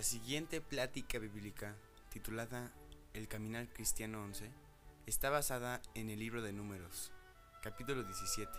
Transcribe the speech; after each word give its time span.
La 0.00 0.04
siguiente 0.04 0.62
plática 0.62 1.18
bíblica, 1.18 1.76
titulada 2.10 2.72
El 3.12 3.28
Caminar 3.28 3.68
Cristiano 3.68 4.22
11, 4.22 4.50
está 5.04 5.28
basada 5.28 5.82
en 5.94 6.08
el 6.08 6.18
libro 6.18 6.40
de 6.40 6.54
Números, 6.54 7.12
capítulo 7.62 8.02
17, 8.02 8.50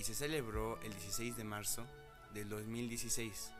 y 0.00 0.02
se 0.02 0.16
celebró 0.16 0.80
el 0.80 0.90
16 0.90 1.36
de 1.36 1.44
marzo 1.44 1.86
del 2.34 2.48
2016 2.48 3.52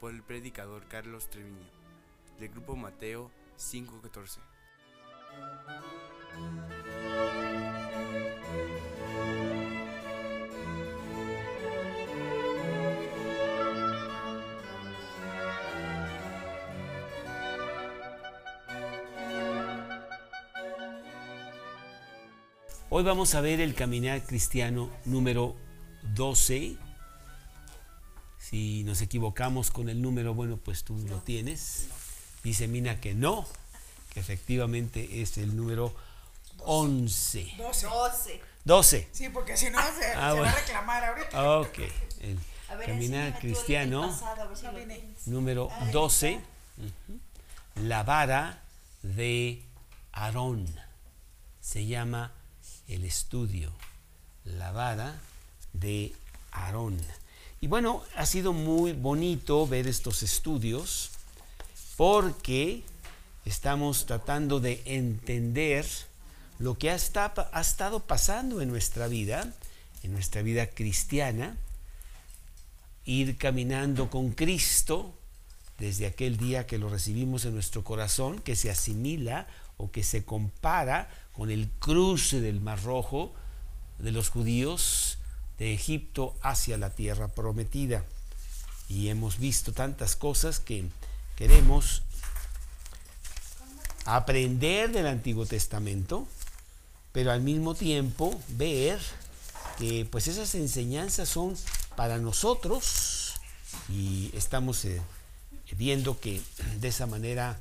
por 0.00 0.12
el 0.12 0.24
predicador 0.24 0.88
Carlos 0.88 1.30
Treviño, 1.30 1.70
del 2.40 2.48
grupo 2.48 2.74
Mateo 2.74 3.30
514. 3.70 4.40
Hoy 22.90 23.04
vamos 23.04 23.34
a 23.34 23.40
ver 23.40 23.60
el 23.60 23.74
caminar 23.74 24.22
cristiano 24.24 24.90
número 25.04 25.54
12. 26.14 26.76
Si 28.38 28.82
nos 28.84 29.00
equivocamos 29.00 29.70
con 29.70 29.88
el 29.88 30.02
número, 30.02 30.34
bueno, 30.34 30.56
pues 30.56 30.82
tú 30.82 30.96
lo 31.08 31.18
tienes. 31.18 31.86
Dice 32.42 32.66
Mina 32.66 33.00
que 33.00 33.14
no, 33.14 33.46
que 34.12 34.20
efectivamente 34.20 35.22
es 35.22 35.38
el 35.38 35.56
número 35.56 35.94
11. 36.58 37.52
12. 37.58 37.86
12. 37.86 38.40
12. 38.64 39.08
Sí, 39.12 39.28
porque 39.28 39.56
si 39.56 39.70
no 39.70 39.78
se, 39.80 40.06
Ah, 40.16 40.30
se 40.32 40.36
bueno. 40.38 40.42
va 40.42 40.50
a 40.50 40.54
reclamar 40.54 41.04
ahorita. 41.04 41.58
Ok. 41.60 41.78
El 42.20 42.38
A 42.68 42.74
ver, 42.74 42.86
caminar 42.88 43.38
cristiano 43.38 44.08
pasado, 44.08 44.42
a 44.42 44.46
ver 44.48 44.56
si 44.56 44.66
No 44.66 45.32
número 45.36 45.68
Ahí 45.70 45.92
12. 45.92 46.30
está. 46.32 46.44
Ujú. 46.78 47.20
La 47.86 48.02
vara 48.02 48.62
de 49.02 49.62
Aarón. 50.12 50.66
Se 51.60 51.86
llama 51.86 52.32
el 52.90 53.04
estudio. 53.04 53.72
La 54.44 54.72
vara 54.72 55.20
de 55.72 56.12
Aarón. 56.52 56.98
Y 57.60 57.66
bueno, 57.66 58.02
ha 58.16 58.26
sido 58.26 58.52
muy 58.52 58.92
bonito 58.92 59.66
ver 59.66 59.86
estos 59.86 60.22
estudios 60.22 61.10
porque 61.96 62.82
estamos 63.44 64.06
tratando 64.06 64.60
de 64.60 64.82
entender 64.86 65.86
lo 66.58 66.76
que 66.78 66.90
ha, 66.90 66.94
esta- 66.94 67.50
ha 67.52 67.60
estado 67.60 68.00
pasando 68.00 68.60
en 68.60 68.68
nuestra 68.68 69.08
vida, 69.08 69.52
en 70.02 70.12
nuestra 70.12 70.42
vida 70.42 70.66
cristiana, 70.68 71.56
ir 73.04 73.36
caminando 73.36 74.10
con 74.10 74.30
Cristo 74.32 75.14
desde 75.78 76.06
aquel 76.06 76.36
día 76.36 76.66
que 76.66 76.78
lo 76.78 76.88
recibimos 76.90 77.44
en 77.44 77.54
nuestro 77.54 77.82
corazón, 77.84 78.38
que 78.40 78.56
se 78.56 78.70
asimila 78.70 79.46
o 79.80 79.90
que 79.90 80.02
se 80.02 80.24
compara 80.24 81.08
con 81.32 81.50
el 81.50 81.68
cruce 81.78 82.40
del 82.40 82.60
Mar 82.60 82.82
Rojo 82.82 83.32
de 83.98 84.12
los 84.12 84.28
judíos 84.28 85.18
de 85.58 85.72
Egipto 85.74 86.36
hacia 86.42 86.76
la 86.76 86.90
tierra 86.90 87.28
prometida. 87.28 88.04
Y 88.88 89.08
hemos 89.08 89.38
visto 89.38 89.72
tantas 89.72 90.16
cosas 90.16 90.60
que 90.60 90.84
queremos 91.36 92.02
aprender 94.04 94.92
del 94.92 95.06
Antiguo 95.06 95.46
Testamento, 95.46 96.26
pero 97.12 97.30
al 97.30 97.40
mismo 97.40 97.74
tiempo 97.74 98.38
ver 98.48 99.00
que 99.78 100.06
pues 100.10 100.28
esas 100.28 100.54
enseñanzas 100.54 101.28
son 101.28 101.56
para 101.96 102.18
nosotros 102.18 103.34
y 103.88 104.30
estamos 104.34 104.84
eh, 104.84 105.00
viendo 105.76 106.18
que 106.20 106.42
de 106.80 106.88
esa 106.88 107.06
manera 107.06 107.58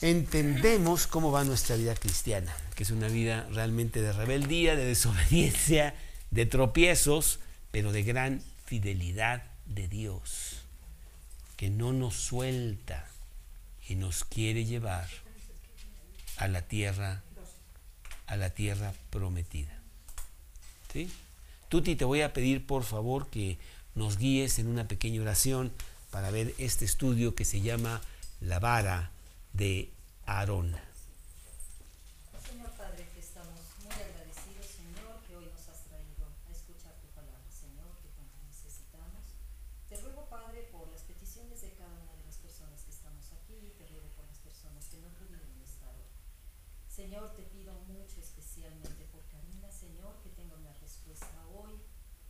entendemos 0.00 1.06
cómo 1.06 1.32
va 1.32 1.44
nuestra 1.44 1.76
vida 1.76 1.94
cristiana, 1.94 2.54
que 2.74 2.82
es 2.82 2.90
una 2.90 3.08
vida 3.08 3.46
realmente 3.52 4.02
de 4.02 4.12
rebeldía, 4.12 4.76
de 4.76 4.84
desobediencia, 4.84 5.94
de 6.30 6.46
tropiezos, 6.46 7.40
pero 7.70 7.92
de 7.92 8.02
gran 8.02 8.42
fidelidad 8.64 9.42
de 9.64 9.88
Dios, 9.88 10.58
que 11.56 11.70
no 11.70 11.92
nos 11.92 12.14
suelta 12.14 13.08
y 13.88 13.94
nos 13.94 14.24
quiere 14.24 14.64
llevar 14.64 15.08
a 16.36 16.48
la 16.48 16.62
tierra, 16.62 17.22
a 18.26 18.36
la 18.36 18.50
tierra 18.50 18.92
prometida. 19.10 19.72
Tuti, 21.68 21.94
te 21.94 22.04
voy 22.04 22.22
a 22.22 22.32
pedir 22.32 22.66
por 22.66 22.84
favor 22.84 23.28
que 23.28 23.58
nos 23.94 24.18
guíes 24.18 24.58
en 24.58 24.66
una 24.66 24.88
pequeña 24.88 25.20
oración 25.20 25.72
para 26.10 26.30
ver 26.30 26.54
este 26.58 26.84
estudio 26.84 27.34
que 27.34 27.44
se 27.44 27.60
llama 27.60 28.00
La 28.40 28.58
vara 28.60 29.10
de 29.56 29.90
Aarón. 30.26 30.76
Señor 32.44 32.70
Padre, 32.76 33.08
que 33.14 33.20
estamos 33.20 33.56
muy 33.82 33.92
agradecidos, 33.96 34.66
Señor, 34.66 35.16
que 35.26 35.34
hoy 35.34 35.46
nos 35.48 35.66
has 35.68 35.80
traído 35.88 36.28
a 36.46 36.52
escuchar 36.52 36.92
tu 37.00 37.08
palabra, 37.16 37.48
Señor, 37.50 37.88
que 38.04 38.12
tanto 38.12 38.36
necesitamos. 38.44 39.24
Te 39.88 39.96
ruego, 39.96 40.28
Padre, 40.28 40.68
por 40.70 40.88
las 40.92 41.02
peticiones 41.08 41.62
de 41.62 41.72
cada 41.72 41.96
una 42.04 42.12
de 42.20 42.24
las 42.24 42.36
personas 42.36 42.82
que 42.84 42.90
estamos 42.90 43.32
aquí, 43.32 43.56
y 43.56 43.70
te 43.80 43.88
ruego 43.88 44.08
por 44.12 44.26
las 44.26 44.38
personas 44.44 44.84
que 44.92 44.98
no 44.98 45.08
pudieron 45.16 45.56
estar 45.64 45.94
hoy. 45.96 46.12
Señor, 46.88 47.34
te 47.34 47.44
pido 47.44 47.72
mucho 47.88 48.20
especialmente 48.20 49.08
por 49.08 49.24
Karina, 49.32 49.72
Señor, 49.72 50.20
que 50.20 50.36
tenga 50.36 50.56
una 50.56 50.74
respuesta 50.74 51.48
hoy, 51.48 51.80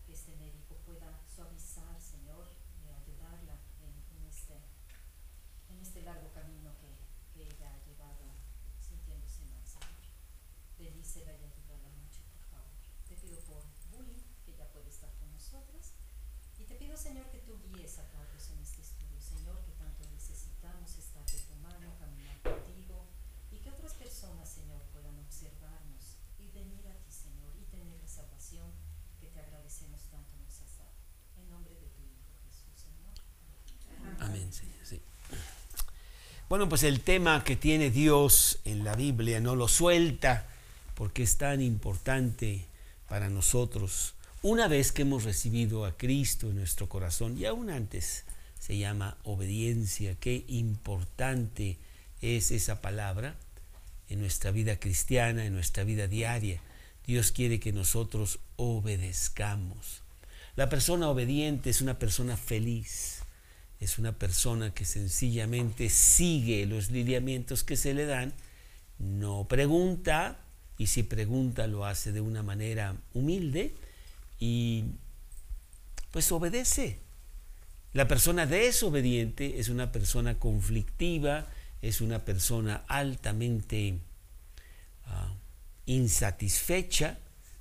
que 0.07 0.13
este 0.13 0.37
médico 0.37 0.77
pueda 0.87 1.11
suavizar, 1.27 2.01
Señor, 2.01 2.47
y 2.79 2.87
ayudarla 2.87 3.59
en, 3.83 3.95
en 4.15 4.27
este 4.31 4.55
en 5.69 5.83
este 5.83 6.03
largo 6.03 6.31
camino 6.33 6.71
que, 6.79 6.87
que 7.37 7.43
ella 7.53 7.69
ha 7.75 7.85
llevado 7.85 8.33
sintiéndose 8.81 9.45
mal, 9.53 9.61
Señor. 9.67 10.01
Bendícela 10.79 11.33
y 11.37 11.45
ayúdala 11.45 11.89
mucho, 12.01 12.21
por 12.33 12.41
favor. 12.49 12.73
Te 13.09 13.15
pido 13.17 13.39
por 13.45 13.63
Bully, 13.93 14.25
que 14.45 14.57
ya 14.57 14.67
puede 14.73 14.89
estar 14.89 15.13
con 15.21 15.31
nosotros. 15.33 15.93
Y 16.59 16.65
te 16.65 16.77
pido, 16.77 16.97
Señor, 16.97 17.29
que 17.31 17.41
tú 17.41 17.61
guíes 17.61 17.99
a 17.99 18.09
Carlos 18.09 18.51
en 18.51 18.59
este 18.61 18.81
estudio, 18.81 19.21
Señor, 19.21 19.63
que 19.65 19.73
tanto 19.73 20.09
necesitamos 20.09 20.97
estar 20.97 21.25
de 21.27 21.39
tu 21.39 21.55
mano, 21.57 21.93
caminar 21.99 22.41
contigo, 22.41 23.05
y 23.51 23.59
que 23.59 23.71
otras 23.71 23.93
personas, 23.95 24.49
Señor, 24.49 24.81
puedan 24.93 25.19
observarnos 25.19 26.17
y 26.39 26.49
venir 26.49 26.89
a 26.89 26.97
ti, 27.05 27.13
Señor, 27.13 27.53
y 27.61 27.65
tener 27.65 28.01
la 28.01 28.09
salvación 28.09 28.73
que 29.21 29.29
te 29.29 29.41
agradecemos 29.41 30.03
tanto 30.09 30.37
nos 30.37 30.61
has 30.63 30.79
dado. 30.79 30.97
En 31.37 31.51
nombre 31.51 31.75
de 31.75 31.89
tu 31.89 32.03
Hijo 32.03 32.33
Jesús, 32.45 32.81
Señor. 32.81 33.13
Amén, 34.21 34.51
Señor. 34.51 34.87
sí. 34.87 35.03
Bueno, 36.49 36.69
pues 36.69 36.85
el 36.85 37.01
tema 37.01 37.43
que 37.43 37.57
tiene 37.57 37.91
Dios 37.91 38.61
en 38.65 38.85
la 38.85 38.95
Biblia 38.95 39.41
no 39.41 39.57
lo 39.57 39.67
suelta 39.67 40.47
porque 40.95 41.25
es 41.25 41.39
tan 41.39 41.61
importante 41.61 42.67
para 43.09 43.29
nosotros. 43.29 44.15
Una 44.43 44.69
vez 44.69 44.93
que 44.93 45.03
hemos 45.03 45.25
recibido 45.25 45.85
a 45.85 45.97
Cristo 45.97 46.49
en 46.49 46.57
nuestro 46.57 46.89
corazón, 46.89 47.37
y 47.37 47.47
aún 47.47 47.69
antes, 47.69 48.25
se 48.61 48.79
llama 48.79 49.17
obediencia. 49.25 50.15
Qué 50.21 50.45
importante 50.47 51.79
es 52.23 52.53
esa 52.53 52.81
palabra 52.81 53.35
en 54.09 54.21
nuestra 54.21 54.53
vida 54.53 54.79
cristiana, 54.79 55.47
en 55.47 55.53
nuestra 55.53 55.83
vida 55.83 56.07
diaria. 56.07 56.61
Dios 57.05 57.33
quiere 57.33 57.59
que 57.59 57.73
nosotros 57.73 58.39
obedezcamos. 58.55 60.03
La 60.55 60.69
persona 60.69 61.09
obediente 61.09 61.71
es 61.71 61.81
una 61.81 61.99
persona 61.99 62.37
feliz, 62.37 63.23
es 63.81 63.99
una 63.99 64.13
persona 64.13 64.73
que 64.73 64.85
sencillamente 64.85 65.91
sigue 65.91 66.67
los 66.67 66.91
lineamientos 66.91 67.63
que 67.65 67.77
se 67.77 67.95
le 67.95 68.07
dan, 68.07 68.33
no 68.99 69.47
pregunta 69.49 70.39
y 70.79 70.87
si 70.87 71.03
pregunta 71.03 71.67
lo 71.67 71.85
hace 71.85 72.13
de 72.13 72.21
una 72.21 72.43
manera 72.43 72.97
humilde 73.15 73.75
y 74.39 74.85
pues 76.11 76.31
obedece. 76.33 76.99
La 77.93 78.09
persona 78.09 78.47
desobediente 78.47 79.59
es 79.59 79.69
una 79.69 79.91
persona 79.91 80.39
conflictiva, 80.39 81.47
es 81.81 82.01
una 82.01 82.25
persona 82.25 82.85
altamente 82.89 83.99
ah, 85.07 85.35
insatisfecha, 85.87 87.19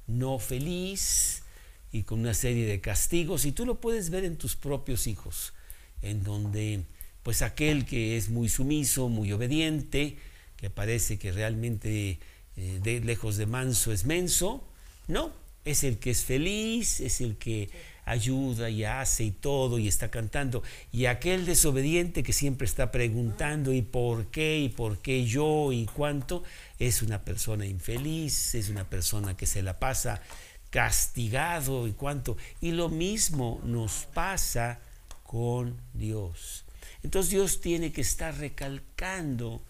no 0.08 0.40
feliz 0.40 1.44
y 1.92 2.04
con 2.04 2.20
una 2.20 2.34
serie 2.34 2.66
de 2.66 2.82
castigos. 2.82 3.46
Y 3.46 3.54
tú 3.54 3.66
lo 3.66 3.80
puedes 3.80 4.10
ver 4.10 4.26
en 4.26 4.38
tus 4.38 4.56
propios 4.56 5.08
hijos, 5.08 5.54
en 6.01 6.24
donde 6.24 6.83
pues 7.24 7.42
aquel 7.42 7.86
que 7.86 8.18
es 8.18 8.30
muy 8.30 8.50
sumiso, 8.50 9.09
muy 9.09 9.31
obediente, 9.31 10.18
que 10.57 10.69
parece 10.69 11.18
que 11.18 11.31
realmente 11.31 12.19
eh, 12.56 13.01
lejos 13.03 13.38
de 13.38 13.47
manso 13.47 13.92
es 13.92 14.06
menso, 14.06 14.63
no, 15.07 15.33
es 15.65 15.83
el 15.83 15.97
que 15.97 16.12
es 16.12 16.24
feliz, 16.24 17.00
es 17.00 17.21
el 17.21 17.38
que 17.38 17.69
ayuda 18.06 18.69
y 18.69 18.83
hace 18.83 19.24
y 19.24 19.31
todo 19.31 19.80
y 19.80 19.88
está 19.88 20.09
cantando. 20.12 20.62
Y 20.92 21.07
aquel 21.07 21.45
desobediente 21.45 22.24
que 22.24 22.33
siempre 22.33 22.65
está 22.65 22.92
preguntando 22.92 23.74
y 23.74 23.81
por 23.81 24.27
qué 24.27 24.59
y 24.59 24.69
por 24.69 25.00
qué 25.00 25.25
yo 25.25 25.71
y 25.71 25.86
cuánto, 25.88 26.44
es 26.77 27.01
una 27.01 27.24
persona 27.24 27.65
infeliz, 27.65 28.53
es 28.56 28.69
una 28.69 28.88
persona 28.88 29.36
que 29.36 29.47
se 29.47 29.63
la 29.63 29.80
pasa 29.80 30.21
castigado 30.69 31.88
y 31.88 31.94
cuánto. 31.94 32.38
Y 32.62 32.71
lo 32.71 32.89
mismo 32.89 33.59
nos 33.63 34.07
pasa 34.13 34.80
con 35.25 35.81
Dios. 35.94 36.66
Entonces 37.04 37.31
Dios 37.31 37.60
tiene 37.60 37.92
que 37.92 38.01
estar 38.01 38.38
recalcando 38.38 39.62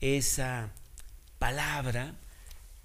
esa 0.00 0.72
palabra 1.38 2.16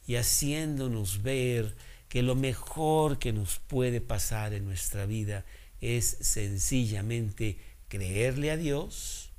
y 0.07 0.15
haciéndonos 0.15 1.23
ver 1.23 1.75
que 2.07 2.21
lo 2.21 2.35
mejor 2.35 3.19
que 3.19 3.33
nos 3.33 3.59
puede 3.59 3.99
pasar 3.99 4.53
en 4.53 4.65
nuestra 4.65 5.05
vida 5.05 5.43
es 5.81 6.17
sencillamente 6.21 7.57
creerle 7.87 8.51
a 8.51 8.57
Dios 8.57 9.31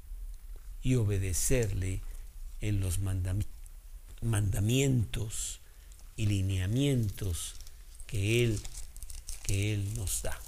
y 0.83 0.97
obedecerle 0.97 2.03
en 2.61 2.81
los 2.81 2.99
mandamientos 4.21 5.61
y 6.17 6.27
lineamientos 6.27 7.55
que 8.07 8.45
Él, 8.45 8.61
que 9.45 9.75
Él 9.75 9.95
nos 9.95 10.23
da. 10.23 10.39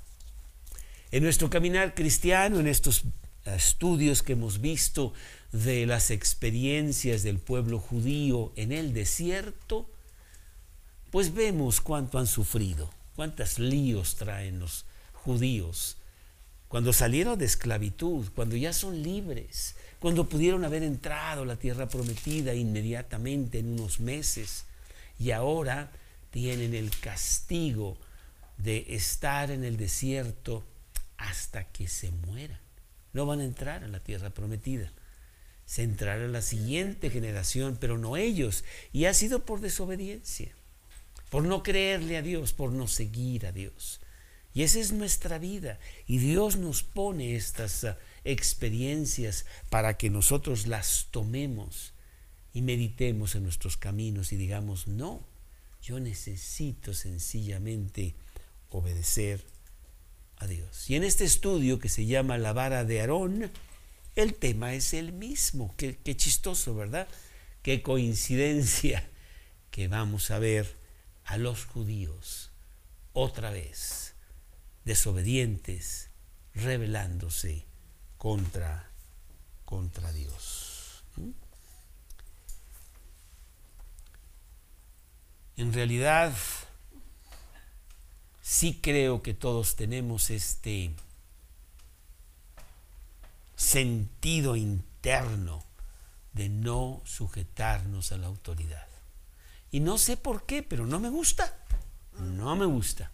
En 1.12 1.22
nuestro 1.22 1.50
caminar 1.50 1.94
cristiano, 1.94 2.58
en 2.58 2.66
estos 2.66 3.02
estudios 3.44 4.22
que 4.22 4.32
hemos 4.32 4.62
visto 4.62 5.12
de 5.52 5.84
las 5.84 6.10
experiencias 6.10 7.22
del 7.22 7.38
pueblo 7.38 7.78
judío 7.78 8.50
en 8.56 8.72
el 8.72 8.94
desierto, 8.94 9.90
pues 11.10 11.34
vemos 11.34 11.82
cuánto 11.82 12.18
han 12.18 12.26
sufrido, 12.26 12.88
cuántos 13.14 13.58
líos 13.58 14.16
traen 14.16 14.58
los 14.58 14.86
judíos. 15.12 15.98
Cuando 16.68 16.94
salieron 16.94 17.38
de 17.38 17.44
esclavitud, 17.44 18.28
cuando 18.34 18.56
ya 18.56 18.72
son 18.72 19.02
libres, 19.02 19.76
cuando 20.00 20.30
pudieron 20.30 20.64
haber 20.64 20.82
entrado 20.82 21.42
a 21.42 21.46
la 21.46 21.56
tierra 21.56 21.90
prometida 21.90 22.54
inmediatamente 22.54 23.58
en 23.58 23.74
unos 23.74 24.00
meses, 24.00 24.64
y 25.18 25.32
ahora 25.32 25.92
tienen 26.30 26.72
el 26.72 26.88
castigo 27.00 27.98
de 28.56 28.86
estar 28.88 29.50
en 29.50 29.62
el 29.62 29.76
desierto 29.76 30.64
hasta 31.22 31.64
que 31.64 31.88
se 31.88 32.10
mueran. 32.10 32.58
No 33.12 33.26
van 33.26 33.40
a 33.40 33.44
entrar 33.44 33.84
a 33.84 33.88
la 33.88 34.00
tierra 34.00 34.30
prometida. 34.30 34.92
Se 35.64 35.82
entrará 35.82 36.26
la 36.28 36.42
siguiente 36.42 37.10
generación, 37.10 37.78
pero 37.80 37.98
no 37.98 38.16
ellos. 38.16 38.64
Y 38.92 39.04
ha 39.04 39.14
sido 39.14 39.44
por 39.44 39.60
desobediencia, 39.60 40.52
por 41.30 41.44
no 41.44 41.62
creerle 41.62 42.16
a 42.16 42.22
Dios, 42.22 42.52
por 42.52 42.72
no 42.72 42.88
seguir 42.88 43.46
a 43.46 43.52
Dios. 43.52 44.00
Y 44.54 44.62
esa 44.62 44.80
es 44.80 44.92
nuestra 44.92 45.38
vida. 45.38 45.78
Y 46.06 46.18
Dios 46.18 46.56
nos 46.56 46.82
pone 46.82 47.36
estas 47.36 47.84
ah, 47.84 47.98
experiencias 48.24 49.46
para 49.70 49.96
que 49.96 50.10
nosotros 50.10 50.66
las 50.66 51.08
tomemos 51.10 51.94
y 52.52 52.62
meditemos 52.62 53.34
en 53.34 53.44
nuestros 53.44 53.76
caminos 53.76 54.32
y 54.32 54.36
digamos, 54.36 54.88
no, 54.88 55.26
yo 55.80 56.00
necesito 56.00 56.92
sencillamente 56.92 58.14
obedecer 58.68 59.51
Dios. 60.46 60.88
Y 60.90 60.96
en 60.96 61.04
este 61.04 61.24
estudio 61.24 61.78
que 61.78 61.88
se 61.88 62.06
llama 62.06 62.38
La 62.38 62.52
vara 62.52 62.84
de 62.84 63.00
Aarón, 63.00 63.50
el 64.16 64.34
tema 64.34 64.74
es 64.74 64.94
el 64.94 65.12
mismo. 65.12 65.74
Qué, 65.76 65.98
qué 66.02 66.16
chistoso, 66.16 66.74
¿verdad? 66.74 67.08
Qué 67.62 67.82
coincidencia 67.82 69.08
que 69.70 69.88
vamos 69.88 70.30
a 70.30 70.38
ver 70.38 70.76
a 71.24 71.36
los 71.36 71.64
judíos 71.64 72.50
otra 73.12 73.50
vez 73.50 74.14
desobedientes, 74.84 76.10
rebelándose 76.54 77.64
contra, 78.18 78.90
contra 79.64 80.12
Dios. 80.12 81.04
¿Mm? 81.16 81.30
En 85.56 85.72
realidad, 85.72 86.34
sí 88.52 88.78
creo 88.82 89.22
que 89.22 89.32
todos 89.32 89.76
tenemos 89.76 90.28
este 90.28 90.90
sentido 93.56 94.56
interno 94.56 95.64
de 96.34 96.50
no 96.50 97.00
sujetarnos 97.06 98.12
a 98.12 98.18
la 98.18 98.26
autoridad. 98.26 98.86
Y 99.70 99.80
no 99.80 99.96
sé 99.96 100.18
por 100.18 100.44
qué, 100.44 100.62
pero 100.62 100.86
no 100.86 101.00
me 101.00 101.08
gusta. 101.08 101.64
No 102.18 102.54
me 102.54 102.66
gusta. 102.66 103.10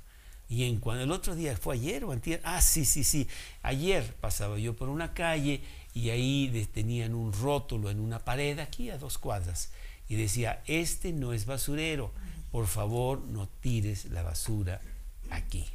Y 0.49 0.65
en 0.65 0.81
cuando 0.81 1.05
el 1.05 1.13
otro 1.13 1.37
día 1.37 1.57
fue 1.57 1.77
ayer 1.77 2.03
o 2.03 2.11
antier, 2.11 2.41
ah, 2.43 2.61
sí, 2.61 2.85
sí, 2.85 3.05
sí, 3.05 3.29
ayer 3.63 4.17
pasaba 4.17 4.59
yo 4.59 4.75
por 4.75 4.89
una 4.89 5.15
calle 5.15 5.63
y 5.95 6.11
ahí 6.11 6.69
tenían 6.75 7.15
un 7.15 7.33
rótulo 7.33 7.91
en 7.91 8.01
una 8.01 8.25
pared 8.25 8.59
aquí 8.59 8.91
a 8.91 8.99
dos 8.99 9.19
cuadras 9.19 9.71
y 10.09 10.17
decía, 10.17 10.65
este 10.67 11.13
no 11.13 11.33
es 11.33 11.47
basurero, 11.47 12.13
por 12.51 12.67
favor 12.67 13.21
no 13.21 13.47
tires 13.47 14.07
la 14.07 14.25
basura 14.25 14.81
aquí. 15.31 15.67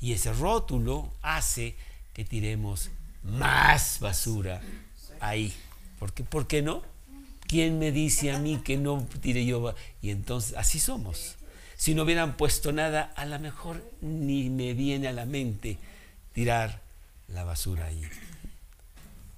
Y 0.00 0.12
ese 0.12 0.32
rótulo 0.32 1.12
hace 1.22 1.76
que 2.12 2.24
tiremos 2.24 2.90
más 3.22 3.98
basura 4.00 4.60
ahí. 5.20 5.52
Porque, 5.98 6.24
¿Por 6.24 6.46
qué 6.46 6.62
no? 6.62 6.82
¿Quién 7.46 7.78
me 7.78 7.92
dice 7.92 8.32
a 8.32 8.38
mí 8.38 8.60
que 8.64 8.76
no 8.76 9.06
tire 9.20 9.44
yo? 9.44 9.74
Y 10.00 10.10
entonces, 10.10 10.56
así 10.56 10.80
somos. 10.80 11.36
Si 11.76 11.94
no 11.94 12.02
hubieran 12.02 12.36
puesto 12.36 12.72
nada, 12.72 13.12
a 13.16 13.26
lo 13.26 13.38
mejor 13.38 13.84
ni 14.00 14.50
me 14.50 14.74
viene 14.74 15.08
a 15.08 15.12
la 15.12 15.26
mente 15.26 15.78
tirar 16.32 16.80
la 17.28 17.44
basura 17.44 17.86
ahí. 17.86 18.02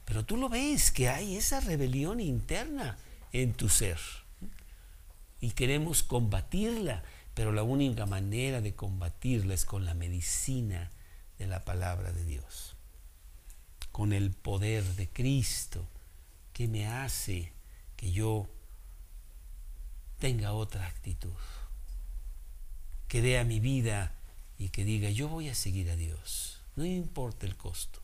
Pero 0.04 0.24
tú 0.24 0.36
lo 0.36 0.48
ves 0.48 0.90
que 0.90 1.08
hay 1.08 1.36
esa 1.36 1.60
rebelión 1.60 2.20
interna 2.20 2.98
en 3.32 3.54
tu 3.54 3.68
ser 3.68 3.98
y 5.40 5.50
queremos 5.50 6.02
combatirla, 6.02 7.02
pero 7.34 7.52
la 7.52 7.64
única 7.64 8.06
manera 8.06 8.60
de 8.60 8.75
combatirla 8.75 9.54
es 9.54 9.64
con 9.64 9.84
la 9.84 9.94
medicina 9.94 10.90
de 11.38 11.46
la 11.46 11.64
palabra 11.64 12.12
de 12.12 12.24
Dios, 12.24 12.76
con 13.91 14.12
el 14.12 14.31
poder 14.31 14.84
de 14.94 15.08
Cristo 15.08 15.86
que 16.53 16.69
me 16.69 16.86
hace 16.86 17.53
que 17.96 18.12
yo 18.12 18.48
tenga 20.19 20.53
otra 20.53 20.86
actitud, 20.86 21.32
que 23.08 23.20
dé 23.20 23.38
a 23.38 23.44
mi 23.44 23.58
vida 23.58 24.14
y 24.56 24.69
que 24.69 24.84
diga, 24.84 25.10
yo 25.10 25.29
voy 25.29 25.48
a 25.48 25.55
seguir 25.55 25.91
a 25.91 25.96
Dios, 25.96 26.60
no 26.76 26.84
importa 26.84 27.46
el 27.46 27.56
costo. 27.56 28.00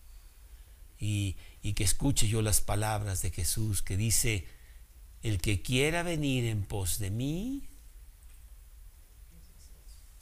Y, 0.98 1.36
y 1.62 1.72
que 1.72 1.84
escuche 1.84 2.28
yo 2.28 2.42
las 2.42 2.60
palabras 2.60 3.22
de 3.22 3.30
Jesús 3.30 3.80
que 3.80 3.96
dice, 3.96 4.46
el 5.22 5.40
que 5.40 5.62
quiera 5.62 6.02
venir 6.02 6.44
en 6.44 6.62
pos 6.62 6.98
de 6.98 7.10
mí, 7.10 7.69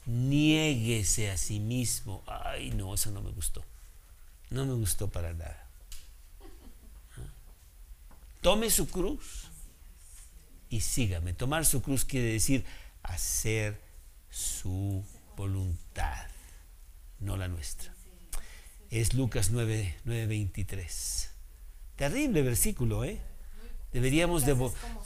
niéguese 0.05 1.31
a 1.31 1.37
sí 1.37 1.59
mismo. 1.59 2.23
Ay, 2.27 2.71
no, 2.71 2.93
eso 2.93 3.11
no 3.11 3.21
me 3.21 3.31
gustó. 3.31 3.63
No 4.49 4.65
me 4.65 4.73
gustó 4.73 5.09
para 5.09 5.33
nada. 5.33 5.67
Tome 8.41 8.69
su 8.69 8.87
cruz 8.87 9.47
y 10.69 10.81
sígame. 10.81 11.33
Tomar 11.33 11.65
su 11.65 11.81
cruz 11.81 12.05
quiere 12.05 12.31
decir 12.31 12.65
hacer 13.03 13.79
su 14.29 15.03
voluntad, 15.35 16.27
no 17.19 17.37
la 17.37 17.47
nuestra. 17.47 17.93
Es 18.89 19.13
Lucas 19.13 19.51
9, 19.51 19.95
23. 20.05 21.29
Terrible 21.95 22.41
versículo, 22.41 23.03
¿eh? 23.03 23.19
Deberíamos 23.91 24.45
de, 24.45 24.55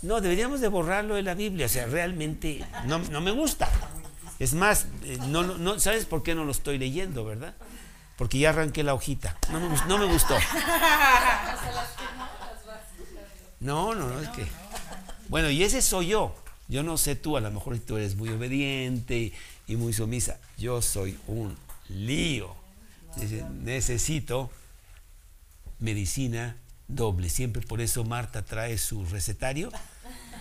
no, 0.02 0.22
deberíamos 0.22 0.60
de 0.60 0.68
borrarlo 0.68 1.16
de 1.16 1.24
la 1.24 1.36
Biblia. 1.36 1.68
O 1.68 1.70
sea, 1.70 1.86
realmente 1.88 2.66
no, 2.86 3.00
me 3.00 3.32
gusta. 3.32 3.70
Es 4.44 4.54
más, 4.54 4.88
eh, 5.06 5.18
no, 5.28 5.42
no, 5.44 5.80
¿sabes 5.80 6.04
por 6.04 6.22
qué 6.22 6.36
no 6.36 6.44
lo 6.44 6.52
estoy 6.52 6.78
leyendo, 6.78 7.24
verdad? 7.24 7.56
Porque 8.18 8.40
ya 8.40 8.50
arranqué 8.50 8.84
la 8.84 8.94
hojita. 8.94 9.38
No 9.54 9.62
me, 9.62 9.70
no 9.88 9.98
me 9.98 10.06
gustó. 10.06 10.36
No, 13.62 13.96
no, 13.96 14.10
no, 14.10 14.20
es 14.20 14.28
que... 14.28 14.46
Bueno, 15.30 15.50
y 15.50 15.64
ese 15.64 15.82
soy 15.82 16.08
yo. 16.08 16.36
Yo 16.68 16.84
no 16.84 16.98
sé 16.98 17.16
tú, 17.16 17.38
a 17.38 17.40
lo 17.40 17.52
mejor 17.52 17.80
tú 17.80 17.96
eres 17.96 18.18
muy 18.18 18.28
obediente 18.32 19.32
y 19.66 19.78
muy 19.78 19.94
sumisa. 19.94 20.38
Yo 20.58 20.82
soy 20.82 21.18
un 21.28 21.56
lío. 21.88 22.54
Necesito 23.62 24.52
medicina 25.80 26.58
doble. 26.90 27.30
Siempre 27.30 27.62
por 27.66 27.80
eso 27.80 28.04
Marta 28.04 28.44
trae 28.44 28.78
su 28.78 29.06
recetario 29.06 29.72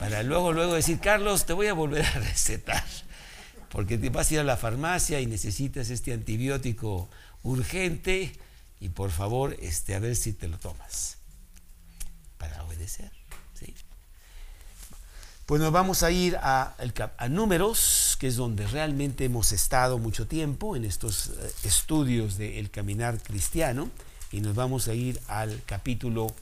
para 0.00 0.25
luego, 0.25 0.52
luego 0.52 0.75
decir, 0.75 0.99
Carlos, 0.99 1.47
te 1.47 1.52
voy 1.52 1.68
a 1.68 1.73
volver 1.73 2.04
a 2.04 2.11
recetar. 2.18 2.82
Porque 3.73 3.97
te 3.97 4.11
vas 4.11 4.31
a 4.31 4.35
ir 4.35 4.41
a 4.41 4.45
la 4.45 4.59
farmacia 4.59 5.21
y 5.21 5.26
necesitas 5.26 5.88
este 5.88 6.12
antibiótico 6.12 7.09
urgente 7.43 8.33
y 8.81 8.91
por 8.91 9.11
favor, 9.11 9.57
este, 9.61 9.95
a 9.95 9.99
ver 9.99 10.14
si 10.14 10.35
te 10.35 10.47
lo 10.47 10.59
tomas. 10.59 11.17
Para 12.37 12.62
obedecer. 12.64 13.11
¿sí? 13.55 13.75
Pues 15.47 15.62
nos 15.62 15.73
vamos 15.73 16.02
a 16.02 16.11
ir 16.11 16.37
a, 16.37 16.76
a, 17.17 17.29
números, 17.29 18.17
que 18.21 18.26
es 18.26 18.37
donde 18.37 18.67
realmente 18.67 19.25
hemos 19.25 19.52
estado 19.52 19.99
mucho 19.99 20.26
tiempo 20.26 20.76
en 20.76 20.85
estos 20.85 21.29
eh, 21.29 21.52
estudios 21.64 22.37
del 22.37 22.71
caminar 22.71 23.23
cristiano 23.23 23.88
y 24.33 24.43
nos 24.43 24.55
vamos 24.55 24.88
a 24.88 24.95
ir 24.95 25.19
al 25.29 25.62
capítulo, 25.64 26.35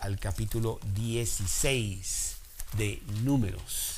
al 0.00 0.18
capítulo 0.18 0.80
16 0.96 2.36
de 2.76 3.00
Números. 3.22 3.93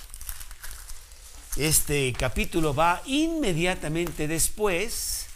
Este 1.56 2.12
capítulo 2.12 2.74
va 2.74 3.00
inmediatamente 3.06 4.28
después 4.28 5.26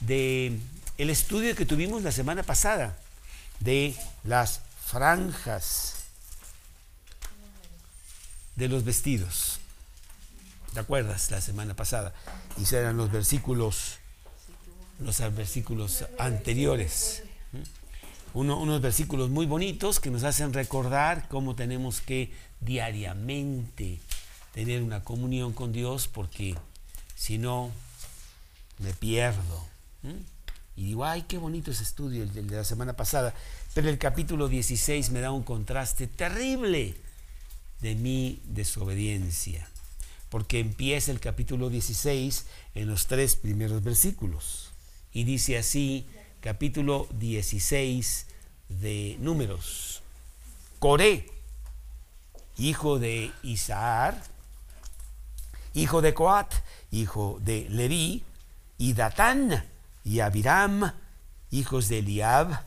de 0.00 0.58
el 0.96 1.10
estudio 1.10 1.56
que 1.56 1.66
tuvimos 1.66 2.02
la 2.02 2.12
semana 2.12 2.44
pasada 2.44 2.96
de 3.58 3.96
las 4.22 4.60
franjas 4.84 5.94
de 8.54 8.68
los 8.68 8.84
vestidos. 8.84 9.58
¿Te 10.72 10.80
acuerdas 10.80 11.30
la 11.32 11.40
semana 11.40 11.74
pasada? 11.74 12.14
Y 12.58 12.72
eran 12.72 12.96
los 12.96 13.10
versículos, 13.10 13.96
los 15.00 15.18
versículos 15.34 16.04
anteriores. 16.18 17.24
Uno- 18.34 18.60
unos 18.60 18.80
versículos 18.82 19.30
muy 19.30 19.46
bonitos 19.46 19.98
que 19.98 20.10
nos 20.10 20.22
hacen 20.22 20.52
recordar 20.52 21.26
cómo 21.28 21.56
tenemos 21.56 22.00
que 22.02 22.32
diariamente 22.60 23.98
tener 24.56 24.82
una 24.82 25.04
comunión 25.04 25.52
con 25.52 25.70
Dios 25.70 26.08
porque 26.08 26.54
si 27.14 27.36
no 27.36 27.70
me 28.78 28.94
pierdo. 28.94 29.62
Y 30.74 30.84
digo, 30.84 31.04
ay, 31.04 31.26
qué 31.28 31.36
bonito 31.36 31.70
ese 31.70 31.82
estudio, 31.82 32.22
el, 32.22 32.32
de 32.32 32.56
la 32.56 32.64
semana 32.64 32.94
pasada. 32.96 33.34
Pero 33.74 33.90
el 33.90 33.98
capítulo 33.98 34.48
16 34.48 35.10
me 35.10 35.20
da 35.20 35.30
un 35.30 35.42
contraste 35.42 36.06
terrible 36.06 36.94
de 37.82 37.96
mi 37.96 38.40
desobediencia. 38.44 39.68
Porque 40.30 40.58
empieza 40.58 41.10
el 41.10 41.20
capítulo 41.20 41.68
16 41.68 42.46
en 42.76 42.88
los 42.88 43.08
tres 43.08 43.36
primeros 43.36 43.84
versículos. 43.84 44.70
Y 45.12 45.24
dice 45.24 45.58
así, 45.58 46.06
capítulo 46.40 47.08
16 47.18 48.26
de 48.70 49.18
Números. 49.20 50.00
Coré, 50.78 51.26
hijo 52.56 52.98
de 52.98 53.30
Isaar, 53.42 54.34
hijo 55.76 56.00
de 56.00 56.14
Coat, 56.14 56.54
hijo 56.90 57.38
de 57.42 57.66
Leví, 57.68 58.24
y 58.78 58.94
Datán 58.94 59.64
y 60.04 60.20
Abiram, 60.20 60.92
hijos 61.50 61.88
de 61.88 61.98
Eliab, 61.98 62.64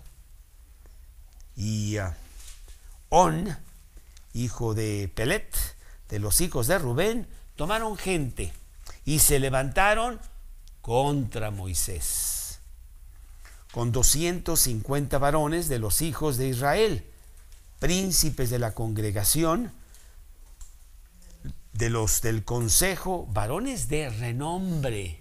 y 1.55 1.97
ah, 1.97 2.15
On, 3.09 3.57
hijo 4.33 4.75
de 4.75 5.11
Pelet, 5.13 5.55
de 6.07 6.19
los 6.19 6.39
hijos 6.39 6.67
de 6.67 6.77
Rubén, 6.77 7.27
tomaron 7.55 7.97
gente 7.97 8.53
y 9.05 9.19
se 9.19 9.39
levantaron 9.39 10.19
contra 10.81 11.49
Moisés, 11.49 12.59
con 13.71 13.91
250 13.91 15.17
varones 15.17 15.67
de 15.67 15.79
los 15.79 16.03
hijos 16.03 16.37
de 16.37 16.49
Israel, 16.49 17.03
príncipes 17.79 18.51
de 18.51 18.59
la 18.59 18.75
congregación, 18.75 19.71
de 21.73 21.89
los 21.89 22.21
del 22.21 22.43
consejo, 22.43 23.27
varones 23.31 23.87
de 23.87 24.09
renombre. 24.09 25.19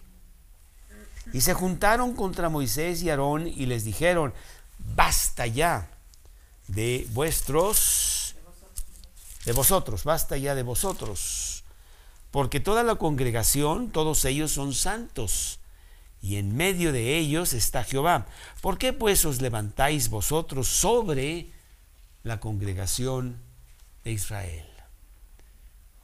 Y 1.32 1.42
se 1.42 1.54
juntaron 1.54 2.14
contra 2.14 2.48
Moisés 2.48 3.02
y 3.02 3.10
Aarón 3.10 3.46
y 3.46 3.66
les 3.66 3.84
dijeron, 3.84 4.32
basta 4.78 5.46
ya 5.46 5.90
de 6.68 7.06
vuestros, 7.10 8.34
de 9.44 9.52
vosotros, 9.52 10.04
basta 10.04 10.36
ya 10.36 10.54
de 10.54 10.62
vosotros, 10.62 11.64
porque 12.30 12.60
toda 12.60 12.82
la 12.82 12.96
congregación, 12.96 13.90
todos 13.90 14.24
ellos 14.24 14.52
son 14.52 14.74
santos, 14.74 15.60
y 16.20 16.36
en 16.36 16.56
medio 16.56 16.92
de 16.92 17.16
ellos 17.16 17.52
está 17.52 17.84
Jehová. 17.84 18.26
¿Por 18.60 18.76
qué 18.76 18.92
pues 18.92 19.24
os 19.24 19.40
levantáis 19.40 20.10
vosotros 20.10 20.66
sobre 20.68 21.52
la 22.22 22.40
congregación 22.40 23.40
de 24.04 24.12
Israel? 24.12 24.67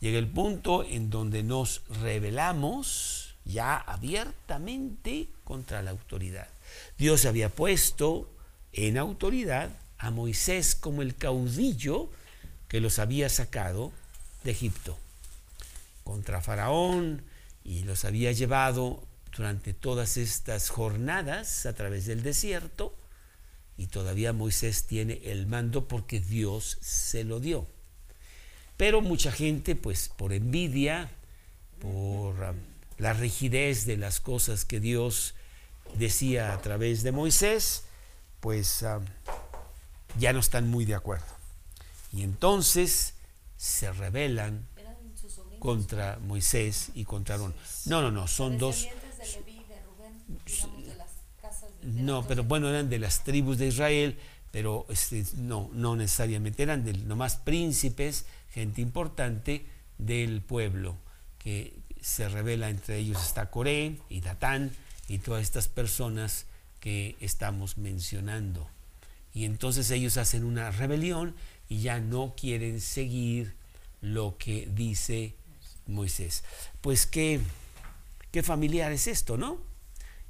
Llega 0.05 0.19
el 0.19 0.29
punto 0.29 0.85
en 0.85 1.09
donde 1.09 1.43
nos 1.43 1.81
rebelamos 2.03 3.37
ya 3.47 3.79
abiertamente 3.79 5.31
contra 5.45 5.81
la 5.81 5.93
autoridad. 5.93 6.47
Dios 6.99 7.25
había 7.25 7.49
puesto 7.49 8.31
en 8.75 8.99
autoridad 8.99 9.71
a 9.97 10.11
Moisés 10.11 10.75
como 10.75 11.01
el 11.01 11.17
caudillo 11.17 12.11
que 12.69 12.81
los 12.83 12.99
había 12.99 13.31
sacado 13.31 13.93
de 14.43 14.51
Egipto 14.51 14.99
contra 16.03 16.43
Faraón 16.43 17.23
y 17.65 17.85
los 17.85 18.05
había 18.05 18.31
llevado 18.33 19.03
durante 19.35 19.73
todas 19.73 20.19
estas 20.19 20.69
jornadas 20.69 21.65
a 21.65 21.73
través 21.73 22.05
del 22.05 22.23
desierto 22.23 22.95
y 23.79 23.87
todavía 23.87 24.35
Moisés 24.35 24.85
tiene 24.85 25.23
el 25.25 25.47
mando 25.47 25.89
porque 25.89 26.21
Dios 26.21 26.77
se 26.83 27.25
lo 27.25 27.41
dio. 27.41 27.74
Pero 28.77 29.01
mucha 29.01 29.31
gente, 29.31 29.77
pues 29.77 30.09
por 30.09 30.33
envidia, 30.33 31.11
por 31.81 32.35
um, 32.35 32.57
la 32.99 33.13
rigidez 33.13 33.87
de 33.87 33.97
las 33.97 34.21
cosas 34.21 34.65
que 34.65 34.81
Dios 34.81 35.35
decía 35.97 36.53
a 36.53 36.61
través 36.61 37.03
de 37.03 37.13
Moisés, 37.13 37.85
pues 38.41 38.83
um, 38.83 39.05
ya 40.19 40.33
no 40.33 40.41
están 40.41 40.69
muy 40.69 40.85
de 40.85 40.95
acuerdo. 40.95 41.27
Y 42.13 42.23
entonces 42.23 43.15
se 43.57 43.93
rebelan 43.93 44.67
contra 45.59 46.19
Moisés 46.19 46.91
y 46.95 47.05
contra 47.05 47.37
Aarón. 47.37 47.55
No, 47.87 48.03
no, 48.03 48.11
no, 48.11 48.29
son 48.29 48.59
dos. 48.59 48.87
No, 51.83 52.27
pero 52.27 52.45
bueno, 52.45 52.69
eran 52.69 52.89
de 52.89 52.99
las 52.99 53.25
tribus 53.25 53.59
de 53.59 53.69
Israel, 53.69 54.19
pero 54.51 54.87
este, 54.89 55.25
no, 55.37 55.71
no 55.73 55.97
necesariamente, 55.97 56.63
eran 56.63 56.85
de, 56.85 56.93
nomás 56.93 57.37
príncipes, 57.37 58.27
gente 58.55 58.81
importante 58.81 59.67
del 59.99 60.41
pueblo, 60.41 60.97
que 61.39 61.75
se 62.01 62.29
revela 62.29 62.71
entre 62.71 62.99
ellos 62.99 63.21
está 63.21 63.51
Coré 63.51 63.99
y 64.09 64.21
Datán 64.21 64.71
y 65.09 65.19
todas 65.19 65.43
estas 65.43 65.67
personas 65.67 66.47
que 66.79 67.17
estamos 67.21 67.79
mencionando. 67.79 68.69
Y 69.33 69.45
entonces 69.45 69.91
ellos 69.91 70.17
hacen 70.19 70.45
una 70.45 70.71
rebelión 70.71 71.35
y 71.69 71.81
ya 71.81 71.99
no 71.99 72.35
quieren 72.37 72.81
seguir 72.81 73.55
lo 74.01 74.37
que 74.39 74.69
dice 74.73 75.35
Moisés. 75.87 76.45
Pues 76.81 77.07
qué, 77.07 77.41
qué 78.31 78.45
familiar 78.45 78.93
es 78.93 79.09
esto, 79.09 79.37
¿no? 79.37 79.59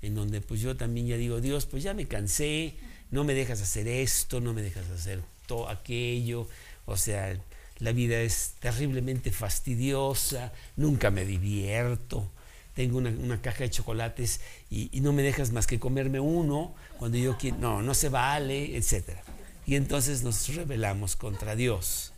En 0.00 0.14
donde 0.14 0.40
pues 0.40 0.62
yo 0.62 0.76
también 0.76 1.06
ya 1.06 1.16
digo, 1.16 1.42
Dios, 1.42 1.66
pues 1.66 1.82
ya 1.82 1.92
me 1.92 2.06
cansé, 2.06 2.76
no 3.10 3.24
me 3.24 3.34
dejas 3.34 3.60
hacer 3.60 3.86
esto, 3.86 4.40
no 4.40 4.54
me 4.54 4.62
dejas 4.62 4.88
hacer 4.90 5.22
todo 5.46 5.68
aquello, 5.68 6.48
o 6.86 6.96
sea, 6.96 7.38
la 7.78 7.92
vida 7.92 8.20
es 8.20 8.54
terriblemente 8.60 9.32
fastidiosa, 9.32 10.52
nunca 10.76 11.10
me 11.10 11.24
divierto, 11.24 12.30
tengo 12.74 12.98
una, 12.98 13.10
una 13.10 13.40
caja 13.40 13.64
de 13.64 13.70
chocolates 13.70 14.40
y, 14.70 15.00
no 15.00 15.12
me 15.12 15.22
dejas 15.22 15.52
más 15.52 15.66
que 15.66 15.78
comerme 15.78 16.20
uno 16.20 16.74
cuando 16.98 17.16
yo 17.18 17.38
quiero, 17.38 17.56
no, 17.58 17.82
no 17.82 17.94
se 17.94 18.08
vale, 18.08 18.76
etc. 18.76 19.18
Y 19.66 19.76
entonces 19.76 20.22
nos 20.22 20.48
rebelamos 20.54 21.16
contra 21.16 21.56
Dios. 21.56 22.10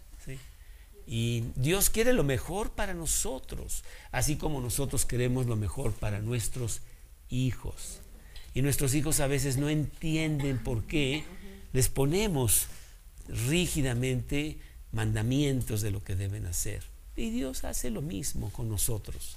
Y 1.09 1.45
Dios 1.55 1.89
quiere 1.89 2.13
lo 2.13 2.25
mejor 2.25 2.73
para 2.73 2.93
nosotros, 2.93 3.85
así 4.11 4.35
como 4.35 4.61
nosotros 4.61 5.07
queremos 5.07 5.47
lo 5.47 5.55
mejor 5.55 5.93
para 5.93 6.19
nuestros 6.19 6.81
hijos. 7.31 8.01
Y 8.55 8.63
nuestros 8.63 8.93
hijos 8.95 9.21
a 9.21 9.29
veces 9.29 9.57
no 9.57 9.69
entienden 9.69 10.59
por 10.59 10.83
qué 10.85 11.23
les 11.73 11.89
ponemos 11.89 12.67
rígidamente 13.29 14.59
mandamientos 14.97 15.83
de 15.83 15.91
lo 15.91 16.03
que 16.03 16.17
deben 16.17 16.47
hacer. 16.47 16.83
Y 17.17 17.31
Dios 17.31 17.65
hace 17.65 17.91
lo 17.91 18.01
mismo 18.01 18.51
con 18.51 18.69
nosotros. 18.69 19.37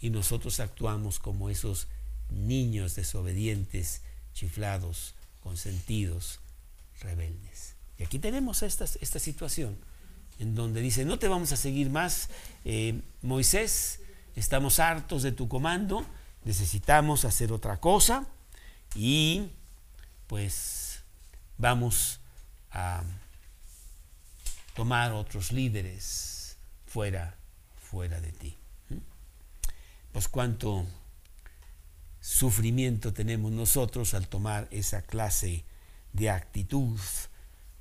Y 0.00 0.10
nosotros 0.10 0.58
actuamos 0.58 1.20
como 1.20 1.48
esos 1.48 1.86
niños 2.28 2.96
desobedientes, 2.96 4.02
chiflados, 4.34 5.14
consentidos, 5.42 6.40
rebeldes. 7.00 7.74
Y 7.98 8.02
aquí 8.02 8.18
tenemos 8.18 8.62
esta, 8.62 8.84
esta 9.00 9.20
situación 9.20 9.78
en 10.40 10.56
donde 10.56 10.80
dice, 10.80 11.04
no 11.04 11.18
te 11.20 11.28
vamos 11.28 11.52
a 11.52 11.56
seguir 11.56 11.88
más, 11.88 12.28
eh, 12.64 13.00
Moisés, 13.22 14.00
estamos 14.34 14.80
hartos 14.80 15.22
de 15.22 15.30
tu 15.30 15.46
comando, 15.48 16.04
necesitamos 16.44 17.24
hacer 17.24 17.52
otra 17.52 17.78
cosa 17.78 18.26
y 18.94 19.50
pues 20.26 21.00
vamos 21.58 22.20
a 22.72 23.04
tomar 24.76 25.12
otros 25.12 25.52
líderes 25.52 26.58
fuera, 26.86 27.34
fuera 27.76 28.20
de 28.20 28.30
ti. 28.30 28.56
¿Mm? 28.90 28.98
Pues 30.12 30.28
cuánto 30.28 30.84
sufrimiento 32.20 33.14
tenemos 33.14 33.52
nosotros 33.52 34.12
al 34.12 34.28
tomar 34.28 34.68
esa 34.70 35.00
clase 35.00 35.64
de 36.12 36.28
actitud, 36.28 37.00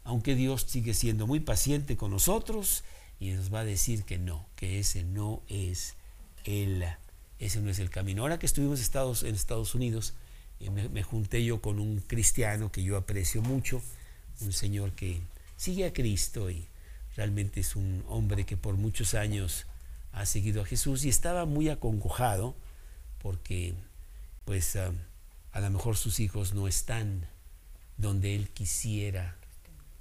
aunque 0.06 0.36
Dios 0.36 0.66
sigue 0.70 0.94
siendo 0.94 1.28
muy 1.28 1.42
paciente 1.42 1.98
con 1.98 2.12
nosotros 2.12 2.86
y 3.20 3.32
nos 3.32 3.54
va 3.54 3.60
a 3.60 3.66
decir 3.66 4.06
que 4.06 4.18
no, 4.18 4.48
que 4.56 4.80
ese 4.80 5.04
no 5.04 5.42
es 5.50 5.96
el, 6.46 6.86
ese 7.40 7.60
no 7.60 7.70
es 7.72 7.80
el 7.80 7.90
camino. 7.90 8.22
Ahora 8.22 8.40
que 8.40 8.46
estuvimos 8.46 8.80
Estados, 8.80 9.24
en 9.24 9.36
Estados 9.36 9.76
Unidos, 9.76 10.14
eh, 10.62 10.70
me, 10.70 10.88
me 10.88 11.04
junté 11.04 11.44
yo 11.44 11.62
con 11.62 11.82
un 11.82 12.00
cristiano 12.00 12.72
que 12.72 12.84
yo 12.84 12.96
aprecio 12.96 13.42
mucho, 13.42 13.82
un 14.40 14.54
señor 14.54 14.94
que 14.94 15.20
sigue 15.58 15.86
a 15.86 15.92
Cristo 15.92 16.50
y 16.50 16.70
realmente 17.16 17.60
es 17.62 17.76
un 17.76 18.04
hombre 18.08 18.46
que 18.46 18.58
por 18.58 18.76
muchos 18.76 19.14
años 19.14 19.66
ha 20.12 20.26
seguido 20.26 20.62
a 20.62 20.66
Jesús 20.66 21.06
y 21.06 21.10
estaba 21.10 21.46
muy 21.46 21.70
acongojado 21.70 22.56
porque 23.22 23.74
pues 24.46 24.76
ah, 24.76 24.92
a 25.52 25.60
lo 25.60 25.70
mejor 25.70 25.98
sus 25.98 26.20
hijos 26.20 26.54
no 26.54 26.68
están 26.68 27.28
donde 27.98 28.36
él 28.36 28.50
quisiera 28.50 29.36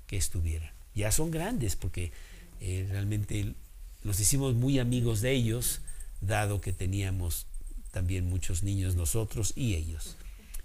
que 0.07 0.17
estuvieran. 0.17 0.71
Ya 0.95 1.11
son 1.11 1.31
grandes 1.31 1.77
porque 1.77 2.13
eh, 2.61 2.87
realmente 2.91 3.55
nos 4.03 4.21
hicimos 4.21 4.55
muy 4.55 4.79
amigos 4.79 5.21
de 5.21 5.33
ellos, 5.33 5.81
dado 6.21 6.61
que 6.61 6.73
teníamos 6.73 7.47
también 7.91 8.29
muchos 8.29 8.63
niños 8.63 8.97
nosotros 8.97 9.53
y 9.57 9.75
ellos. 9.75 10.17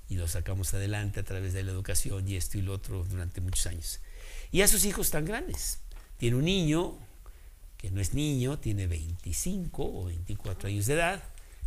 Y 0.10 0.16
los 0.16 0.32
sacamos 0.32 0.74
adelante 0.74 1.20
a 1.20 1.24
través 1.24 1.54
de 1.54 1.64
la 1.64 1.72
educación 1.72 2.28
y 2.28 2.36
esto 2.36 2.58
y 2.58 2.62
lo 2.62 2.74
otro 2.74 3.04
durante 3.04 3.42
muchos 3.42 3.68
años. 3.68 4.00
Y 4.52 4.62
a 4.62 4.68
sus 4.68 4.86
hijos 4.86 5.12
tan 5.12 5.26
grandes. 5.26 5.80
Tiene 6.20 6.36
un 6.36 6.46
niño 6.46 6.98
que 7.78 7.90
no 7.92 8.02
es 8.02 8.14
niño, 8.14 8.60
tiene 8.60 8.88
25 8.88 9.84
o 9.84 10.06
24 10.06 10.68
años 10.68 10.86
de 10.86 10.96
edad, 10.96 11.24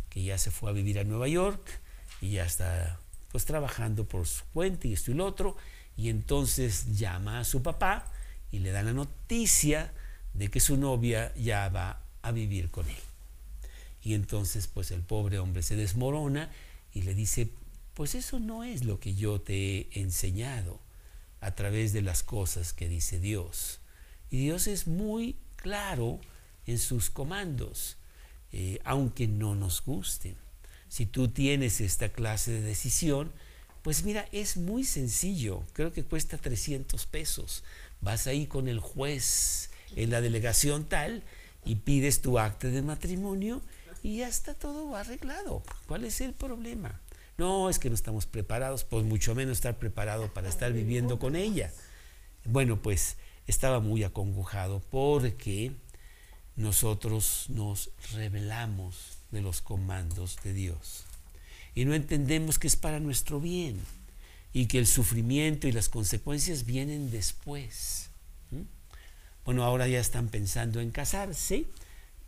que 0.09 0.23
ya 0.23 0.37
se 0.37 0.51
fue 0.51 0.69
a 0.69 0.73
vivir 0.73 0.99
a 0.99 1.03
Nueva 1.03 1.27
York 1.27 1.81
y 2.21 2.33
ya 2.33 2.45
está 2.45 2.99
pues 3.31 3.45
trabajando 3.45 4.07
por 4.07 4.27
su 4.27 4.43
cuenta 4.53 4.87
y 4.87 4.93
esto 4.93 5.09
y 5.09 5.15
lo 5.15 5.25
otro. 5.25 5.57
Y 5.97 6.09
entonces 6.09 6.95
llama 6.99 7.39
a 7.39 7.45
su 7.45 7.63
papá 7.63 8.11
y 8.51 8.59
le 8.59 8.69
da 8.69 8.83
la 8.83 8.93
noticia 8.93 9.91
de 10.35 10.51
que 10.51 10.59
su 10.59 10.77
novia 10.77 11.33
ya 11.35 11.67
va 11.69 12.03
a 12.21 12.31
vivir 12.31 12.69
con 12.69 12.87
él. 12.87 12.95
Y 14.03 14.13
entonces 14.13 14.67
pues 14.67 14.91
el 14.91 15.01
pobre 15.01 15.39
hombre 15.39 15.63
se 15.63 15.75
desmorona 15.75 16.51
y 16.93 17.01
le 17.01 17.15
dice, 17.15 17.49
pues 17.95 18.13
eso 18.13 18.39
no 18.39 18.63
es 18.63 18.83
lo 18.83 18.99
que 18.99 19.15
yo 19.15 19.41
te 19.41 19.55
he 19.79 19.89
enseñado 19.99 20.79
a 21.41 21.55
través 21.55 21.91
de 21.91 22.03
las 22.03 22.21
cosas 22.21 22.71
que 22.71 22.87
dice 22.87 23.19
Dios. 23.19 23.79
Y 24.33 24.39
Dios 24.39 24.65
es 24.65 24.87
muy 24.87 25.37
claro 25.57 26.19
en 26.65 26.79
sus 26.79 27.11
comandos, 27.11 27.97
eh, 28.51 28.79
aunque 28.83 29.27
no 29.27 29.53
nos 29.53 29.85
guste. 29.85 30.35
Si 30.87 31.05
tú 31.05 31.27
tienes 31.27 31.79
esta 31.81 32.09
clase 32.09 32.49
de 32.49 32.61
decisión, 32.61 33.31
pues 33.83 34.03
mira, 34.03 34.27
es 34.31 34.57
muy 34.57 34.85
sencillo, 34.85 35.63
creo 35.73 35.93
que 35.93 36.03
cuesta 36.03 36.39
300 36.39 37.05
pesos. 37.05 37.63
Vas 38.01 38.25
ahí 38.25 38.47
con 38.47 38.67
el 38.67 38.79
juez 38.79 39.69
en 39.95 40.09
la 40.09 40.19
delegación 40.19 40.85
tal 40.85 41.21
y 41.63 41.75
pides 41.75 42.23
tu 42.23 42.39
acta 42.39 42.69
de 42.69 42.81
matrimonio 42.81 43.61
y 44.01 44.17
ya 44.17 44.27
está 44.27 44.55
todo 44.55 44.95
arreglado. 44.95 45.61
¿Cuál 45.85 46.05
es 46.05 46.21
el 46.21 46.33
problema? 46.33 46.99
No, 47.37 47.69
es 47.69 47.77
que 47.77 47.89
no 47.89 47.93
estamos 47.93 48.25
preparados, 48.25 48.83
pues 48.83 49.05
mucho 49.05 49.35
menos 49.35 49.57
estar 49.57 49.77
preparado 49.77 50.33
para 50.33 50.49
estar 50.49 50.73
viviendo 50.73 51.19
con 51.19 51.35
ella. 51.35 51.71
Bueno, 52.45 52.81
pues 52.81 53.17
estaba 53.47 53.79
muy 53.79 54.03
acongojado 54.03 54.81
porque 54.91 55.71
nosotros 56.55 57.45
nos 57.49 57.89
revelamos 58.13 59.17
de 59.31 59.41
los 59.41 59.61
comandos 59.61 60.37
de 60.43 60.53
Dios 60.53 61.05
y 61.75 61.85
no 61.85 61.93
entendemos 61.93 62.59
que 62.59 62.67
es 62.67 62.75
para 62.75 62.99
nuestro 62.99 63.39
bien 63.39 63.79
y 64.53 64.67
que 64.67 64.77
el 64.77 64.87
sufrimiento 64.87 65.67
y 65.67 65.71
las 65.71 65.89
consecuencias 65.89 66.65
vienen 66.65 67.09
después. 67.09 68.09
Bueno, 69.45 69.63
ahora 69.63 69.87
ya 69.87 69.99
están 69.99 70.29
pensando 70.29 70.79
en 70.79 70.91
casarse, 70.91 71.65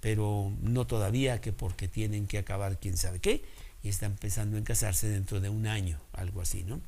pero 0.02 0.52
no 0.62 0.86
todavía 0.86 1.40
que 1.40 1.54
porque 1.54 1.88
tienen 1.88 2.28
que 2.28 2.40
acabar 2.40 2.80
quién 2.80 2.98
sabe 2.98 3.20
qué, 3.20 3.46
y 3.84 3.90
están 3.90 4.16
pensando 4.16 4.58
en 4.58 4.64
casarse 4.64 5.08
dentro 5.08 5.40
de 5.40 5.50
un 5.50 5.68
año, 5.68 6.00
algo 6.12 6.42
así, 6.42 6.64
¿no? 6.64 6.82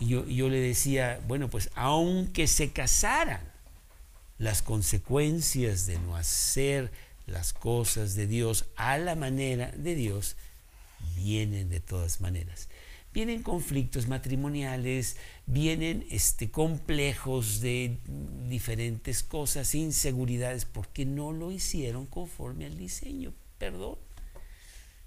Y 0.00 0.08
yo, 0.08 0.26
yo 0.26 0.48
le 0.48 0.58
decía, 0.58 1.20
bueno, 1.28 1.48
pues 1.48 1.70
aunque 1.76 2.48
se 2.48 2.72
casaran, 2.72 3.42
las 4.44 4.62
consecuencias 4.62 5.86
de 5.86 5.98
no 5.98 6.16
hacer 6.16 6.92
las 7.26 7.52
cosas 7.52 8.14
de 8.14 8.26
Dios 8.26 8.66
a 8.76 8.98
la 8.98 9.14
manera 9.14 9.72
de 9.72 9.94
Dios 9.94 10.36
vienen 11.16 11.70
de 11.70 11.80
todas 11.80 12.20
maneras 12.20 12.68
vienen 13.14 13.44
conflictos 13.44 14.08
matrimoniales, 14.08 15.16
vienen 15.46 16.04
este, 16.10 16.50
complejos 16.50 17.60
de 17.60 17.96
diferentes 18.48 19.22
cosas, 19.22 19.74
inseguridades, 19.76 20.64
porque 20.64 21.06
no 21.06 21.32
lo 21.32 21.52
hicieron 21.52 22.06
conforme 22.06 22.66
al 22.66 22.76
diseño, 22.76 23.32
perdón. 23.56 23.96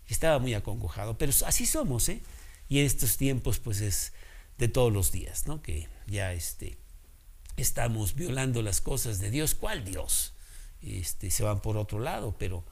Estaba 0.08 0.40
muy 0.40 0.54
acongojado, 0.54 1.18
pero 1.18 1.34
así 1.46 1.66
somos, 1.66 2.08
¿eh? 2.08 2.22
Y 2.70 2.80
en 2.80 2.86
estos 2.86 3.18
tiempos, 3.18 3.60
pues 3.60 3.82
es 3.82 4.14
de 4.58 4.70
todos 4.70 4.92
los 4.92 5.12
días, 5.12 5.46
¿no? 5.46 5.62
Que 5.62 5.90
ya 6.08 6.32
este, 6.32 6.78
estamos 7.58 8.16
violando 8.16 8.62
las 8.62 8.82
cosas 8.82 9.20
de 9.20 9.32
Dios. 9.32 9.56
¿Cuál 9.56 9.84
Dios? 9.84 10.34
Este, 10.82 11.32
se 11.32 11.44
van 11.44 11.60
por 11.62 11.78
otro 11.78 12.00
lado, 12.00 12.36
pero 12.38 12.64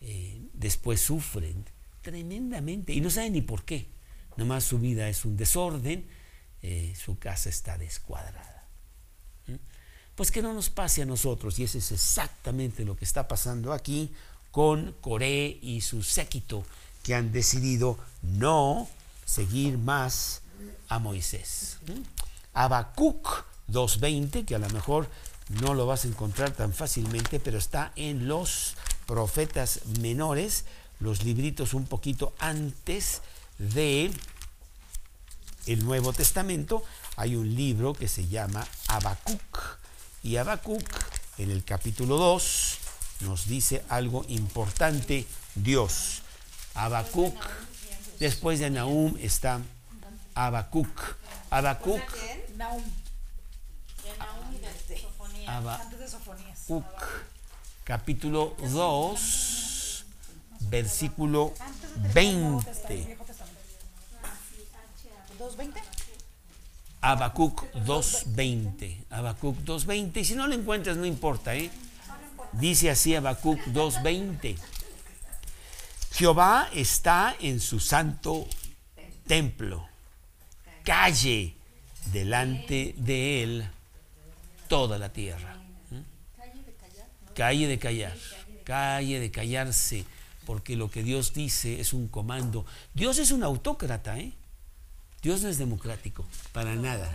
eh, 0.00 0.42
después 0.52 1.00
sufren 1.00 1.64
tremendamente 2.02 2.92
y 2.92 3.00
no 3.00 3.10
saben 3.10 3.32
ni 3.32 3.42
por 3.42 3.64
qué. 3.64 3.88
Nomás 4.36 4.64
su 4.64 4.78
vida 4.78 5.08
es 5.08 5.24
un 5.24 5.36
desorden, 5.36 6.06
eh, 6.62 6.94
su 6.96 7.18
casa 7.18 7.48
está 7.48 7.78
descuadrada. 7.78 8.52
Pues 10.14 10.30
que 10.30 10.42
no 10.42 10.52
nos 10.52 10.70
pase 10.70 11.02
a 11.02 11.06
nosotros, 11.06 11.58
y 11.58 11.64
eso 11.64 11.78
es 11.78 11.90
exactamente 11.90 12.84
lo 12.84 12.96
que 12.96 13.04
está 13.04 13.26
pasando 13.26 13.72
aquí 13.72 14.12
con 14.52 14.92
Coré 15.00 15.58
y 15.60 15.80
su 15.80 16.04
séquito, 16.04 16.64
que 17.02 17.14
han 17.16 17.32
decidido 17.32 17.98
no 18.22 18.88
seguir 19.24 19.76
más 19.76 20.42
a 20.88 21.00
Moisés. 21.00 21.78
¿Mm? 21.86 22.02
Habacuc 22.52 23.44
2.20, 23.74 24.46
que 24.46 24.54
a 24.54 24.58
lo 24.58 24.70
mejor 24.70 25.08
no 25.60 25.74
lo 25.74 25.86
vas 25.86 26.04
a 26.04 26.08
encontrar 26.08 26.52
tan 26.52 26.72
fácilmente, 26.72 27.40
pero 27.40 27.58
está 27.58 27.92
en 27.96 28.28
los 28.28 28.74
profetas 29.06 29.80
menores, 30.00 30.64
los 31.00 31.24
libritos 31.24 31.74
un 31.74 31.86
poquito 31.86 32.32
antes 32.38 33.20
de 33.58 34.10
el 35.66 35.84
Nuevo 35.84 36.12
Testamento 36.12 36.82
hay 37.16 37.36
un 37.36 37.54
libro 37.54 37.94
que 37.94 38.08
se 38.08 38.26
llama 38.28 38.66
Habacuc 38.88 39.78
y 40.22 40.36
Habacuc 40.36 40.82
en 41.38 41.50
el 41.50 41.64
capítulo 41.64 42.16
2 42.16 42.78
nos 43.20 43.46
dice 43.46 43.84
algo 43.88 44.24
importante 44.28 45.26
Dios. 45.54 46.22
Habacuc 46.74 47.34
después 48.18 48.58
de 48.58 48.70
Nahum 48.70 49.16
está 49.20 49.60
Habacuc. 50.34 50.88
Habacuc 51.50 52.02
Habacuc 55.46 56.84
capítulo 57.84 58.56
2 58.60 60.04
versículo 60.70 61.52
20 62.12 63.16
2.20. 65.38 65.72
Habacuc 67.00 67.64
2.20. 67.74 69.04
Habacuc 69.10 69.58
2.20. 69.58 70.16
Y 70.16 70.24
si 70.24 70.34
no 70.34 70.46
lo 70.46 70.54
encuentras, 70.54 70.96
no 70.96 71.04
importa, 71.04 71.54
¿eh? 71.54 71.70
Dice 72.52 72.90
así 72.90 73.14
Habacuc 73.14 73.60
2.20. 73.66 74.56
Jehová 76.12 76.68
está 76.72 77.36
en 77.40 77.60
su 77.60 77.80
santo 77.80 78.46
templo. 79.26 79.86
Calle 80.84 81.56
delante 82.12 82.94
de 82.96 83.42
él 83.42 83.70
toda 84.68 84.98
la 84.98 85.12
tierra. 85.12 85.56
Calle 87.34 87.66
de 87.66 87.78
callar. 87.78 88.16
Calle 88.64 89.20
de 89.20 89.30
callarse. 89.30 90.04
Porque 90.46 90.76
lo 90.76 90.90
que 90.90 91.02
Dios 91.02 91.32
dice 91.32 91.80
es 91.80 91.92
un 91.92 92.08
comando. 92.08 92.66
Dios 92.92 93.18
es 93.18 93.30
un 93.30 93.42
autócrata, 93.42 94.18
¿eh? 94.18 94.32
Dios 95.22 95.42
no 95.42 95.48
es 95.48 95.56
democrático, 95.56 96.26
para 96.52 96.74
nada. 96.74 97.10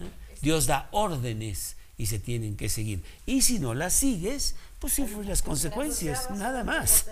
¿eh? 0.00 0.04
Dios 0.42 0.66
da 0.66 0.88
órdenes 0.92 1.76
y 1.96 2.06
se 2.06 2.18
tienen 2.18 2.56
que 2.56 2.68
seguir. 2.68 3.02
Y 3.24 3.40
si 3.40 3.58
no 3.58 3.72
las 3.72 3.94
sigues, 3.94 4.54
pues 4.78 4.92
sufres 4.92 5.26
las 5.26 5.40
consecuencias, 5.40 6.30
nada 6.30 6.62
más. 6.62 7.06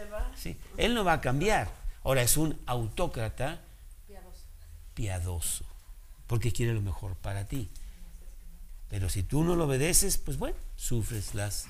Él 0.76 0.94
no 0.94 1.04
va 1.04 1.14
a 1.14 1.20
cambiar. 1.22 1.72
Ahora 2.04 2.22
es 2.22 2.36
un 2.36 2.58
autócrata 2.66 3.60
piadoso, 4.94 5.64
porque 6.26 6.52
quiere 6.52 6.74
lo 6.74 6.82
mejor 6.82 7.16
para 7.16 7.48
ti. 7.48 7.70
Pero 8.88 9.08
si 9.08 9.22
tú 9.22 9.42
no 9.42 9.56
lo 9.56 9.64
obedeces, 9.64 10.18
pues 10.18 10.38
bueno, 10.38 10.56
sufres 10.76 11.34
las, 11.34 11.66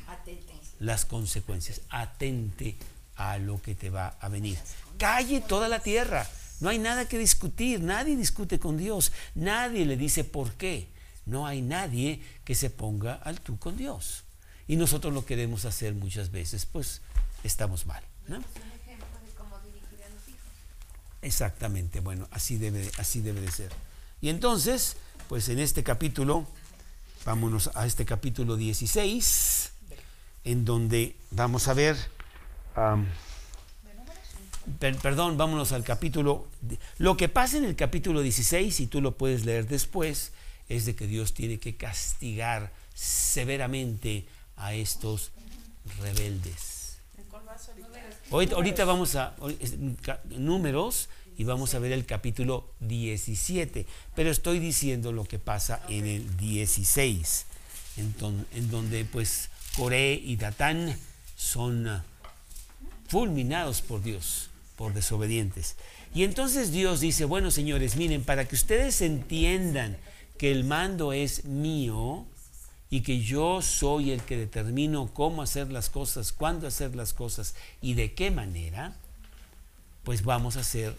las 0.78 1.04
consecuencias. 1.04 1.80
Atente 1.88 2.76
a 3.16 3.38
lo 3.38 3.60
que 3.60 3.74
te 3.74 3.90
va 3.90 4.16
a 4.20 4.28
venir. 4.28 4.58
Calle 4.98 5.40
toda 5.40 5.68
la 5.68 5.80
tierra. 5.80 6.28
No 6.60 6.68
hay 6.68 6.78
nada 6.78 7.06
que 7.06 7.18
discutir, 7.18 7.80
nadie 7.80 8.16
discute 8.16 8.58
con 8.58 8.78
Dios, 8.78 9.12
nadie 9.34 9.84
le 9.84 9.96
dice 9.96 10.24
por 10.24 10.52
qué. 10.54 10.88
No 11.26 11.46
hay 11.46 11.60
nadie 11.60 12.22
que 12.44 12.54
se 12.54 12.70
ponga 12.70 13.14
al 13.14 13.40
tú 13.40 13.58
con 13.58 13.76
Dios. 13.76 14.24
Y 14.68 14.76
nosotros 14.76 15.12
lo 15.12 15.26
queremos 15.26 15.64
hacer 15.64 15.94
muchas 15.94 16.30
veces, 16.30 16.64
pues 16.66 17.02
estamos 17.42 17.86
mal. 17.86 18.02
Exactamente, 21.22 22.00
bueno, 22.00 22.28
así 22.30 22.56
debe, 22.56 22.90
así 22.98 23.20
debe 23.20 23.40
de 23.40 23.50
ser. 23.50 23.72
Y 24.20 24.28
entonces, 24.28 24.96
pues 25.28 25.48
en 25.48 25.58
este 25.58 25.82
capítulo, 25.82 26.46
vámonos 27.30 27.70
a 27.74 27.86
este 27.86 28.04
capítulo 28.06 28.56
16, 28.56 29.72
en 30.44 30.64
donde 30.64 31.16
vamos 31.32 31.66
a 31.68 31.74
ver 31.74 31.96
per- 34.78 34.96
perdón, 34.98 35.36
vámonos 35.36 35.72
al 35.72 35.82
capítulo. 35.82 36.46
Lo 36.98 37.16
que 37.16 37.28
pasa 37.28 37.56
en 37.58 37.64
el 37.64 37.74
capítulo 37.76 38.20
16, 38.22 38.78
y 38.80 38.86
tú 38.86 39.00
lo 39.00 39.16
puedes 39.16 39.44
leer 39.44 39.66
después, 39.66 40.32
es 40.68 40.86
de 40.86 40.94
que 40.94 41.06
Dios 41.08 41.34
tiene 41.34 41.58
que 41.58 41.76
castigar 41.76 42.70
severamente 42.94 44.26
a 44.56 44.74
estos 44.74 45.32
rebeldes. 46.00 46.98
Hoy- 48.30 48.50
ahorita 48.52 48.84
vamos 48.84 49.14
a 49.16 49.34
números 50.30 51.08
y 51.38 51.44
vamos 51.44 51.74
a 51.74 51.78
ver 51.78 51.92
el 51.92 52.06
capítulo 52.06 52.68
17, 52.80 53.86
pero 54.14 54.30
estoy 54.30 54.58
diciendo 54.58 55.12
lo 55.12 55.24
que 55.24 55.38
pasa 55.38 55.82
en 55.88 56.06
el 56.06 56.36
16, 56.36 57.46
en, 57.98 58.14
en 58.54 58.70
donde 58.70 59.04
pues 59.04 59.50
Coré 59.76 60.14
y 60.14 60.36
Datán 60.36 60.96
son 61.36 61.86
ah, 61.86 62.04
fulminados 63.08 63.82
por 63.82 64.02
Dios, 64.02 64.48
por 64.76 64.94
desobedientes. 64.94 65.76
Y 66.14 66.24
entonces 66.24 66.72
Dios 66.72 67.00
dice, 67.00 67.26
bueno 67.26 67.50
señores, 67.50 67.96
miren, 67.96 68.24
para 68.24 68.46
que 68.46 68.54
ustedes 68.54 69.02
entiendan 69.02 69.98
que 70.38 70.50
el 70.50 70.64
mando 70.64 71.12
es 71.12 71.44
mío 71.44 72.24
y 72.88 73.02
que 73.02 73.20
yo 73.20 73.60
soy 73.60 74.12
el 74.12 74.22
que 74.22 74.38
determino 74.38 75.12
cómo 75.12 75.42
hacer 75.42 75.70
las 75.70 75.90
cosas, 75.90 76.32
cuándo 76.32 76.66
hacer 76.66 76.94
las 76.96 77.12
cosas 77.12 77.54
y 77.82 77.94
de 77.94 78.14
qué 78.14 78.30
manera, 78.30 78.96
pues 80.04 80.24
vamos 80.24 80.56
a 80.56 80.60
hacer 80.60 80.96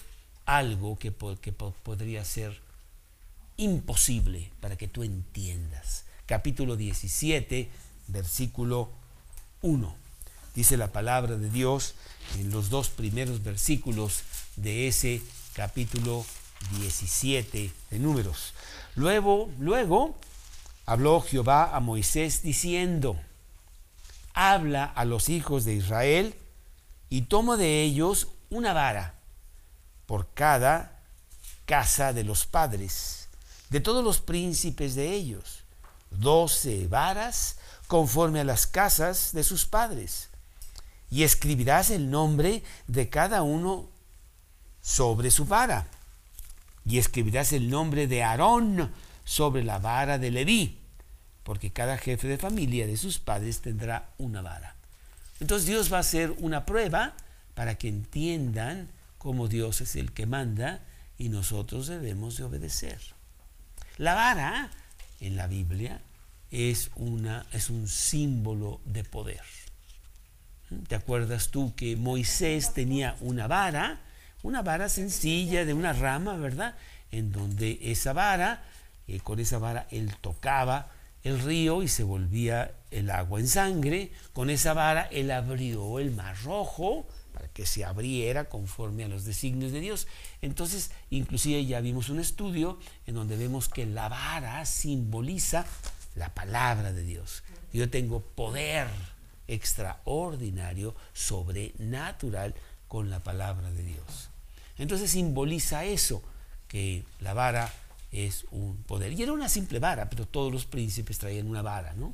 algo 0.47 0.97
que, 0.97 1.13
que 1.41 1.51
po- 1.51 1.75
podría 1.83 2.25
ser 2.25 2.59
imposible 3.57 4.49
para 4.59 4.75
que 4.77 4.87
tú 4.87 5.03
entiendas. 5.03 6.05
Capítulo 6.25 6.75
17, 6.75 7.69
versículo 8.07 8.89
1. 9.61 9.95
Dice 10.55 10.77
la 10.77 10.91
palabra 10.91 11.37
de 11.37 11.49
Dios 11.51 11.93
en 12.39 12.49
los 12.49 12.69
dos 12.69 12.89
primeros 12.89 13.43
versículos 13.43 14.23
de 14.55 14.87
ese 14.87 15.21
capítulo 15.53 16.25
17 16.79 17.71
de 17.91 17.99
números. 17.99 18.53
Luego, 18.95 19.49
luego 19.59 20.15
habló 20.85 21.21
Jehová 21.21 21.75
a 21.75 21.79
Moisés 21.79 22.41
diciendo, 22.41 23.19
habla 24.33 24.85
a 24.85 25.05
los 25.05 25.29
hijos 25.29 25.65
de 25.65 25.75
Israel 25.75 26.35
y 27.09 27.23
toma 27.23 27.57
de 27.57 27.83
ellos 27.83 28.27
una 28.49 28.73
vara 28.73 29.13
por 30.07 30.33
cada 30.33 30.99
casa 31.67 32.13
de 32.13 32.23
los 32.23 32.47
padres, 32.47 33.27
de 33.69 33.81
todos 33.81 34.03
los 34.03 34.19
príncipes 34.21 34.95
de 34.95 35.13
ellos, 35.13 35.59
doce 36.09 36.87
varas 36.87 37.57
conforme 37.87 38.39
a 38.39 38.45
las 38.45 38.65
casas 38.65 39.33
de 39.33 39.43
sus 39.43 39.65
padres, 39.65 40.29
y 41.11 41.23
escribirás 41.23 41.91
el 41.91 42.09
nombre 42.09 42.63
de 42.87 43.09
cada 43.09 43.43
uno 43.43 43.89
sobre 44.81 45.29
su 45.29 45.45
vara, 45.45 45.87
y 46.85 46.97
escribirás 46.97 47.51
el 47.51 47.69
nombre 47.69 48.07
de 48.07 48.23
Aarón 48.23 48.91
sobre 49.25 49.63
la 49.63 49.77
vara 49.77 50.17
de 50.17 50.31
Leví, 50.31 50.79
porque 51.43 51.71
cada 51.71 51.97
jefe 51.97 52.27
de 52.27 52.37
familia 52.37 52.87
de 52.87 52.95
sus 52.95 53.19
padres 53.19 53.59
tendrá 53.59 54.09
una 54.17 54.41
vara. 54.41 54.75
Entonces 55.41 55.67
Dios 55.67 55.91
va 55.91 55.97
a 55.97 56.01
hacer 56.01 56.33
una 56.39 56.65
prueba 56.65 57.13
para 57.55 57.75
que 57.75 57.89
entiendan 57.89 58.89
cómo 59.17 59.47
Dios 59.47 59.81
es 59.81 59.95
el 59.95 60.11
que 60.11 60.25
manda 60.25 60.81
y 61.17 61.29
nosotros 61.29 61.87
debemos 61.87 62.37
de 62.37 62.43
obedecer. 62.43 62.99
La 63.97 64.13
vara 64.13 64.69
en 65.19 65.35
la 65.35 65.47
Biblia 65.47 66.01
es, 66.51 66.91
una, 66.95 67.45
es 67.51 67.69
un 67.69 67.87
símbolo 67.87 68.81
de 68.85 69.03
poder. 69.03 69.41
¿te 70.87 70.95
acuerdas 70.95 71.49
tú 71.49 71.73
que 71.75 71.95
Moisés 71.95 72.73
tenía 72.73 73.15
una 73.21 73.47
vara, 73.47 74.01
una 74.43 74.61
vara 74.61 74.89
sencilla 74.89 75.65
de 75.65 75.73
una 75.73 75.93
rama, 75.93 76.35
¿verdad? 76.37 76.75
En 77.11 77.31
donde 77.31 77.79
esa 77.81 78.13
vara, 78.13 78.63
eh, 79.07 79.19
con 79.21 79.39
esa 79.39 79.57
vara 79.59 79.87
él 79.91 80.13
tocaba 80.19 80.91
el 81.23 81.39
río 81.39 81.83
y 81.83 81.87
se 81.87 82.03
volvía 82.03 82.71
el 82.91 83.09
agua 83.09 83.39
en 83.39 83.47
sangre. 83.47 84.11
Con 84.33 84.49
esa 84.49 84.73
vara 84.73 85.03
él 85.11 85.31
abrió 85.31 85.99
el 85.99 86.11
mar 86.11 86.35
rojo 86.43 87.07
que 87.57 87.65
se 87.65 87.83
abriera 87.83 88.49
conforme 88.49 89.03
a 89.03 89.07
los 89.07 89.25
designios 89.25 89.71
de 89.71 89.79
Dios. 89.79 90.05
Entonces, 90.43 90.91
inclusive 91.09 91.65
ya 91.65 91.81
vimos 91.81 92.09
un 92.09 92.19
estudio 92.19 92.77
en 93.07 93.15
donde 93.15 93.35
vemos 93.35 93.67
que 93.67 93.87
la 93.87 94.09
vara 94.09 94.63
simboliza 94.67 95.65
la 96.13 96.31
palabra 96.35 96.93
de 96.93 97.01
Dios. 97.01 97.41
Yo 97.73 97.89
tengo 97.89 98.21
poder 98.21 98.87
extraordinario, 99.47 100.93
sobrenatural 101.13 102.53
con 102.87 103.09
la 103.09 103.23
palabra 103.23 103.71
de 103.71 103.81
Dios. 103.81 104.29
Entonces 104.77 105.09
simboliza 105.09 105.83
eso, 105.83 106.21
que 106.67 107.05
la 107.21 107.33
vara 107.33 107.73
es 108.11 108.45
un 108.51 108.77
poder. 108.83 109.13
Y 109.13 109.23
era 109.23 109.33
una 109.33 109.49
simple 109.49 109.79
vara, 109.79 110.11
pero 110.11 110.27
todos 110.27 110.53
los 110.53 110.67
príncipes 110.67 111.17
traían 111.17 111.47
una 111.47 111.63
vara, 111.63 111.93
¿no? 111.93 112.13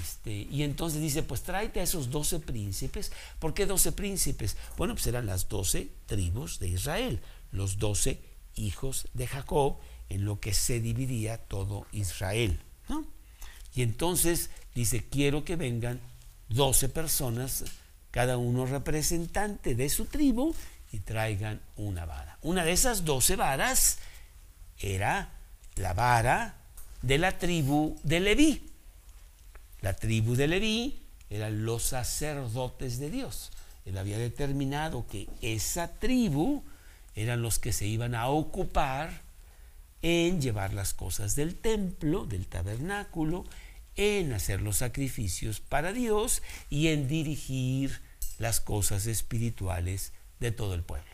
Este, 0.00 0.32
y 0.50 0.62
entonces 0.62 1.00
dice, 1.00 1.22
pues 1.22 1.42
tráete 1.42 1.80
a 1.80 1.84
esos 1.84 2.10
doce 2.10 2.40
príncipes. 2.40 3.12
¿Por 3.38 3.54
qué 3.54 3.66
doce 3.66 3.92
príncipes? 3.92 4.56
Bueno, 4.76 4.94
pues 4.94 5.06
eran 5.06 5.26
las 5.26 5.48
doce 5.48 5.88
tribus 6.06 6.58
de 6.58 6.68
Israel, 6.68 7.20
los 7.52 7.78
doce 7.78 8.20
hijos 8.56 9.06
de 9.14 9.26
Jacob, 9.26 9.78
en 10.08 10.24
lo 10.24 10.40
que 10.40 10.52
se 10.52 10.80
dividía 10.80 11.38
todo 11.38 11.86
Israel. 11.92 12.60
¿no? 12.88 13.06
Y 13.74 13.82
entonces 13.82 14.50
dice, 14.74 15.04
quiero 15.08 15.44
que 15.44 15.56
vengan 15.56 16.00
12 16.48 16.88
personas, 16.88 17.64
cada 18.10 18.36
uno 18.36 18.66
representante 18.66 19.74
de 19.74 19.88
su 19.88 20.06
tribu, 20.06 20.54
y 20.92 21.00
traigan 21.00 21.60
una 21.76 22.04
vara. 22.04 22.38
Una 22.42 22.64
de 22.64 22.70
esas 22.70 23.04
12 23.04 23.34
varas 23.34 23.98
era 24.78 25.30
la 25.74 25.92
vara 25.92 26.54
de 27.02 27.18
la 27.18 27.36
tribu 27.36 27.98
de 28.04 28.20
Leví. 28.20 28.73
La 29.84 29.92
tribu 29.92 30.34
de 30.34 30.48
Leví 30.48 31.02
eran 31.28 31.66
los 31.66 31.82
sacerdotes 31.82 32.98
de 32.98 33.10
Dios. 33.10 33.50
Él 33.84 33.98
había 33.98 34.16
determinado 34.16 35.06
que 35.06 35.28
esa 35.42 35.98
tribu 35.98 36.64
eran 37.14 37.42
los 37.42 37.58
que 37.58 37.74
se 37.74 37.86
iban 37.86 38.14
a 38.14 38.28
ocupar 38.28 39.20
en 40.00 40.40
llevar 40.40 40.72
las 40.72 40.94
cosas 40.94 41.36
del 41.36 41.56
templo, 41.56 42.24
del 42.24 42.46
tabernáculo, 42.46 43.44
en 43.94 44.32
hacer 44.32 44.62
los 44.62 44.78
sacrificios 44.78 45.60
para 45.60 45.92
Dios 45.92 46.42
y 46.70 46.88
en 46.88 47.06
dirigir 47.06 48.00
las 48.38 48.60
cosas 48.60 49.06
espirituales 49.06 50.14
de 50.40 50.50
todo 50.50 50.72
el 50.72 50.82
pueblo. 50.82 51.12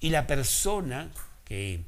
Y 0.00 0.10
la 0.10 0.26
persona 0.26 1.12
que 1.44 1.84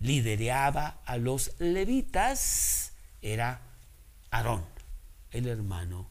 lideraba 0.00 1.02
a 1.04 1.18
los 1.18 1.52
levitas 1.58 2.92
era 3.20 3.60
Aarón, 4.30 4.77
el 5.32 5.46
hermano 5.46 6.08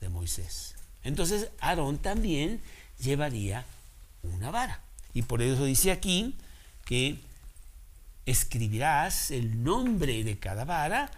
de 0.00 0.08
Moisés. 0.08 0.74
Entonces 1.02 1.50
Aarón 1.60 1.98
también 1.98 2.60
llevaría 2.98 3.64
una 4.22 4.50
vara. 4.50 4.80
Y 5.14 5.22
por 5.22 5.42
eso 5.42 5.64
dice 5.64 5.90
aquí 5.90 6.36
que 6.84 7.18
escribirás 8.26 9.30
el 9.30 9.62
nombre 9.62 10.24
de 10.24 10.38
cada 10.38 10.64
vara 10.64 11.10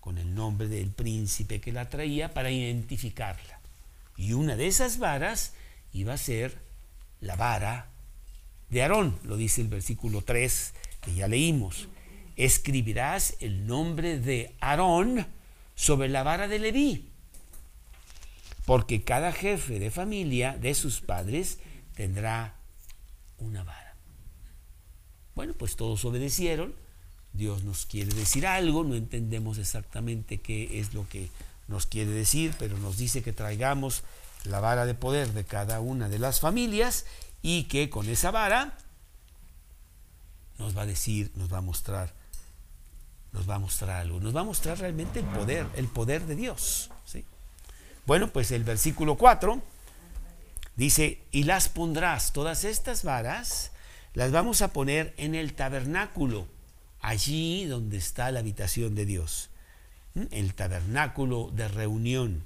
con 0.00 0.18
el 0.18 0.34
nombre 0.34 0.68
del 0.68 0.90
príncipe 0.90 1.60
que 1.60 1.72
la 1.72 1.88
traía 1.88 2.32
para 2.32 2.50
identificarla. 2.50 3.60
Y 4.16 4.32
una 4.32 4.56
de 4.56 4.66
esas 4.66 4.98
varas 4.98 5.52
iba 5.92 6.14
a 6.14 6.18
ser 6.18 6.58
la 7.20 7.36
vara 7.36 7.86
de 8.68 8.82
Aarón, 8.82 9.18
lo 9.24 9.36
dice 9.36 9.60
el 9.60 9.68
versículo 9.68 10.22
3 10.22 10.74
que 11.00 11.14
ya 11.14 11.28
leímos. 11.28 11.88
Escribirás 12.36 13.36
el 13.40 13.66
nombre 13.66 14.18
de 14.18 14.54
Aarón 14.60 15.26
sobre 15.80 16.10
la 16.10 16.22
vara 16.22 16.46
de 16.46 16.58
Leví, 16.58 17.08
porque 18.66 19.02
cada 19.02 19.32
jefe 19.32 19.78
de 19.78 19.90
familia 19.90 20.58
de 20.60 20.74
sus 20.74 21.00
padres 21.00 21.58
tendrá 21.94 22.54
una 23.38 23.64
vara. 23.64 23.94
Bueno, 25.34 25.54
pues 25.54 25.76
todos 25.76 26.04
obedecieron. 26.04 26.74
Dios 27.32 27.64
nos 27.64 27.86
quiere 27.86 28.12
decir 28.12 28.46
algo, 28.46 28.84
no 28.84 28.94
entendemos 28.94 29.56
exactamente 29.56 30.36
qué 30.36 30.80
es 30.80 30.92
lo 30.92 31.08
que 31.08 31.30
nos 31.66 31.86
quiere 31.86 32.10
decir, 32.10 32.52
pero 32.58 32.76
nos 32.76 32.98
dice 32.98 33.22
que 33.22 33.32
traigamos 33.32 34.02
la 34.44 34.60
vara 34.60 34.84
de 34.84 34.92
poder 34.92 35.32
de 35.32 35.44
cada 35.44 35.80
una 35.80 36.10
de 36.10 36.18
las 36.18 36.40
familias 36.40 37.06
y 37.40 37.64
que 37.64 37.88
con 37.88 38.06
esa 38.10 38.30
vara 38.30 38.76
nos 40.58 40.76
va 40.76 40.82
a 40.82 40.86
decir, 40.86 41.32
nos 41.36 41.50
va 41.50 41.58
a 41.58 41.62
mostrar, 41.62 42.19
nos 43.32 43.48
va 43.48 43.56
a 43.56 43.58
mostrar 43.58 43.90
algo, 43.90 44.20
nos 44.20 44.34
va 44.34 44.40
a 44.40 44.44
mostrar 44.44 44.78
realmente 44.78 45.20
el 45.20 45.26
poder, 45.26 45.66
el 45.76 45.86
poder 45.86 46.26
de 46.26 46.36
Dios. 46.36 46.90
¿sí? 47.04 47.24
Bueno, 48.06 48.28
pues 48.28 48.50
el 48.50 48.64
versículo 48.64 49.16
4 49.16 49.62
dice, 50.76 51.22
y 51.30 51.44
las 51.44 51.68
pondrás, 51.68 52.32
todas 52.32 52.64
estas 52.64 53.04
varas, 53.04 53.70
las 54.14 54.32
vamos 54.32 54.62
a 54.62 54.72
poner 54.72 55.14
en 55.16 55.34
el 55.34 55.54
tabernáculo, 55.54 56.46
allí 57.00 57.66
donde 57.66 57.98
está 57.98 58.30
la 58.32 58.40
habitación 58.40 58.94
de 58.94 59.06
Dios, 59.06 59.50
el 60.30 60.54
tabernáculo 60.54 61.50
de 61.54 61.68
reunión, 61.68 62.44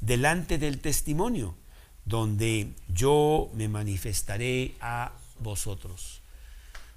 delante 0.00 0.58
del 0.58 0.80
testimonio, 0.80 1.54
donde 2.04 2.72
yo 2.88 3.50
me 3.54 3.68
manifestaré 3.68 4.74
a 4.80 5.12
vosotros. 5.38 6.20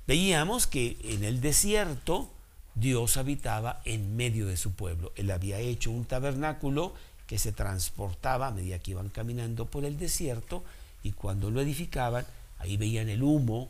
Veíamos 0.07 0.67
que 0.67 0.97
en 1.03 1.23
el 1.23 1.39
desierto 1.39 2.33
Dios 2.75 3.17
habitaba 3.17 3.81
en 3.86 4.15
medio 4.15 4.47
de 4.47 4.57
su 4.57 4.71
pueblo. 4.71 5.12
Él 5.15 5.31
había 5.31 5.59
hecho 5.59 5.91
un 5.91 6.05
tabernáculo 6.05 6.93
que 7.27 7.38
se 7.38 7.51
transportaba 7.51 8.47
a 8.47 8.51
medida 8.51 8.79
que 8.79 8.91
iban 8.91 9.09
caminando 9.09 9.65
por 9.65 9.86
el 9.86 9.97
desierto 9.97 10.63
y 11.03 11.12
cuando 11.12 11.51
lo 11.51 11.62
edificaban, 11.62 12.25
ahí 12.59 12.77
veían 12.77 13.09
el 13.09 13.23
humo 13.23 13.69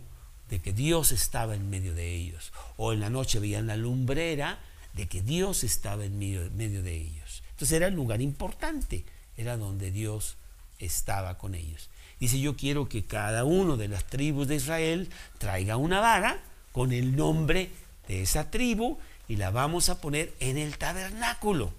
de 0.50 0.60
que 0.60 0.74
Dios 0.74 1.12
estaba 1.12 1.56
en 1.56 1.70
medio 1.70 1.96
de 1.96 2.14
ellos. 2.14 2.52
O 2.78 2.94
en 2.94 3.00
la 3.00 3.10
noche 3.10 3.40
veían 3.40 3.68
la 3.68 3.78
lumbrera 3.78 4.60
de 4.94 5.08
que 5.08 5.22
Dios 5.22 5.64
estaba 5.64 6.06
en 6.06 6.18
medio, 6.20 6.50
de 6.50 6.96
ellos. 6.96 7.44
Entonces 7.52 7.76
era 7.76 7.88
un 7.88 7.96
lugar 7.96 8.22
importante, 8.22 9.04
era 9.38 9.58
donde 9.58 9.92
Dios 9.92 10.36
estaba 10.80 11.38
con 11.38 11.56
ellos. 11.56 11.90
Dice, 12.20 12.40
yo 12.40 12.56
quiero 12.56 12.88
que 12.88 13.04
cada 13.04 13.44
uno 13.44 13.76
de 13.76 13.88
las 13.88 14.06
tribus 14.06 14.48
de 14.48 14.56
Israel 14.56 15.10
traiga 15.40 15.78
una 15.78 16.00
vara 16.00 16.40
con 16.72 16.92
el 16.94 17.16
nombre 17.16 17.64
de 17.64 17.83
esa 18.08 18.52
tribu 18.52 18.98
y 19.28 19.36
la 19.38 19.52
vamos 19.52 19.90
a 19.90 20.02
poner 20.02 20.34
en 20.40 20.58
el 20.58 20.78
tabernáculo. 20.78 21.74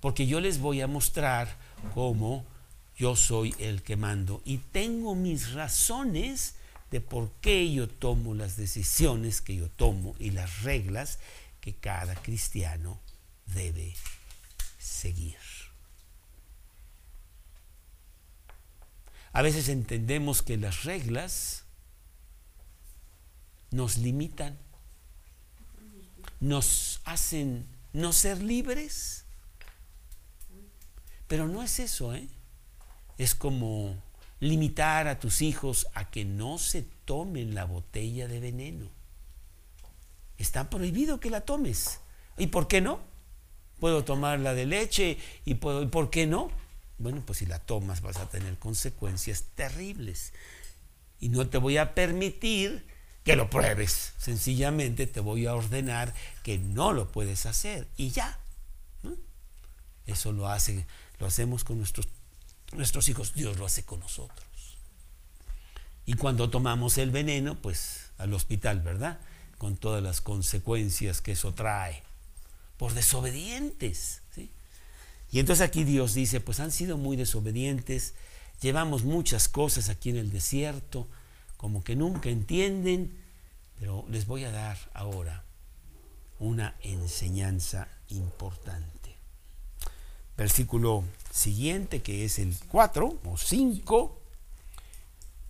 Porque 0.00 0.26
yo 0.26 0.40
les 0.40 0.58
voy 0.58 0.80
a 0.80 0.86
mostrar 0.86 1.56
cómo 1.94 2.44
yo 2.96 3.16
soy 3.16 3.54
el 3.58 3.82
que 3.82 3.96
mando 3.96 4.42
y 4.44 4.58
tengo 4.58 5.14
mis 5.14 5.52
razones 5.52 6.54
de 6.90 7.00
por 7.00 7.30
qué 7.40 7.72
yo 7.72 7.88
tomo 7.88 8.34
las 8.34 8.56
decisiones 8.56 9.40
que 9.40 9.56
yo 9.56 9.68
tomo 9.68 10.14
y 10.18 10.30
las 10.30 10.62
reglas 10.62 11.18
que 11.60 11.74
cada 11.74 12.14
cristiano 12.14 12.98
debe 13.46 13.94
seguir. 14.78 15.36
A 19.32 19.42
veces 19.42 19.68
entendemos 19.68 20.42
que 20.42 20.56
las 20.56 20.84
reglas 20.84 21.64
nos 23.70 23.98
limitan, 23.98 24.58
nos 26.40 27.00
hacen 27.04 27.66
no 27.92 28.12
ser 28.12 28.42
libres, 28.42 29.24
pero 31.28 31.46
no 31.46 31.62
es 31.62 31.78
eso, 31.78 32.14
¿eh? 32.14 32.26
Es 33.18 33.34
como 33.34 34.02
limitar 34.40 35.06
a 35.06 35.20
tus 35.20 35.42
hijos 35.42 35.86
a 35.94 36.10
que 36.10 36.24
no 36.24 36.58
se 36.58 36.82
tomen 37.04 37.54
la 37.54 37.64
botella 37.64 38.26
de 38.26 38.40
veneno. 38.40 38.88
Está 40.38 40.70
prohibido 40.70 41.20
que 41.20 41.30
la 41.30 41.42
tomes. 41.42 42.00
¿Y 42.38 42.46
por 42.46 42.66
qué 42.66 42.80
no? 42.80 43.00
Puedo 43.78 44.04
tomar 44.04 44.40
la 44.40 44.54
de 44.54 44.64
leche 44.66 45.18
y 45.44 45.54
puedo, 45.54 45.82
¿y 45.82 45.86
por 45.86 46.10
qué 46.10 46.26
no? 46.26 46.50
Bueno, 46.98 47.22
pues 47.24 47.38
si 47.38 47.46
la 47.46 47.58
tomas 47.58 48.00
vas 48.00 48.16
a 48.16 48.28
tener 48.28 48.58
consecuencias 48.58 49.44
terribles. 49.54 50.32
Y 51.18 51.28
no 51.28 51.48
te 51.48 51.58
voy 51.58 51.76
a 51.76 51.94
permitir 51.94 52.86
que 53.24 53.36
lo 53.36 53.50
pruebes. 53.50 54.12
Sencillamente 54.18 55.06
te 55.06 55.20
voy 55.20 55.46
a 55.46 55.54
ordenar 55.54 56.14
que 56.42 56.58
no 56.58 56.92
lo 56.92 57.10
puedes 57.10 57.46
hacer. 57.46 57.88
Y 57.96 58.10
ya. 58.10 58.38
Eso 60.06 60.32
lo 60.32 60.48
hace, 60.48 60.86
lo 61.18 61.26
hacemos 61.26 61.62
con 61.62 61.78
nuestros, 61.78 62.08
nuestros 62.72 63.08
hijos. 63.08 63.34
Dios 63.34 63.58
lo 63.58 63.66
hace 63.66 63.84
con 63.84 64.00
nosotros. 64.00 64.46
Y 66.06 66.14
cuando 66.14 66.50
tomamos 66.50 66.98
el 66.98 67.10
veneno, 67.10 67.60
pues 67.60 68.10
al 68.18 68.34
hospital, 68.34 68.80
¿verdad? 68.80 69.20
Con 69.58 69.76
todas 69.76 70.02
las 70.02 70.20
consecuencias 70.20 71.20
que 71.20 71.32
eso 71.32 71.54
trae. 71.54 72.02
Por 72.76 72.94
desobedientes. 72.94 74.22
Y 75.32 75.38
entonces 75.38 75.64
aquí 75.64 75.84
Dios 75.84 76.14
dice, 76.14 76.40
pues 76.40 76.58
han 76.58 76.72
sido 76.72 76.96
muy 76.96 77.16
desobedientes, 77.16 78.14
llevamos 78.60 79.04
muchas 79.04 79.48
cosas 79.48 79.88
aquí 79.88 80.10
en 80.10 80.16
el 80.16 80.32
desierto, 80.32 81.06
como 81.60 81.84
que 81.84 81.94
nunca 81.94 82.30
entienden, 82.30 83.22
pero 83.78 84.06
les 84.08 84.24
voy 84.24 84.44
a 84.44 84.50
dar 84.50 84.78
ahora 84.94 85.44
una 86.38 86.74
enseñanza 86.80 87.86
importante. 88.08 89.14
Versículo 90.38 91.04
siguiente, 91.30 92.00
que 92.00 92.24
es 92.24 92.38
el 92.38 92.56
4 92.68 93.20
o 93.26 93.36
5, 93.36 94.22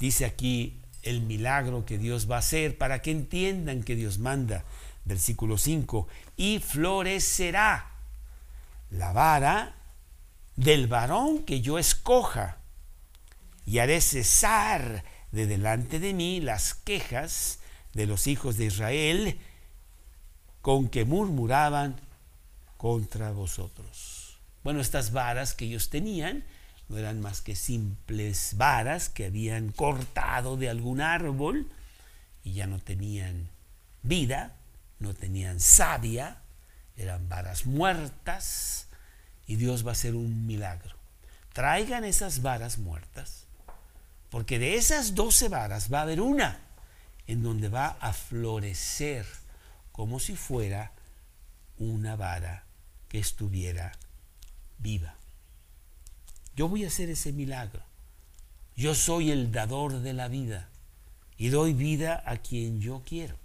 dice 0.00 0.24
aquí 0.24 0.80
el 1.04 1.20
milagro 1.20 1.86
que 1.86 1.96
Dios 1.96 2.28
va 2.28 2.36
a 2.36 2.40
hacer 2.40 2.76
para 2.76 3.02
que 3.02 3.12
entiendan 3.12 3.84
que 3.84 3.94
Dios 3.94 4.18
manda. 4.18 4.64
Versículo 5.04 5.58
5, 5.58 6.08
y 6.36 6.58
florecerá 6.58 7.88
la 8.90 9.12
vara 9.12 9.76
del 10.56 10.88
varón 10.88 11.44
que 11.44 11.60
yo 11.60 11.78
escoja, 11.78 12.56
y 13.64 13.78
haré 13.78 14.00
cesar 14.00 15.04
de 15.32 15.46
delante 15.46 16.00
de 16.00 16.14
mí 16.14 16.40
las 16.40 16.74
quejas 16.74 17.60
de 17.92 18.06
los 18.06 18.26
hijos 18.26 18.56
de 18.56 18.66
Israel 18.66 19.38
con 20.62 20.88
que 20.88 21.04
murmuraban 21.04 21.96
contra 22.76 23.30
vosotros. 23.32 24.38
Bueno, 24.62 24.80
estas 24.80 25.12
varas 25.12 25.54
que 25.54 25.64
ellos 25.66 25.90
tenían 25.90 26.44
no 26.88 26.98
eran 26.98 27.20
más 27.20 27.40
que 27.40 27.54
simples 27.54 28.54
varas 28.56 29.08
que 29.08 29.26
habían 29.26 29.70
cortado 29.70 30.56
de 30.56 30.68
algún 30.68 31.00
árbol 31.00 31.70
y 32.42 32.54
ya 32.54 32.66
no 32.66 32.80
tenían 32.80 33.48
vida, 34.02 34.56
no 34.98 35.14
tenían 35.14 35.60
savia, 35.60 36.38
eran 36.96 37.28
varas 37.28 37.64
muertas 37.64 38.88
y 39.46 39.56
Dios 39.56 39.86
va 39.86 39.90
a 39.90 39.92
hacer 39.92 40.14
un 40.14 40.46
milagro. 40.46 40.96
Traigan 41.52 42.04
esas 42.04 42.42
varas 42.42 42.78
muertas, 42.78 43.46
porque 44.30 44.58
de 44.58 44.76
esas 44.76 45.14
doce 45.14 45.48
varas 45.48 45.92
va 45.92 45.98
a 45.98 46.02
haber 46.02 46.20
una 46.20 46.60
en 47.26 47.42
donde 47.42 47.68
va 47.68 47.88
a 48.00 48.12
florecer 48.12 49.26
como 49.92 50.18
si 50.20 50.36
fuera 50.36 50.92
una 51.76 52.16
vara 52.16 52.64
que 53.08 53.18
estuviera 53.18 53.92
viva. 54.78 55.14
Yo 56.56 56.68
voy 56.68 56.84
a 56.84 56.88
hacer 56.88 57.10
ese 57.10 57.32
milagro. 57.32 57.82
Yo 58.76 58.94
soy 58.94 59.30
el 59.30 59.52
dador 59.52 60.00
de 60.00 60.12
la 60.12 60.28
vida 60.28 60.68
y 61.36 61.48
doy 61.48 61.74
vida 61.74 62.22
a 62.26 62.38
quien 62.38 62.80
yo 62.80 63.02
quiero 63.04 63.40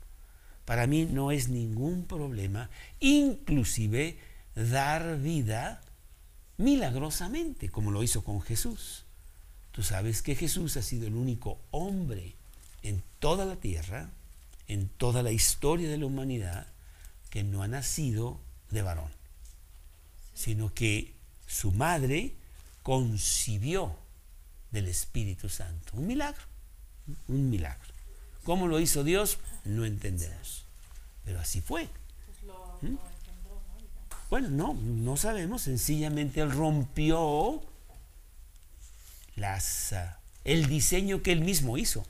para 0.66 0.88
mí 0.88 1.06
no 1.06 1.32
es 1.32 1.48
ningún 1.48 2.06
problema, 2.06 2.70
inclusive 3.00 4.18
dar 4.56 5.20
vida 5.20 5.82
milagrosamente, 6.58 7.70
como 7.70 7.92
lo 7.92 8.02
hizo 8.02 8.24
con 8.24 8.42
Jesús. 8.42 9.05
Tú 9.76 9.84
sabes 9.84 10.22
que 10.22 10.36
Jesús 10.36 10.78
ha 10.78 10.82
sido 10.82 11.06
el 11.06 11.16
único 11.16 11.60
hombre 11.72 12.34
en 12.82 13.04
toda 13.20 13.44
la 13.44 13.58
tierra, 13.58 14.10
en 14.70 14.88
toda 14.88 15.22
la 15.22 15.34
historia 15.34 15.90
de 15.90 15.98
la 15.98 16.06
humanidad, 16.06 16.68
que 17.30 17.44
no 17.44 17.62
ha 17.62 17.68
nacido 17.68 18.40
de 18.72 18.82
varón, 18.84 19.12
sino 20.34 20.74
que 20.74 21.14
su 21.46 21.74
madre 21.74 22.32
concibió 22.84 23.94
del 24.72 24.88
Espíritu 24.88 25.50
Santo. 25.50 25.92
Un 25.98 26.08
milagro, 26.08 26.44
un 27.28 27.50
milagro. 27.50 27.94
¿Cómo 28.46 28.68
lo 28.68 28.80
hizo 28.80 29.04
Dios? 29.04 29.40
No 29.66 29.84
entendemos. 29.84 30.64
Pero 31.26 31.42
así 31.42 31.60
fue. 31.60 31.90
¿Mm? 32.82 32.96
Bueno, 34.30 34.50
no, 34.52 34.74
no 34.74 35.18
sabemos. 35.18 35.64
Sencillamente 35.64 36.40
él 36.40 36.52
rompió 36.52 37.62
las, 39.36 39.94
el 40.44 40.68
diseño 40.68 41.22
que 41.22 41.32
él 41.32 41.42
mismo 41.42 41.78
hizo 41.78 42.06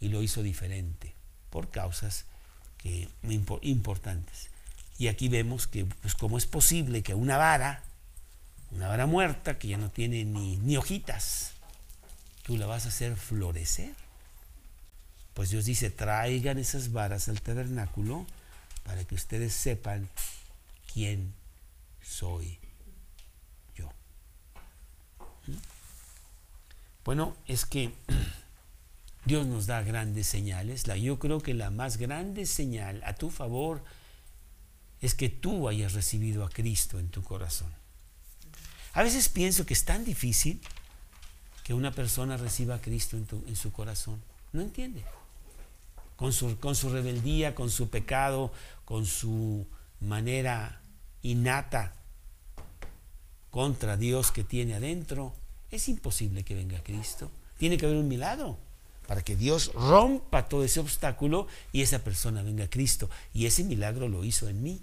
y 0.00 0.08
lo 0.08 0.22
hizo 0.22 0.42
diferente 0.42 1.14
por 1.50 1.70
causas 1.70 2.24
que, 2.78 3.08
importantes. 3.62 4.48
Y 4.98 5.08
aquí 5.08 5.28
vemos 5.28 5.66
que, 5.66 5.84
pues, 5.84 6.14
cómo 6.14 6.38
es 6.38 6.46
posible 6.46 7.02
que 7.02 7.14
una 7.14 7.36
vara, 7.36 7.82
una 8.70 8.88
vara 8.88 9.06
muerta 9.06 9.58
que 9.58 9.68
ya 9.68 9.78
no 9.78 9.90
tiene 9.90 10.24
ni, 10.24 10.56
ni 10.56 10.76
hojitas, 10.76 11.52
tú 12.42 12.56
la 12.56 12.66
vas 12.66 12.86
a 12.86 12.88
hacer 12.88 13.16
florecer. 13.16 13.94
Pues 15.34 15.50
Dios 15.50 15.64
dice, 15.64 15.90
traigan 15.90 16.58
esas 16.58 16.92
varas 16.92 17.28
al 17.28 17.40
tabernáculo 17.40 18.26
para 18.82 19.04
que 19.04 19.14
ustedes 19.14 19.54
sepan 19.54 20.08
quién 20.92 21.32
soy 22.02 22.58
yo. 23.74 23.88
¿Mm? 25.46 25.56
Bueno, 27.10 27.34
es 27.48 27.66
que 27.66 27.92
Dios 29.24 29.44
nos 29.44 29.66
da 29.66 29.82
grandes 29.82 30.28
señales. 30.28 30.84
yo 30.84 31.18
creo 31.18 31.40
que 31.40 31.54
la 31.54 31.68
más 31.70 31.96
grande 31.96 32.46
señal 32.46 33.02
a 33.04 33.16
tu 33.16 33.30
favor 33.30 33.82
es 35.00 35.16
que 35.16 35.28
tú 35.28 35.68
hayas 35.68 35.94
recibido 35.94 36.44
a 36.44 36.50
Cristo 36.50 37.00
en 37.00 37.08
tu 37.08 37.24
corazón. 37.24 37.66
A 38.92 39.02
veces 39.02 39.28
pienso 39.28 39.66
que 39.66 39.74
es 39.74 39.84
tan 39.84 40.04
difícil 40.04 40.60
que 41.64 41.74
una 41.74 41.90
persona 41.90 42.36
reciba 42.36 42.76
a 42.76 42.80
Cristo 42.80 43.16
en, 43.16 43.56
su 43.56 43.72
corazón. 43.72 44.22
No 44.52 44.62
entiende 44.62 45.02
con 46.14 46.32
su, 46.32 46.90
rebeldía, 46.90 47.56
con 47.56 47.70
su 47.70 47.90
pecado, 47.90 48.52
con 48.84 49.04
su 49.04 49.66
manera 49.98 50.80
innata 51.22 51.92
contra 53.50 53.96
Dios 53.96 54.30
que 54.30 54.44
tiene 54.44 54.74
adentro, 54.74 55.34
Es 55.70 55.88
imposible 55.88 56.44
que 56.44 56.54
venga 56.54 56.82
Cristo. 56.82 57.30
Tiene 57.58 57.76
que 57.76 57.86
haber 57.86 57.98
un 57.98 58.08
milagro 58.08 58.58
para 59.06 59.22
que 59.22 59.36
Dios 59.36 59.72
rompa 59.74 60.48
todo 60.48 60.64
ese 60.64 60.80
obstáculo 60.80 61.46
y 61.72 61.82
esa 61.82 61.98
persona 62.04 62.42
venga 62.42 62.64
a 62.64 62.70
Cristo. 62.70 63.10
Y 63.34 63.46
ese 63.46 63.64
milagro 63.64 64.08
lo 64.08 64.24
hizo 64.24 64.48
en 64.48 64.62
mí. 64.62 64.80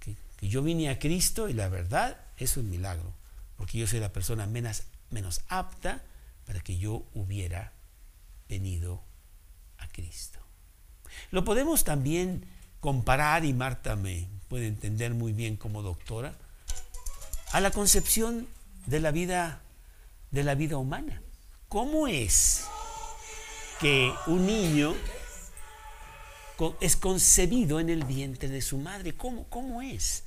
Que, 0.00 0.16
yo 0.48 0.62
vine 0.62 0.90
a 0.90 0.98
Cristo 0.98 1.48
y 1.48 1.52
la 1.52 1.68
verdad 1.68 2.18
es 2.36 2.56
un 2.56 2.68
milagro, 2.68 3.12
porque 3.56 3.78
yo 3.78 3.86
soy 3.86 4.00
la 4.00 4.12
persona 4.12 4.46
menos, 4.46 4.82
menos 5.10 5.42
apta 5.48 6.02
para 6.44 6.60
que 6.60 6.76
yo 6.76 7.04
hubiera 7.14 7.72
venido 8.48 9.00
a 9.78 9.88
Cristo. 9.88 10.40
Lo 11.30 11.44
podemos 11.44 11.84
también 11.84 12.44
comparar, 12.80 13.44
y 13.44 13.52
Marta 13.52 13.96
me 13.96 14.28
puede 14.48 14.66
entender 14.66 15.14
muy 15.14 15.32
bien 15.32 15.56
como 15.56 15.82
doctora, 15.82 16.34
a 17.52 17.60
la 17.60 17.70
concepción 17.70 18.48
de 18.86 19.00
la 19.00 19.10
vida 19.10 19.62
de 20.34 20.42
la 20.44 20.54
vida 20.54 20.76
humana. 20.76 21.22
¿Cómo 21.68 22.06
es 22.08 22.64
que 23.80 24.12
un 24.26 24.46
niño 24.46 24.94
es 26.80 26.96
concebido 26.96 27.80
en 27.80 27.88
el 27.90 28.04
vientre 28.04 28.48
de 28.48 28.60
su 28.60 28.78
madre? 28.78 29.14
¿Cómo, 29.14 29.44
cómo 29.48 29.80
es? 29.82 30.24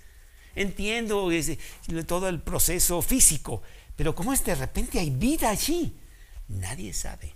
Entiendo 0.56 1.30
ese- 1.32 1.60
todo 2.06 2.28
el 2.30 2.42
proceso 2.42 3.02
físico, 3.02 3.62
pero 3.96 4.16
¿cómo 4.16 4.34
es 4.34 4.44
de 4.44 4.56
repente 4.56 5.00
hay 5.00 5.10
vida 5.10 5.50
allí? 5.50 5.94
Nadie 6.48 6.94
sabe, 6.94 7.32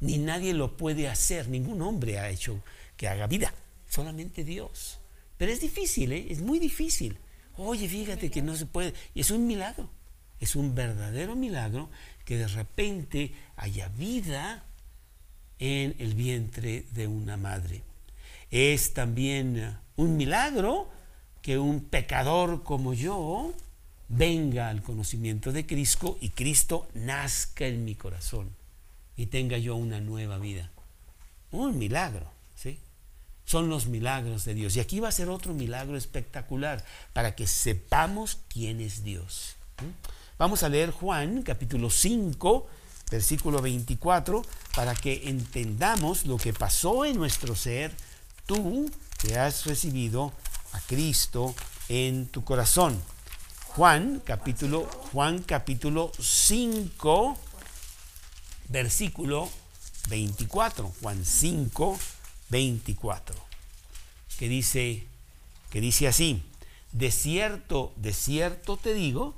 ni 0.00 0.18
nadie 0.18 0.54
lo 0.54 0.76
puede 0.76 1.08
hacer, 1.08 1.48
ningún 1.48 1.82
hombre 1.82 2.18
ha 2.18 2.30
hecho 2.30 2.62
que 2.96 3.08
haga 3.08 3.26
vida, 3.26 3.52
solamente 3.88 4.44
Dios. 4.44 4.98
Pero 5.36 5.52
es 5.52 5.60
difícil, 5.60 6.12
¿eh? 6.12 6.26
es 6.30 6.40
muy 6.40 6.58
difícil. 6.58 7.18
Oye, 7.56 7.88
fíjate 7.88 8.30
que 8.30 8.40
no 8.42 8.56
se 8.56 8.66
puede, 8.66 8.94
y 9.14 9.20
es 9.20 9.30
un 9.30 9.46
milagro, 9.46 9.90
es 10.40 10.56
un 10.56 10.74
verdadero 10.74 11.36
milagro 11.36 11.90
que 12.24 12.38
de 12.38 12.48
repente 12.48 13.34
haya 13.56 13.88
vida 13.88 14.64
en 15.58 15.94
el 15.98 16.14
vientre 16.14 16.86
de 16.92 17.06
una 17.06 17.36
madre. 17.36 17.82
Es 18.50 18.94
también 18.94 19.76
un 19.96 20.16
milagro 20.16 20.88
que 21.42 21.58
un 21.58 21.80
pecador 21.84 22.62
como 22.62 22.94
yo 22.94 23.54
venga 24.08 24.68
al 24.68 24.82
conocimiento 24.82 25.52
de 25.52 25.66
Cristo 25.66 26.18
y 26.20 26.30
Cristo 26.30 26.88
nazca 26.94 27.66
en 27.66 27.84
mi 27.84 27.94
corazón 27.94 28.50
y 29.16 29.26
tenga 29.26 29.58
yo 29.58 29.76
una 29.76 30.00
nueva 30.00 30.38
vida. 30.38 30.70
Un 31.52 31.78
milagro, 31.78 32.30
¿sí? 32.56 32.78
Son 33.44 33.68
los 33.68 33.86
milagros 33.86 34.44
de 34.44 34.54
Dios. 34.54 34.76
Y 34.76 34.80
aquí 34.80 35.00
va 35.00 35.08
a 35.08 35.12
ser 35.12 35.28
otro 35.28 35.52
milagro 35.52 35.96
espectacular 35.96 36.84
para 37.12 37.34
que 37.34 37.46
sepamos 37.46 38.38
quién 38.48 38.80
es 38.80 39.04
Dios. 39.04 39.56
¿Mm? 39.82 40.19
Vamos 40.40 40.62
a 40.62 40.70
leer 40.70 40.90
Juan 40.90 41.42
capítulo 41.42 41.90
5, 41.90 42.66
versículo 43.10 43.60
24, 43.60 44.40
para 44.74 44.94
que 44.94 45.28
entendamos 45.28 46.24
lo 46.24 46.38
que 46.38 46.54
pasó 46.54 47.04
en 47.04 47.18
nuestro 47.18 47.54
ser, 47.54 47.94
tú 48.46 48.90
que 49.18 49.38
has 49.38 49.66
recibido 49.66 50.32
a 50.72 50.80
Cristo 50.80 51.54
en 51.90 52.24
tu 52.24 52.42
corazón. 52.42 52.98
Juan 53.66 54.22
capítulo, 54.24 54.88
Juan 55.12 55.42
capítulo 55.42 56.10
5, 56.18 57.36
versículo 58.70 59.46
24. 60.08 60.90
Juan 61.02 61.22
5, 61.22 61.98
24. 62.48 63.36
Que 64.38 64.48
dice, 64.48 65.06
que 65.68 65.82
dice 65.82 66.08
así, 66.08 66.42
de 66.92 67.10
cierto, 67.10 67.92
de 67.96 68.14
cierto 68.14 68.78
te 68.78 68.94
digo, 68.94 69.34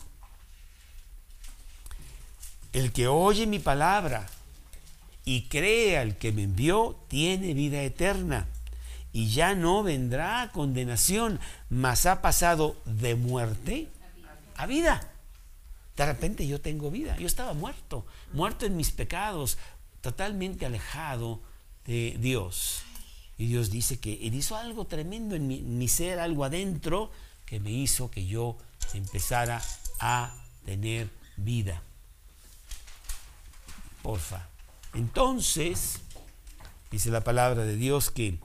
el 2.73 2.93
que 2.93 3.09
oye 3.09 3.47
mi 3.47 3.59
palabra 3.59 4.29
y 5.25 5.43
cree 5.43 5.99
al 5.99 6.17
que 6.17 6.33
me 6.33 6.45
envió, 6.45 6.99
tiene 7.09 7.55
vida 7.55 7.83
eterna 7.83 8.49
y 9.13 9.29
ya 9.29 9.55
no 9.55 9.83
vendrá 9.83 10.43
a 10.43 10.53
condenación, 10.53 11.39
mas 11.69 12.07
ha 12.07 12.23
pasado 12.23 12.77
de 12.87 13.15
muerte 13.15 13.89
a 14.57 14.67
vida. 14.67 15.09
De 15.97 16.07
repente 16.07 16.47
yo 16.47 16.61
tengo 16.61 16.91
vida. 16.91 17.17
Yo 17.19 17.27
estaba 17.27 17.53
muerto, 17.53 18.07
muerto 18.33 18.65
en 18.65 18.77
mis 18.77 18.91
pecados, 18.91 19.59
totalmente 20.01 20.65
alejado 20.65 21.41
de 21.87 22.17
Dios. 22.19 22.83
Y 23.37 23.47
Dios 23.47 23.71
dice 23.71 24.01
que 24.01 24.11
hizo 24.11 24.57
algo 24.57 24.87
tremendo 24.87 25.37
en 25.37 25.79
mi 25.79 25.89
ser, 25.89 26.19
algo 26.19 26.45
adentro, 26.45 27.11
que 27.45 27.61
me 27.61 27.71
hizo 27.71 28.11
que 28.11 28.25
yo 28.27 28.57
empezara 28.95 29.61
a 30.01 30.35
tener 30.65 31.11
vida. 31.37 31.83
Porfa. 34.03 34.49
Entonces, 34.95 36.01
dice 36.91 37.11
la 37.11 37.25
palabra 37.25 37.65
de 37.65 37.77
Dios 37.77 38.11
que 38.11 38.39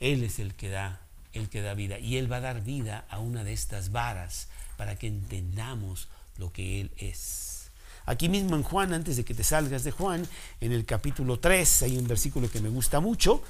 Él 0.00 0.22
es 0.22 0.38
el 0.38 0.54
que 0.54 0.68
da, 0.68 1.00
el 1.32 1.48
que 1.48 1.62
da 1.62 1.74
vida. 1.74 1.98
Y 1.98 2.16
Él 2.16 2.30
va 2.30 2.36
a 2.36 2.40
dar 2.40 2.62
vida 2.62 3.06
a 3.08 3.18
una 3.18 3.44
de 3.44 3.52
estas 3.52 3.92
varas 3.92 4.48
para 4.76 4.96
que 4.96 5.06
entendamos 5.06 6.08
lo 6.36 6.52
que 6.52 6.80
Él 6.80 6.90
es. 6.98 7.70
Aquí 8.06 8.28
mismo 8.28 8.56
en 8.56 8.62
Juan, 8.62 8.94
antes 8.94 9.16
de 9.16 9.24
que 9.24 9.34
te 9.34 9.44
salgas 9.44 9.84
de 9.84 9.90
Juan, 9.90 10.26
en 10.60 10.72
el 10.72 10.86
capítulo 10.86 11.38
3, 11.38 11.82
hay 11.82 11.98
un 11.98 12.08
versículo 12.08 12.50
que 12.50 12.60
me 12.60 12.70
gusta 12.70 13.00
mucho, 13.00 13.42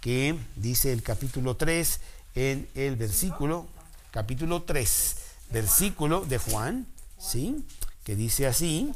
que 0.00 0.36
dice 0.54 0.92
el 0.92 1.02
capítulo 1.02 1.56
3 1.56 2.00
en 2.36 2.68
el 2.74 2.94
versículo, 2.94 3.66
capítulo 4.12 4.62
3, 4.62 5.16
versículo 5.50 6.24
de 6.24 6.38
Juan, 6.38 6.86
¿sí? 7.18 7.64
Que 8.04 8.14
dice 8.14 8.46
así, 8.46 8.92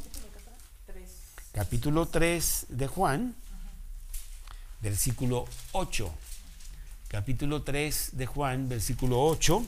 capítulo 1.59 2.05
3 2.05 2.67
de 2.69 2.87
Juan, 2.87 3.35
versículo 4.79 5.45
8. 5.73 6.09
Capítulo 7.09 7.63
3 7.63 8.11
de 8.13 8.25
Juan, 8.27 8.69
versículo 8.69 9.21
8, 9.25 9.65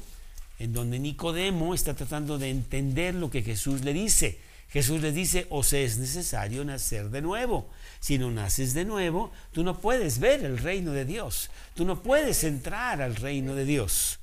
en 0.59 0.71
donde 0.71 0.99
Nicodemo 0.99 1.73
está 1.73 1.93
tratando 1.93 2.37
de 2.37 2.49
entender 2.49 3.15
lo 3.15 3.29
que 3.29 3.41
Jesús 3.41 3.83
le 3.83 3.91
dice. 3.91 4.39
Jesús 4.69 5.01
le 5.01 5.11
dice, 5.11 5.47
os 5.49 5.73
es 5.73 5.97
necesario 5.97 6.63
nacer 6.63 7.09
de 7.09 7.21
nuevo. 7.21 7.69
Si 7.99 8.17
no 8.17 8.31
naces 8.31 8.73
de 8.73 8.85
nuevo, 8.85 9.33
tú 9.51 9.65
no 9.65 9.77
puedes 9.81 10.19
ver 10.19 10.45
el 10.45 10.59
reino 10.59 10.93
de 10.93 11.03
Dios. 11.03 11.49
Tú 11.73 11.83
no 11.83 12.01
puedes 12.01 12.45
entrar 12.45 13.01
al 13.01 13.17
reino 13.17 13.53
de 13.53 13.65
Dios. 13.65 14.17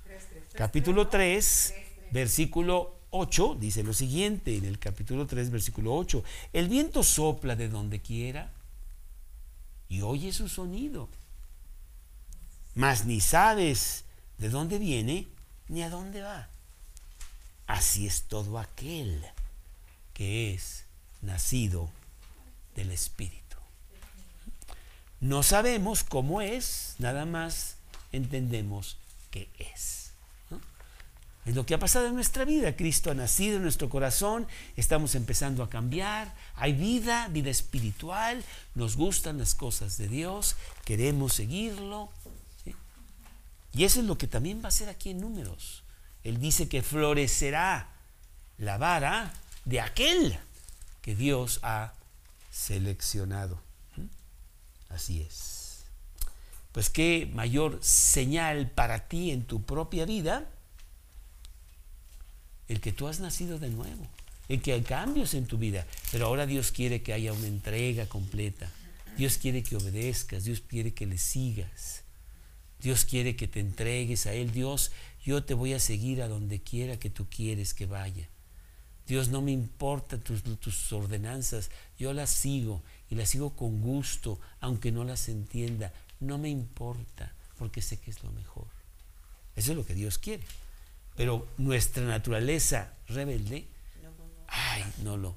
Capítulo 0.55 1.09
3, 1.09 1.75
versículo 2.13 2.98
8, 3.11 3.57
dice 3.59 3.83
lo 3.83 3.93
siguiente, 3.93 4.57
en 4.57 4.65
el 4.65 4.79
capítulo 4.79 5.27
3, 5.27 5.51
versículo 5.51 5.95
8, 5.95 6.23
el 6.53 6.69
viento 6.69 7.03
sopla 7.03 7.57
de 7.57 7.69
donde 7.69 8.01
quiera 8.01 8.53
y 9.89 10.03
oye 10.03 10.33
su 10.33 10.49
sonido, 10.49 11.09
mas 12.75 13.07
ni 13.07 13.21
sabes 13.21 14.05
de 14.37 14.51
dónde 14.51 14.79
viene 14.79 15.27
ni 15.69 15.83
a 15.83 15.91
dónde 15.91 16.23
va. 16.23 16.49
Así 17.67 18.07
es 18.07 18.23
todo 18.23 18.59
aquel 18.59 19.25
que 20.15 20.55
es 20.55 20.85
nacido 21.21 21.91
del 22.75 22.91
Espíritu. 22.91 23.57
No 25.21 25.43
sabemos 25.43 26.05
cómo 26.05 26.41
es, 26.41 26.95
nada 26.99 27.27
más 27.27 27.77
entendemos 28.13 28.97
que 29.31 29.51
es. 29.59 29.98
Es 31.49 31.55
lo 31.55 31.65
que 31.65 31.73
ha 31.73 31.79
pasado 31.79 32.09
en 32.09 32.15
nuestra 32.15 32.45
vida. 32.45 32.77
Cristo 32.77 33.11
ha 33.11 33.15
nacido 33.15 33.57
en 33.57 33.63
nuestro 33.63 33.89
corazón, 33.89 34.47
estamos 34.77 35.15
empezando 35.15 35.63
a 35.63 35.71
cambiar, 35.71 36.35
hay 36.55 36.75
vida, 36.75 37.27
vida 37.29 37.49
espiritual, 37.49 38.45
nos 38.75 38.99
gustan 38.99 39.39
las 39.39 39.55
cosas 39.55 39.97
de 39.97 40.09
Dios, 40.09 40.57
queremos 40.85 41.33
seguirlo. 41.33 42.11
Y 43.73 43.85
eso 43.85 44.01
es 44.01 44.05
lo 44.05 44.19
que 44.19 44.27
también 44.27 44.63
va 44.63 44.69
a 44.69 44.73
ser 44.73 44.91
aquí 44.91 45.09
en 45.09 45.23
números. 45.23 45.85
Él 46.23 46.39
dice 46.39 46.69
que 46.69 46.83
florecerá 46.83 47.95
la 48.59 48.77
vara 48.77 49.33
de 49.65 49.81
aquel 49.81 50.39
que 51.01 51.15
Dios 51.15 51.61
ha 51.63 51.95
seleccionado. 52.51 53.59
¿Mm? 53.97 54.05
Así 54.91 55.23
es. 55.23 55.87
Pues 56.73 56.91
qué 56.91 57.27
mayor 57.33 57.79
señal 57.83 58.71
para 58.71 59.09
ti 59.09 59.31
en 59.31 59.47
tu 59.47 59.63
propia 59.63 60.05
vida 60.05 60.47
el 62.69 62.81
que 62.81 62.93
tú 62.93 63.09
has 63.09 63.21
nacido 63.21 63.59
de 63.59 63.71
nuevo, 63.71 64.07
el 64.49 64.63
que 64.63 64.73
hay 64.73 64.83
cambios 64.83 65.35
en 65.35 65.47
tu 65.47 65.59
vida, 65.59 65.87
pero 66.13 66.27
ahora 66.27 66.47
Dios 66.47 66.71
quiere 66.71 67.03
que 67.03 67.13
haya 67.13 67.33
una 67.33 67.47
entrega 67.47 68.07
completa. 68.07 68.71
Dios 69.17 69.37
quiere 69.37 69.63
que 69.63 69.77
obedezcas, 69.77 70.45
Dios 70.45 70.61
quiere 70.61 70.95
que 70.95 71.07
le 71.07 71.19
sigas. 71.19 72.05
Dios 72.81 73.05
quiere 73.05 73.35
que 73.35 73.49
te 73.49 73.61
entregues 73.61 74.27
a 74.27 74.33
Él. 74.33 74.53
Dios, 74.53 74.93
yo 75.25 75.43
te 75.43 75.55
voy 75.55 75.73
a 75.73 75.81
seguir 75.81 76.23
a 76.23 76.29
donde 76.29 76.61
quiera 76.61 76.99
que 76.99 77.11
tú 77.11 77.27
quieres 77.29 77.75
que 77.75 77.87
vaya. 77.87 78.29
Dios, 79.07 79.29
no 79.29 79.43
me 79.43 79.53
importa 79.53 80.19
tus, 80.19 80.43
tus 80.61 80.93
ordenanzas, 80.93 81.71
yo 81.99 82.13
las 82.13 82.31
sigo 82.31 82.83
y 83.11 83.15
las 83.15 83.31
sigo 83.31 83.57
con 83.57 83.81
gusto, 83.81 84.39
aunque 84.61 84.93
no 84.93 85.03
las 85.03 85.29
entienda. 85.29 85.93
No 86.21 86.39
me 86.39 86.51
importa, 86.51 87.33
porque 87.59 87.83
sé 87.83 87.99
que 87.99 88.11
es 88.11 88.23
lo 88.23 88.31
mejor. 88.33 88.67
Eso 89.57 89.73
es 89.73 89.77
lo 89.77 89.85
que 89.85 89.95
Dios 89.95 90.19
quiere. 90.19 90.45
Pero 91.19 91.49
nuestra 91.59 92.05
naturaleza 92.05 92.93
rebelde, 93.09 93.67
ay, 94.47 94.85
no 95.03 95.17
lo, 95.17 95.35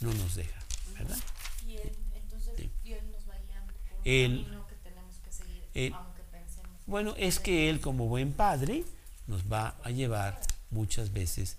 no 0.00 0.12
nos 0.14 0.34
deja, 0.34 0.58
¿verdad? 0.94 1.18
Y 1.66 1.76
él, 1.76 1.92
entonces 2.14 2.54
Sí. 2.56 2.70
Dios 2.82 3.00
nos 3.12 3.28
va 3.28 3.34
guiando 3.46 3.74
por 3.74 4.02
camino 4.02 4.66
que 4.66 4.74
tenemos 4.76 5.16
que 5.18 5.30
seguir, 5.30 5.92
aunque 5.94 6.22
pensemos. 6.32 6.70
Bueno, 6.86 7.14
es 7.18 7.38
que 7.38 7.68
Él 7.68 7.80
como 7.82 8.06
buen 8.06 8.32
padre 8.32 8.84
nos 9.26 9.42
va 9.52 9.76
a 9.84 9.90
llevar 9.90 10.40
muchas 10.70 11.12
veces 11.12 11.58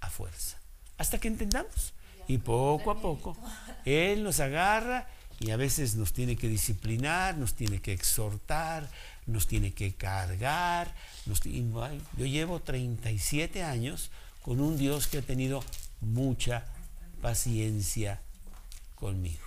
a 0.00 0.08
fuerza, 0.08 0.56
hasta 0.98 1.18
que 1.18 1.26
entendamos. 1.28 1.92
Y 2.28 2.38
poco 2.38 2.92
a 2.92 3.00
poco, 3.00 3.36
Él 3.84 4.22
nos 4.22 4.38
agarra 4.38 5.08
y 5.40 5.50
a 5.50 5.56
veces 5.56 5.96
nos 5.96 6.12
tiene 6.12 6.36
que 6.36 6.46
disciplinar, 6.46 7.36
nos 7.36 7.54
tiene 7.54 7.80
que 7.80 7.92
exhortar, 7.92 8.88
nos 9.28 9.46
tiene 9.46 9.72
que 9.72 9.94
cargar. 9.94 10.92
nos 11.26 11.42
yo 11.42 12.26
llevo 12.26 12.60
37 12.60 13.62
años 13.62 14.10
con 14.42 14.60
un 14.60 14.76
Dios 14.76 15.06
que 15.06 15.18
ha 15.18 15.22
tenido 15.22 15.62
mucha 16.00 16.64
paciencia 17.20 18.20
conmigo. 18.94 19.42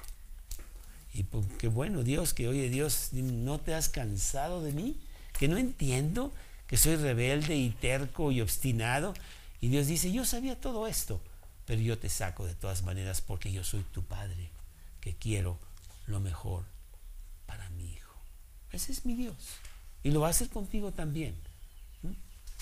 Y 1.14 1.24
pues, 1.24 1.46
qué 1.58 1.68
bueno, 1.68 2.04
Dios, 2.04 2.34
que 2.34 2.48
oye, 2.48 2.70
Dios, 2.70 3.10
¿no 3.12 3.60
te 3.60 3.74
has 3.74 3.90
cansado 3.90 4.62
de 4.62 4.72
mí? 4.72 4.98
Que 5.38 5.48
no 5.48 5.58
entiendo, 5.58 6.32
que 6.68 6.78
soy 6.78 6.96
rebelde 6.96 7.58
y 7.58 7.72
terco 7.72 8.32
y 8.32 8.40
obstinado. 8.42 9.14
Y 9.60 9.70
Dios 9.70 9.88
dice, 9.88 10.12
yo 10.12 10.24
sabía 10.24 10.60
todo 10.60 10.88
esto, 10.88 11.22
pero 11.66 11.82
yo 11.82 11.98
te 11.98 12.10
saco 12.10 12.46
de 12.46 12.56
todas 12.56 12.84
maneras 12.84 13.22
porque 13.22 13.52
yo 13.52 13.64
soy 13.64 13.84
tu 13.92 14.04
padre, 14.04 14.50
que 15.02 15.16
quiero 15.16 15.60
lo 16.06 16.20
mejor 16.20 16.64
para 17.46 17.70
mi 17.72 17.92
hijo. 17.92 18.16
Ese 18.72 18.92
es 18.92 19.06
mi 19.06 19.16
Dios. 19.16 19.36
Y 20.04 20.12
lo 20.12 20.22
va 20.22 20.28
a 20.28 20.32
hacer 20.32 20.50
contigo 20.50 20.92
también. 20.92 21.36
¿Mm? 22.04 22.12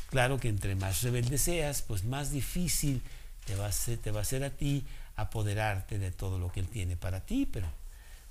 Claro 0.09 0.39
que 0.39 0.49
entre 0.49 0.75
más 0.75 1.01
rebelde 1.01 1.37
seas, 1.37 1.81
pues 1.81 2.03
más 2.03 2.31
difícil 2.31 3.01
te 3.45 3.55
va, 3.55 3.67
a 3.67 3.71
ser, 3.71 3.97
te 3.97 4.11
va 4.11 4.21
a 4.21 4.25
ser 4.25 4.43
a 4.43 4.51
ti 4.51 4.85
apoderarte 5.15 5.99
de 5.99 6.11
todo 6.11 6.39
lo 6.39 6.51
que 6.51 6.59
Él 6.61 6.67
tiene 6.67 6.95
para 6.95 7.21
ti, 7.21 7.45
pero 7.45 7.67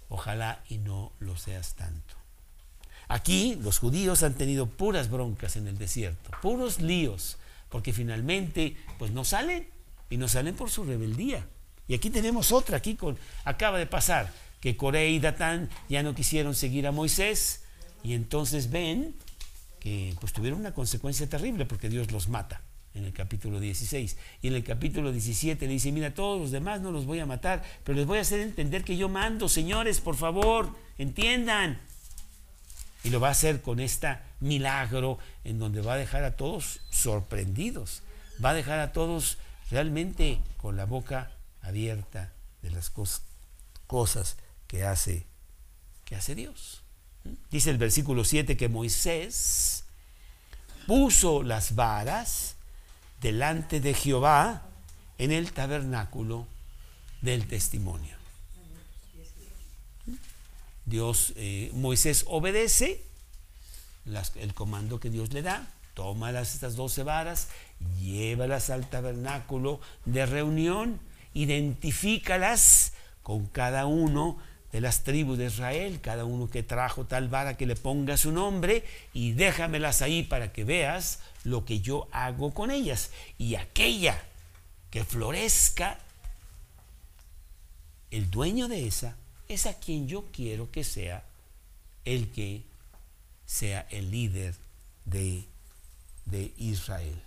ojalá 0.09 0.63
y 0.69 0.79
no 0.79 1.13
lo 1.21 1.37
seas 1.37 1.75
tanto. 1.75 2.15
Aquí 3.09 3.59
los 3.63 3.79
judíos 3.79 4.23
han 4.23 4.35
tenido 4.35 4.67
puras 4.67 5.11
broncas 5.11 5.57
en 5.57 5.67
el 5.67 5.79
desierto, 5.79 6.31
puros 6.43 6.81
líos, 6.81 7.39
porque 7.71 7.93
finalmente 7.93 8.77
pues 8.99 9.13
no 9.13 9.25
salen 9.25 9.67
y 10.11 10.19
no 10.19 10.29
salen 10.29 10.55
por 10.55 10.71
su 10.71 10.85
rebeldía. 10.85 11.47
Y 11.87 11.95
aquí 11.95 12.11
tenemos 12.11 12.53
otra, 12.53 12.77
aquí 12.77 12.97
con, 12.97 13.19
acaba 13.45 13.79
de 13.79 13.87
pasar 13.87 14.31
que 14.61 14.77
Coré 14.77 15.09
y 15.11 15.21
Datán 15.21 15.71
ya 15.89 16.03
no 16.03 16.15
quisieron 16.15 16.55
seguir 16.55 16.87
a 16.87 16.93
Moisés 16.93 17.63
y 18.03 18.15
entonces 18.15 18.71
ven 18.71 19.15
que 19.81 20.15
pues 20.21 20.33
tuvieron 20.33 20.61
una 20.61 20.75
consecuencia 20.75 21.29
terrible 21.29 21.67
porque 21.67 21.89
Dios 21.89 22.11
los 22.13 22.29
mata 22.29 22.63
en 22.95 23.05
el 23.05 23.13
capítulo 23.13 23.61
16. 23.61 24.17
Y 24.43 24.49
en 24.49 24.55
el 24.55 24.65
capítulo 24.65 25.13
17 25.13 25.67
le 25.67 25.73
dice, 25.73 25.93
mira, 25.93 26.15
todos 26.15 26.41
los 26.41 26.51
demás 26.51 26.81
no 26.81 26.91
los 26.91 27.07
voy 27.07 27.21
a 27.21 27.27
matar, 27.27 27.63
pero 27.85 27.97
les 27.97 28.07
voy 28.07 28.19
a 28.19 28.23
hacer 28.23 28.41
entender 28.41 28.83
que 28.83 28.97
yo 28.97 29.09
mando, 29.09 29.49
señores, 29.49 30.01
por 30.01 30.17
favor, 30.17 30.75
entiendan. 30.99 31.81
Y 33.05 33.11
lo 33.11 33.21
va 33.21 33.29
a 33.29 33.33
hacer 33.33 33.63
con 33.63 33.79
este 33.79 34.19
milagro 34.41 35.19
en 35.45 35.59
donde 35.61 35.81
va 35.81 35.95
a 35.95 35.97
dejar 35.97 36.25
a 36.25 36.37
todos 36.37 36.81
sorprendidos. 36.91 38.03
Va 38.45 38.51
a 38.51 38.55
dejar 38.55 38.81
a 38.81 38.93
todos 38.93 39.39
realmente 39.71 40.41
con 40.57 40.77
la 40.77 40.85
boca 40.87 41.31
abierta 41.63 42.33
de 42.63 42.71
las 42.71 42.93
cos- 42.93 43.21
cosas 43.87 44.37
que 44.67 44.83
hace, 44.85 45.27
que 46.05 46.17
hace 46.17 46.35
Dios. 46.35 46.83
Dice 47.51 47.71
el 47.71 47.79
versículo 47.79 48.25
7 48.25 48.57
que 48.57 48.69
Moisés 48.69 49.85
puso 50.87 51.43
las 51.43 51.75
varas 51.75 52.57
delante 53.21 53.81
de 53.81 53.95
Jehová 53.95 54.63
en 55.19 55.33
el 55.33 55.53
tabernáculo 55.53 56.47
del 57.21 57.47
testimonio. 57.47 58.17
Dios, 60.87 61.35
eh, 61.37 61.71
Moisés 61.75 62.25
obedece 62.29 63.03
el 64.37 64.55
comando 64.55 64.99
que 64.99 65.11
Dios 65.11 65.33
le 65.35 65.43
da, 65.43 65.67
toma 65.93 66.33
las, 66.33 66.55
estas 66.55 66.77
doce 66.77 67.03
varas, 67.03 67.49
llévalas 68.01 68.71
al 68.71 68.89
tabernáculo 68.89 69.81
de 70.07 70.25
reunión, 70.25 70.99
identifícalas 71.35 72.93
con 73.23 73.47
cada 73.47 73.85
uno 73.85 74.39
de 74.73 74.81
las 74.81 75.03
tribus 75.03 75.39
de 75.39 75.47
Israel, 75.47 76.01
cada 76.01 76.25
uno 76.25 76.51
que 76.51 76.63
trajo 76.63 77.07
tal 77.07 77.29
vara 77.29 77.57
que 77.57 77.67
le 77.67 77.75
ponga 77.75 78.17
su 78.17 78.33
nombre 78.33 78.85
y 79.15 79.33
déjamelas 79.33 80.03
ahí 80.03 80.23
para 80.23 80.53
que 80.53 80.65
veas 80.65 81.21
lo 81.45 81.65
que 81.65 81.81
yo 81.81 82.09
hago 82.13 82.53
con 82.53 82.71
ellas. 82.71 83.11
Y 83.39 83.55
aquella 83.55 84.23
que 84.91 85.05
florezca, 85.05 85.99
el 88.11 88.31
dueño 88.31 88.69
de 88.69 88.87
esa 88.87 89.17
es 89.49 89.67
a 89.67 89.75
quien 89.75 90.07
yo 90.07 90.27
quiero 90.33 90.71
que 90.71 90.85
sea 90.85 91.25
el 92.05 92.31
que 92.31 92.63
sea 93.47 93.87
el 93.91 94.11
líder 94.11 94.55
de, 95.07 95.45
de 96.27 96.53
Israel. 96.59 97.21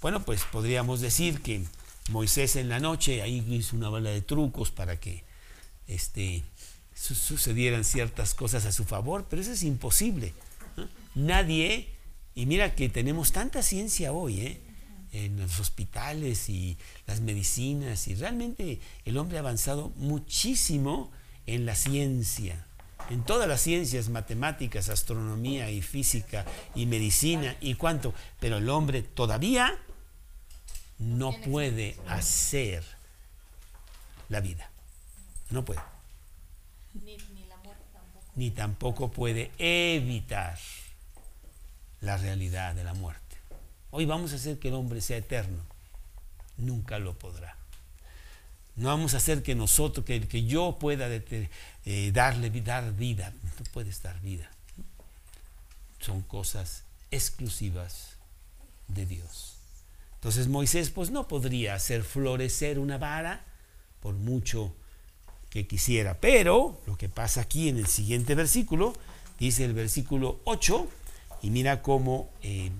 Bueno, 0.00 0.24
pues 0.24 0.44
podríamos 0.44 1.00
decir 1.00 1.42
que 1.42 1.64
Moisés 2.10 2.56
en 2.56 2.68
la 2.68 2.80
noche 2.80 3.22
ahí 3.22 3.44
hizo 3.48 3.76
una 3.76 3.88
bala 3.88 4.10
de 4.10 4.22
trucos 4.22 4.70
para 4.70 4.98
que 4.98 5.27
este, 5.88 6.44
su- 6.94 7.14
sucedieran 7.16 7.84
ciertas 7.84 8.34
cosas 8.34 8.64
a 8.66 8.72
su 8.72 8.84
favor, 8.84 9.26
pero 9.28 9.42
eso 9.42 9.52
es 9.52 9.64
imposible. 9.64 10.32
¿no? 10.76 10.88
Nadie, 11.16 11.88
y 12.36 12.46
mira 12.46 12.74
que 12.76 12.88
tenemos 12.88 13.32
tanta 13.32 13.62
ciencia 13.62 14.12
hoy, 14.12 14.40
¿eh? 14.42 14.60
en 15.12 15.40
los 15.40 15.58
hospitales 15.58 16.48
y 16.50 16.76
las 17.06 17.20
medicinas, 17.20 18.06
y 18.08 18.14
realmente 18.14 18.78
el 19.06 19.16
hombre 19.16 19.38
ha 19.38 19.40
avanzado 19.40 19.88
muchísimo 19.96 21.10
en 21.46 21.64
la 21.64 21.74
ciencia, 21.74 22.64
en 23.08 23.24
todas 23.24 23.48
las 23.48 23.62
ciencias, 23.62 24.10
matemáticas, 24.10 24.90
astronomía 24.90 25.70
y 25.70 25.80
física 25.80 26.44
y 26.74 26.84
medicina 26.84 27.56
y 27.62 27.72
cuánto, 27.74 28.12
pero 28.38 28.58
el 28.58 28.68
hombre 28.68 29.00
todavía 29.02 29.78
no 30.98 31.32
puede 31.40 31.96
hacer 32.06 32.84
la 34.28 34.40
vida, 34.40 34.70
no 35.50 35.64
puede, 35.64 35.80
Ni, 36.94 37.16
ni 37.34 37.44
la 37.46 37.56
muerte 37.58 37.84
tampoco. 37.92 38.26
ni 38.36 38.50
tampoco 38.50 39.10
puede 39.10 39.50
evitar 39.58 40.58
la 42.00 42.16
realidad 42.16 42.74
de 42.74 42.84
la 42.84 42.94
muerte. 42.94 43.36
Hoy 43.90 44.04
vamos 44.04 44.32
a 44.32 44.36
hacer 44.36 44.58
que 44.58 44.68
el 44.68 44.74
hombre 44.74 45.00
sea 45.00 45.16
eterno, 45.16 45.62
nunca 46.56 46.98
lo 46.98 47.18
podrá. 47.18 47.56
No 48.76 48.88
vamos 48.90 49.14
a 49.14 49.16
hacer 49.16 49.42
que 49.42 49.56
nosotros, 49.56 50.06
que, 50.06 50.28
que 50.28 50.44
yo 50.44 50.78
pueda 50.78 51.08
eh, 51.10 52.12
darle 52.12 52.50
dar 52.60 52.92
vida. 52.92 53.32
No 53.32 53.64
puedes 53.72 54.02
dar 54.02 54.20
vida. 54.20 54.48
Son 55.98 56.22
cosas 56.22 56.84
exclusivas 57.10 58.10
de 58.86 59.04
Dios. 59.04 59.56
Entonces 60.14 60.46
Moisés 60.46 60.90
pues 60.90 61.10
no 61.10 61.26
podría 61.26 61.74
hacer 61.74 62.04
florecer 62.04 62.78
una 62.78 62.98
vara 62.98 63.44
por 64.00 64.14
mucho 64.14 64.72
que 65.50 65.66
quisiera. 65.66 66.14
Pero 66.20 66.80
lo 66.86 66.96
que 66.96 67.08
pasa 67.08 67.42
aquí 67.42 67.68
en 67.68 67.78
el 67.78 67.86
siguiente 67.86 68.34
versículo, 68.34 68.94
dice 69.38 69.64
el 69.64 69.72
versículo 69.74 70.40
8, 70.44 70.86
y 71.42 71.50
mira 71.50 71.82
cómo 71.82 72.30
eh, 72.42 72.70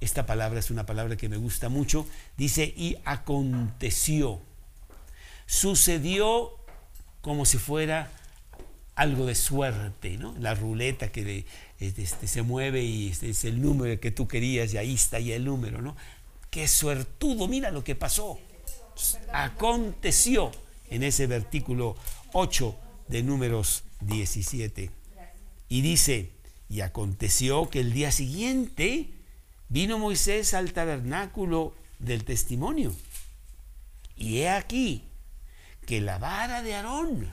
esta 0.00 0.26
palabra 0.26 0.58
es 0.60 0.70
una 0.70 0.86
palabra 0.86 1.16
que 1.16 1.28
me 1.28 1.36
gusta 1.36 1.68
mucho, 1.68 2.06
dice, 2.36 2.64
y 2.76 2.96
aconteció 3.04 4.40
sucedió 5.46 6.50
como 7.20 7.44
si 7.44 7.58
fuera 7.58 8.10
algo 8.94 9.26
de 9.26 9.34
suerte, 9.34 10.16
¿no? 10.16 10.34
La 10.40 10.54
ruleta 10.54 11.12
que 11.12 11.24
de- 11.24 11.46
este, 11.78 12.26
se 12.26 12.42
mueve 12.42 12.82
y 12.82 13.10
este 13.10 13.30
es 13.30 13.44
el 13.44 13.60
número 13.60 14.00
que 14.00 14.10
tú 14.10 14.26
querías 14.26 14.72
y 14.74 14.78
ahí 14.78 14.94
está 14.94 15.20
ya 15.20 15.34
el 15.36 15.44
número, 15.44 15.82
¿no? 15.82 15.96
Qué 16.50 16.66
suertudo, 16.66 17.46
mira 17.48 17.70
lo 17.70 17.84
que 17.84 17.94
pasó. 17.94 18.38
Aconteció 19.32 20.50
en 20.88 21.02
ese 21.02 21.26
versículo 21.26 21.96
8 22.38 22.78
de 23.08 23.22
números 23.22 23.84
17. 24.02 24.90
Y 25.70 25.80
dice, 25.80 26.32
y 26.68 26.82
aconteció 26.82 27.70
que 27.70 27.80
el 27.80 27.94
día 27.94 28.12
siguiente 28.12 29.08
vino 29.70 29.98
Moisés 29.98 30.52
al 30.52 30.74
tabernáculo 30.74 31.74
del 31.98 32.24
testimonio. 32.24 32.94
Y 34.16 34.40
he 34.40 34.50
aquí 34.50 35.04
que 35.86 36.02
la 36.02 36.18
vara 36.18 36.62
de 36.62 36.74
Aarón 36.74 37.32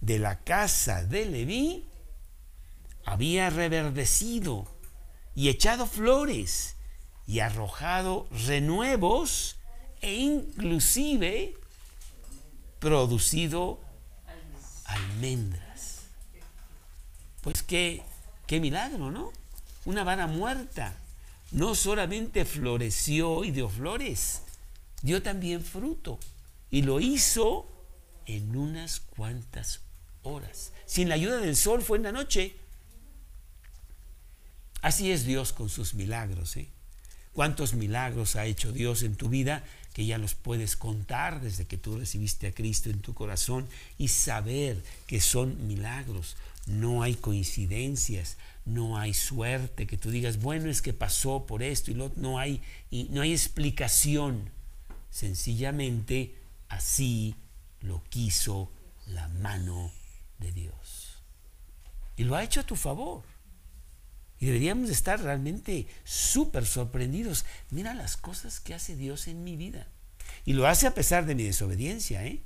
de 0.00 0.18
la 0.18 0.40
casa 0.40 1.04
de 1.04 1.26
Leví 1.26 1.86
había 3.04 3.50
reverdecido 3.50 4.66
y 5.36 5.48
echado 5.48 5.86
flores 5.86 6.74
y 7.28 7.38
arrojado 7.38 8.26
renuevos 8.46 9.58
e 10.00 10.14
inclusive 10.14 11.54
producido 12.80 13.78
almendras. 14.92 16.02
Pues 17.40 17.62
qué, 17.62 18.02
qué 18.46 18.60
milagro, 18.60 19.10
¿no? 19.10 19.32
Una 19.84 20.04
vara 20.04 20.26
muerta 20.26 20.94
no 21.52 21.74
solamente 21.74 22.44
floreció 22.44 23.44
y 23.44 23.50
dio 23.50 23.68
flores, 23.68 24.42
dio 25.02 25.22
también 25.22 25.62
fruto. 25.62 26.18
y 26.70 26.80
lo 26.80 27.00
hizo 27.00 27.68
en 28.24 28.56
unas 28.56 29.00
cuantas 29.00 29.80
horas. 30.22 30.72
Sin 30.86 31.10
la 31.10 31.16
ayuda 31.16 31.36
del 31.38 31.54
sol 31.54 31.82
fue 31.82 31.98
en 31.98 32.04
la 32.04 32.12
noche. 32.12 32.56
Así 34.80 35.12
es 35.12 35.26
Dios 35.26 35.52
con 35.52 35.68
sus 35.68 35.92
milagros. 35.92 36.56
¿eh? 36.56 36.70
¿Cuántos 37.34 37.74
milagros 37.74 38.36
ha 38.36 38.46
hecho 38.46 38.72
Dios 38.72 39.02
en 39.02 39.16
tu 39.16 39.28
vida 39.28 39.64
que 39.92 40.06
ya 40.06 40.18
los 40.18 40.34
puedes 40.34 40.76
contar 40.76 41.40
desde 41.40 41.66
que 41.66 41.78
tú 41.78 41.98
recibiste 41.98 42.46
a 42.46 42.52
Cristo 42.52 42.90
en 42.90 43.00
tu 43.00 43.14
corazón 43.14 43.68
y 43.98 44.08
saber 44.08 44.82
que 45.06 45.20
son 45.20 45.66
milagros? 45.66 46.36
No 46.66 47.02
hay 47.02 47.14
coincidencias, 47.14 48.36
no 48.64 48.98
hay 48.98 49.14
suerte 49.14 49.86
que 49.86 49.98
tú 49.98 50.10
digas, 50.10 50.40
bueno, 50.40 50.70
es 50.70 50.82
que 50.82 50.92
pasó 50.92 51.46
por 51.46 51.62
esto 51.62 51.90
y 51.90 51.94
lo 51.94 52.12
no 52.16 52.38
hay 52.38 52.62
y 52.90 53.04
no 53.10 53.22
hay 53.22 53.32
explicación. 53.32 54.50
Sencillamente 55.10 56.34
así 56.68 57.34
lo 57.80 58.02
quiso 58.08 58.70
la 59.06 59.28
mano 59.28 59.92
de 60.38 60.52
Dios. 60.52 61.22
Y 62.16 62.24
lo 62.24 62.36
ha 62.36 62.44
hecho 62.44 62.60
a 62.60 62.66
tu 62.66 62.76
favor. 62.76 63.22
Y 64.42 64.46
deberíamos 64.46 64.90
estar 64.90 65.22
realmente 65.22 65.86
súper 66.02 66.66
sorprendidos. 66.66 67.44
Mira 67.70 67.94
las 67.94 68.16
cosas 68.16 68.58
que 68.58 68.74
hace 68.74 68.96
Dios 68.96 69.28
en 69.28 69.44
mi 69.44 69.56
vida. 69.56 69.86
Y 70.44 70.54
lo 70.54 70.66
hace 70.66 70.88
a 70.88 70.94
pesar 70.94 71.26
de 71.26 71.36
mi 71.36 71.44
desobediencia, 71.44 72.26
¿eh? 72.26 72.42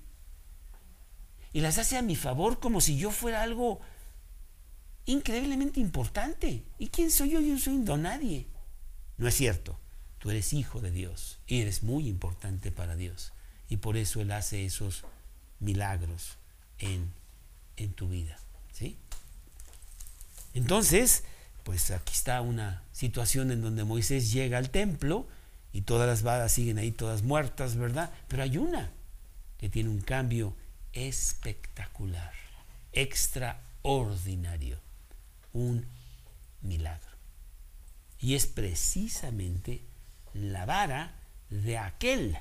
Y 1.54 1.62
las 1.62 1.78
hace 1.78 1.96
a 1.96 2.02
mi 2.02 2.14
favor 2.14 2.60
como 2.60 2.82
si 2.82 2.98
yo 2.98 3.10
fuera 3.10 3.40
algo 3.40 3.80
increíblemente 5.06 5.80
importante. 5.80 6.64
¿Y 6.78 6.88
quién 6.88 7.10
soy 7.10 7.30
yo? 7.30 7.40
Yo 7.40 7.58
soy 7.58 7.76
un 7.76 7.86
don 7.86 8.02
nadie. 8.02 8.46
No 9.16 9.26
es 9.26 9.34
cierto. 9.34 9.80
Tú 10.18 10.28
eres 10.28 10.52
hijo 10.52 10.82
de 10.82 10.90
Dios 10.90 11.38
y 11.46 11.62
eres 11.62 11.82
muy 11.82 12.08
importante 12.08 12.70
para 12.72 12.94
Dios. 12.94 13.32
Y 13.70 13.78
por 13.78 13.96
eso 13.96 14.20
Él 14.20 14.32
hace 14.32 14.66
esos 14.66 15.04
milagros 15.60 16.36
en, 16.78 17.10
en 17.78 17.94
tu 17.94 18.10
vida. 18.10 18.38
¿sí? 18.74 18.98
Entonces, 20.52 21.24
pues 21.66 21.90
aquí 21.90 22.12
está 22.12 22.42
una 22.42 22.84
situación 22.92 23.50
en 23.50 23.60
donde 23.60 23.82
Moisés 23.82 24.30
llega 24.30 24.56
al 24.56 24.70
templo 24.70 25.26
y 25.72 25.80
todas 25.80 26.06
las 26.06 26.22
varas 26.22 26.52
siguen 26.52 26.78
ahí 26.78 26.92
todas 26.92 27.24
muertas, 27.24 27.74
¿verdad? 27.74 28.12
Pero 28.28 28.44
hay 28.44 28.56
una 28.56 28.92
que 29.58 29.68
tiene 29.68 29.88
un 29.88 30.00
cambio 30.00 30.54
espectacular, 30.92 32.32
extraordinario, 32.92 34.78
un 35.52 35.84
milagro. 36.62 37.10
Y 38.20 38.36
es 38.36 38.46
precisamente 38.46 39.82
la 40.34 40.66
vara 40.66 41.16
de 41.50 41.78
aquel 41.78 42.38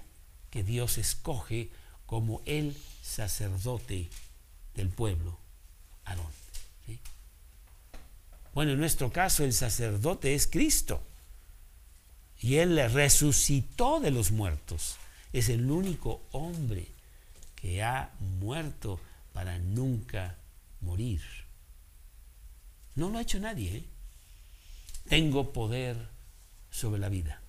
que 0.52 0.64
Dios 0.64 1.00
escoge 1.00 1.72
como 2.06 2.44
el 2.46 2.78
sacerdote 3.02 4.08
del 4.76 4.90
pueblo, 4.90 5.40
Aarón. 6.04 6.45
Bueno, 8.56 8.72
en 8.72 8.80
nuestro 8.80 9.12
caso 9.12 9.44
el 9.44 9.52
sacerdote 9.52 10.34
es 10.34 10.48
Cristo. 10.48 11.04
Y 12.40 12.56
Él 12.56 12.82
resucitó 12.92 14.00
de 14.00 14.12
los 14.12 14.32
muertos. 14.32 14.96
Es 15.34 15.50
el 15.50 15.70
único 15.70 16.22
hombre 16.32 16.88
que 17.56 17.84
ha 17.84 18.12
muerto 18.40 19.00
para 19.34 19.60
nunca 19.60 20.38
morir. 20.80 21.22
No 22.96 23.10
lo 23.10 23.18
ha 23.18 23.24
hecho 23.24 23.42
nadie. 23.42 23.76
¿eh? 23.76 23.84
Tengo 25.10 25.52
poder 25.52 25.98
sobre 26.72 27.02
la 27.02 27.10
vida. 27.10 27.42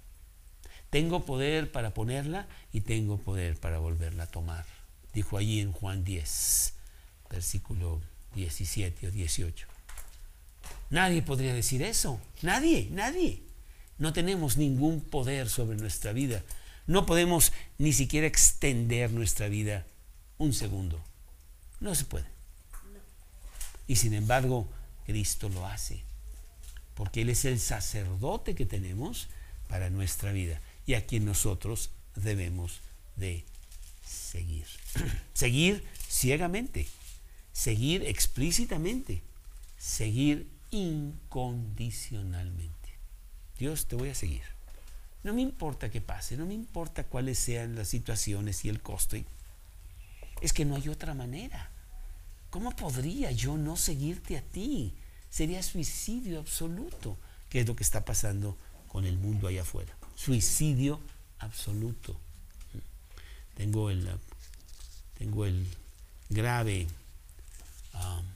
Tengo 0.90 1.24
poder 1.24 1.70
para 1.70 1.94
ponerla 1.94 2.48
y 2.72 2.80
tengo 2.80 3.18
poder 3.18 3.60
para 3.60 3.78
volverla 3.78 4.24
a 4.24 4.30
tomar. 4.30 4.64
Dijo 5.12 5.38
allí 5.38 5.60
en 5.60 5.70
Juan 5.70 6.02
10, 6.02 6.74
versículo 7.30 8.02
17 8.34 9.06
o 9.06 9.10
18. 9.12 9.75
Nadie 10.90 11.22
podría 11.22 11.54
decir 11.54 11.82
eso. 11.82 12.20
Nadie, 12.42 12.88
nadie. 12.90 13.42
No 13.98 14.12
tenemos 14.12 14.56
ningún 14.56 15.00
poder 15.00 15.48
sobre 15.48 15.76
nuestra 15.76 16.12
vida. 16.12 16.42
No 16.86 17.06
podemos 17.06 17.52
ni 17.78 17.92
siquiera 17.92 18.26
extender 18.26 19.10
nuestra 19.10 19.48
vida 19.48 19.86
un 20.38 20.52
segundo. 20.52 21.02
No 21.80 21.94
se 21.94 22.04
puede. 22.04 22.26
Y 23.86 23.96
sin 23.96 24.14
embargo, 24.14 24.68
Cristo 25.06 25.48
lo 25.48 25.66
hace. 25.66 26.02
Porque 26.94 27.22
Él 27.22 27.30
es 27.30 27.44
el 27.44 27.60
sacerdote 27.60 28.54
que 28.54 28.66
tenemos 28.66 29.28
para 29.68 29.90
nuestra 29.90 30.32
vida 30.32 30.60
y 30.86 30.94
a 30.94 31.06
quien 31.06 31.24
nosotros 31.24 31.90
debemos 32.14 32.80
de 33.16 33.44
seguir. 34.04 34.66
seguir 35.34 35.84
ciegamente, 36.08 36.86
seguir 37.52 38.04
explícitamente, 38.04 39.22
seguir 39.78 40.55
incondicionalmente. 40.70 42.72
Dios, 43.58 43.86
te 43.86 43.96
voy 43.96 44.10
a 44.10 44.14
seguir. 44.14 44.42
No 45.22 45.34
me 45.34 45.42
importa 45.42 45.90
qué 45.90 46.00
pase, 46.00 46.36
no 46.36 46.46
me 46.46 46.54
importa 46.54 47.04
cuáles 47.04 47.38
sean 47.38 47.74
las 47.74 47.88
situaciones 47.88 48.64
y 48.64 48.68
el 48.68 48.80
costo. 48.80 49.16
Es 50.40 50.52
que 50.52 50.64
no 50.64 50.76
hay 50.76 50.88
otra 50.88 51.14
manera. 51.14 51.70
¿Cómo 52.50 52.70
podría 52.76 53.32
yo 53.32 53.56
no 53.56 53.76
seguirte 53.76 54.36
a 54.36 54.42
ti? 54.42 54.94
Sería 55.28 55.62
suicidio 55.62 56.38
absoluto, 56.38 57.16
que 57.50 57.60
es 57.60 57.66
lo 57.66 57.74
que 57.74 57.82
está 57.82 58.04
pasando 58.04 58.56
con 58.88 59.04
el 59.04 59.18
mundo 59.18 59.48
allá 59.48 59.62
afuera. 59.62 59.96
Suicidio 60.14 61.00
absoluto. 61.38 62.18
Tengo 63.56 63.90
el, 63.90 64.08
tengo 65.18 65.44
el 65.44 65.66
grave, 66.28 66.86
um, 67.94 68.35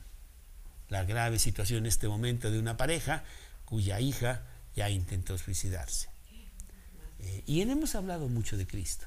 la 0.91 1.05
grave 1.05 1.39
situación 1.39 1.81
en 1.81 1.87
este 1.87 2.09
momento 2.09 2.51
de 2.51 2.59
una 2.59 2.77
pareja 2.77 3.25
cuya 3.65 4.01
hija 4.01 4.43
ya 4.75 4.91
intentó 4.91 5.39
suicidarse. 5.39 6.09
Eh, 7.21 7.43
y 7.47 7.61
hemos 7.63 7.95
hablado 7.95 8.29
mucho 8.29 8.57
de 8.57 8.67
Cristo, 8.67 9.07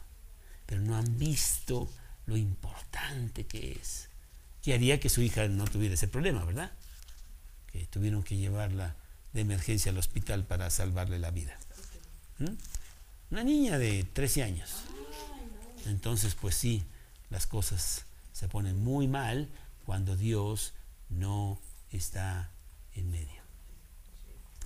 pero 0.66 0.82
no 0.82 0.96
han 0.96 1.18
visto 1.18 1.90
lo 2.26 2.38
importante 2.38 3.46
que 3.46 3.74
es. 3.74 4.10
Que 4.62 4.74
haría 4.74 5.00
que 5.00 5.10
su 5.10 5.22
hija 5.22 5.48
no 5.48 5.66
tuviera 5.66 5.96
ese 5.96 6.08
problema, 6.08 6.46
¿verdad? 6.46 6.72
Que 7.72 7.86
tuvieron 7.88 8.24
que 8.24 8.38
llevarla 8.38 8.96
de 9.34 9.42
emergencia 9.42 9.92
al 9.92 9.98
hospital 9.98 10.46
para 10.46 10.70
salvarle 10.70 11.20
la 11.20 11.32
vida. 11.32 11.58
¿Mm? 12.40 12.54
Una 13.32 13.44
niña 13.44 13.78
de 13.78 14.06
13 14.06 14.44
años. 14.44 14.72
Entonces, 15.86 16.36
pues 16.36 16.56
sí, 16.56 16.84
las 17.30 17.46
cosas 17.46 18.06
se 18.32 18.48
ponen 18.48 18.82
muy 18.82 19.08
mal 19.08 19.50
cuando 19.86 20.16
Dios 20.16 20.74
no 21.10 21.60
está 21.98 22.52
en 22.96 23.12
medio. 23.12 23.42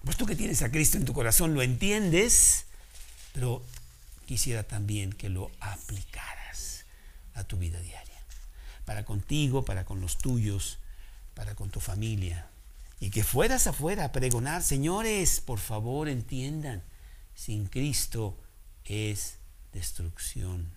Pues 0.03 0.17
tú 0.17 0.25
que 0.25 0.35
tienes 0.35 0.61
a 0.61 0.71
Cristo 0.71 0.97
en 0.97 1.05
tu 1.05 1.13
corazón 1.13 1.53
lo 1.53 1.61
entiendes, 1.61 2.65
pero 3.33 3.63
quisiera 4.25 4.63
también 4.63 5.11
que 5.11 5.29
lo 5.29 5.51
aplicaras 5.59 6.85
a 7.33 7.43
tu 7.43 7.57
vida 7.57 7.79
diaria. 7.81 8.23
Para 8.85 9.05
contigo, 9.05 9.65
para 9.65 9.85
con 9.85 9.99
los 9.99 10.17
tuyos, 10.17 10.79
para 11.33 11.55
con 11.55 11.69
tu 11.69 11.79
familia. 11.79 12.49
Y 12.99 13.09
que 13.09 13.23
fueras 13.23 13.67
afuera 13.67 14.05
a 14.05 14.11
pregonar, 14.11 14.63
señores, 14.63 15.39
por 15.41 15.59
favor 15.59 16.09
entiendan, 16.09 16.83
sin 17.35 17.67
Cristo 17.67 18.37
es 18.85 19.37
destrucción. 19.73 20.71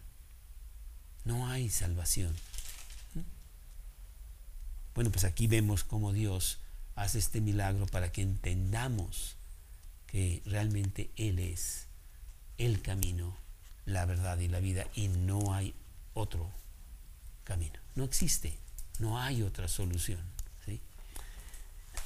No 1.25 1.49
hay 1.49 1.71
salvación. 1.71 2.35
Bueno, 4.95 5.11
pues 5.11 5.25
aquí 5.25 5.47
vemos 5.47 5.85
cómo 5.85 6.13
Dios 6.13 6.59
hace 6.95 7.19
este 7.19 7.41
milagro 7.41 7.87
para 7.87 8.13
que 8.13 8.23
entendamos 8.23 9.37
que 10.07 10.43
realmente 10.45 11.11
Él 11.17 11.39
es 11.39 11.87
el 12.59 12.83
camino, 12.83 13.37
la 13.87 14.05
verdad 14.05 14.39
y 14.39 14.49
la 14.49 14.61
vida 14.61 14.87
y 14.95 15.09
no 15.09 15.55
hay 15.55 15.75
otro 16.15 16.51
camino. 17.45 17.79
No 17.95 18.05
existe, 18.05 18.59
no 18.99 19.19
hay 19.21 19.43
otra 19.43 19.69
solución. 19.69 20.21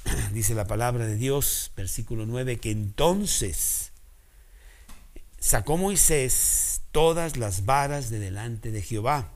Dice 0.33 0.53
la 0.53 0.67
palabra 0.67 1.05
de 1.05 1.15
Dios, 1.15 1.71
versículo 1.75 2.25
9, 2.25 2.59
que 2.59 2.71
entonces 2.71 3.91
sacó 5.39 5.77
Moisés 5.77 6.81
todas 6.91 7.37
las 7.37 7.65
varas 7.65 8.09
de 8.09 8.19
delante 8.19 8.71
de 8.71 8.81
Jehová 8.81 9.31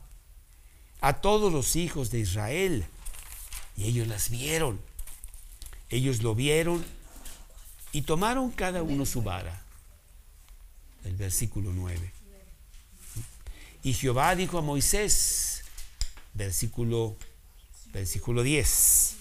a 1.02 1.22
todos 1.22 1.52
los 1.52 1.76
hijos 1.76 2.12
de 2.12 2.20
Israel 2.20 2.86
y 3.80 3.86
ellos 3.86 4.08
las 4.08 4.30
vieron 4.30 4.80
ellos 5.90 6.22
lo 6.22 6.36
vieron 6.36 6.86
y 7.92 8.04
tomaron 8.04 8.52
cada 8.52 8.84
uno 8.84 9.06
su 9.06 9.22
vara. 9.22 9.62
El 11.04 11.16
versículo 11.16 11.72
9. 11.74 12.14
Y 13.84 13.94
Jehová 13.94 14.36
dijo 14.36 14.60
a 14.60 14.62
Moisés, 14.62 15.64
versículo, 16.34 17.18
versículo 17.92 18.44
10, 18.44 19.16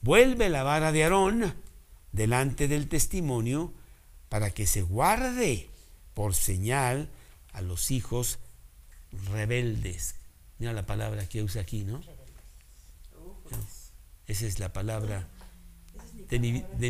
vuelve 0.00 0.48
la 0.48 0.62
vara 0.62 0.92
de 0.92 1.02
Aarón 1.02 1.54
delante 2.12 2.68
del 2.68 2.88
testimonio 2.88 3.72
para 4.28 4.50
que 4.50 4.66
se 4.66 4.82
guarde 4.82 5.68
por 6.14 6.34
señal 6.34 7.10
a 7.52 7.60
los 7.60 7.90
hijos 7.90 8.38
rebeldes. 9.30 10.14
Mira 10.58 10.72
la 10.72 10.86
palabra 10.86 11.28
que 11.28 11.42
usa 11.42 11.62
aquí, 11.62 11.84
¿no? 11.84 12.00
Esa 14.26 14.46
es 14.46 14.58
la 14.58 14.72
palabra 14.72 15.28
de 16.30 16.38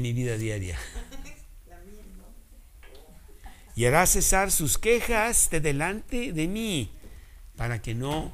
mi, 0.01 0.13
vida 0.13 0.37
diaria. 0.37 0.79
Y 3.77 3.87
hará 3.87 4.07
cesar 4.07 4.53
sus 4.53 4.79
quejas 4.79 5.51
de 5.51 5.61
delante 5.61 6.33
de 6.33 6.47
mí 6.47 6.91
para 7.57 7.83
que 7.83 7.95
no 7.95 8.33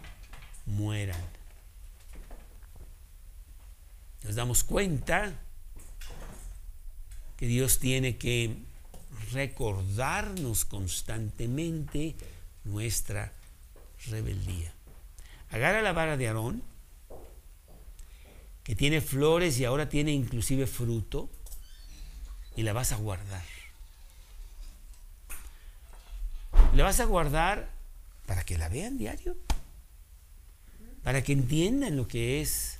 mueran. 0.67 1.21
Nos 4.23 4.35
damos 4.35 4.65
cuenta 4.65 5.33
que 7.39 7.47
Dios 7.47 7.79
tiene 7.79 8.19
que 8.19 8.55
recordarnos 9.33 10.67
constantemente 10.67 12.17
nuestra 12.65 13.33
rebeldía. 14.07 14.73
Agarra 15.51 15.81
la 15.81 15.93
vara 15.93 16.17
de 16.19 16.29
Aarón, 16.29 16.63
que 18.71 18.77
tiene 18.77 19.01
flores 19.01 19.59
y 19.59 19.65
ahora 19.65 19.89
tiene 19.89 20.13
inclusive 20.13 20.65
fruto, 20.69 21.29
y 22.55 22.63
la 22.63 22.73
vas 22.73 22.93
a 22.93 22.97
guardar. 22.99 23.43
La 26.77 26.85
vas 26.85 27.01
a 27.01 27.05
guardar 27.05 27.69
para 28.27 28.45
que 28.45 28.57
la 28.57 28.69
vean 28.69 28.97
diario, 28.97 29.37
para 31.03 31.25
que 31.25 31.33
entiendan 31.33 31.97
lo 31.97 32.07
que 32.07 32.43
es 32.43 32.79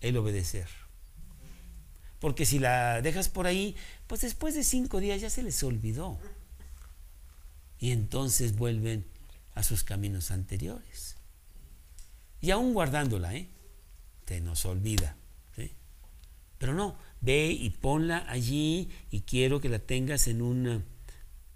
el 0.00 0.16
obedecer. 0.16 0.68
Porque 2.18 2.46
si 2.46 2.58
la 2.58 3.02
dejas 3.02 3.28
por 3.28 3.46
ahí, 3.46 3.76
pues 4.06 4.22
después 4.22 4.54
de 4.54 4.64
cinco 4.64 5.00
días 5.00 5.20
ya 5.20 5.28
se 5.28 5.42
les 5.42 5.62
olvidó. 5.62 6.18
Y 7.78 7.90
entonces 7.90 8.56
vuelven 8.56 9.04
a 9.54 9.64
sus 9.64 9.84
caminos 9.84 10.30
anteriores. 10.30 11.16
Y 12.40 12.52
aún 12.52 12.72
guardándola, 12.72 13.34
¿eh? 13.34 13.50
Nos 14.40 14.64
olvida. 14.64 15.16
Pero 16.58 16.74
no, 16.74 16.96
ve 17.20 17.48
y 17.48 17.70
ponla 17.70 18.24
allí 18.28 18.88
y 19.10 19.22
quiero 19.22 19.60
que 19.60 19.68
la 19.68 19.80
tengas 19.80 20.28
en 20.28 20.40
un 20.40 20.84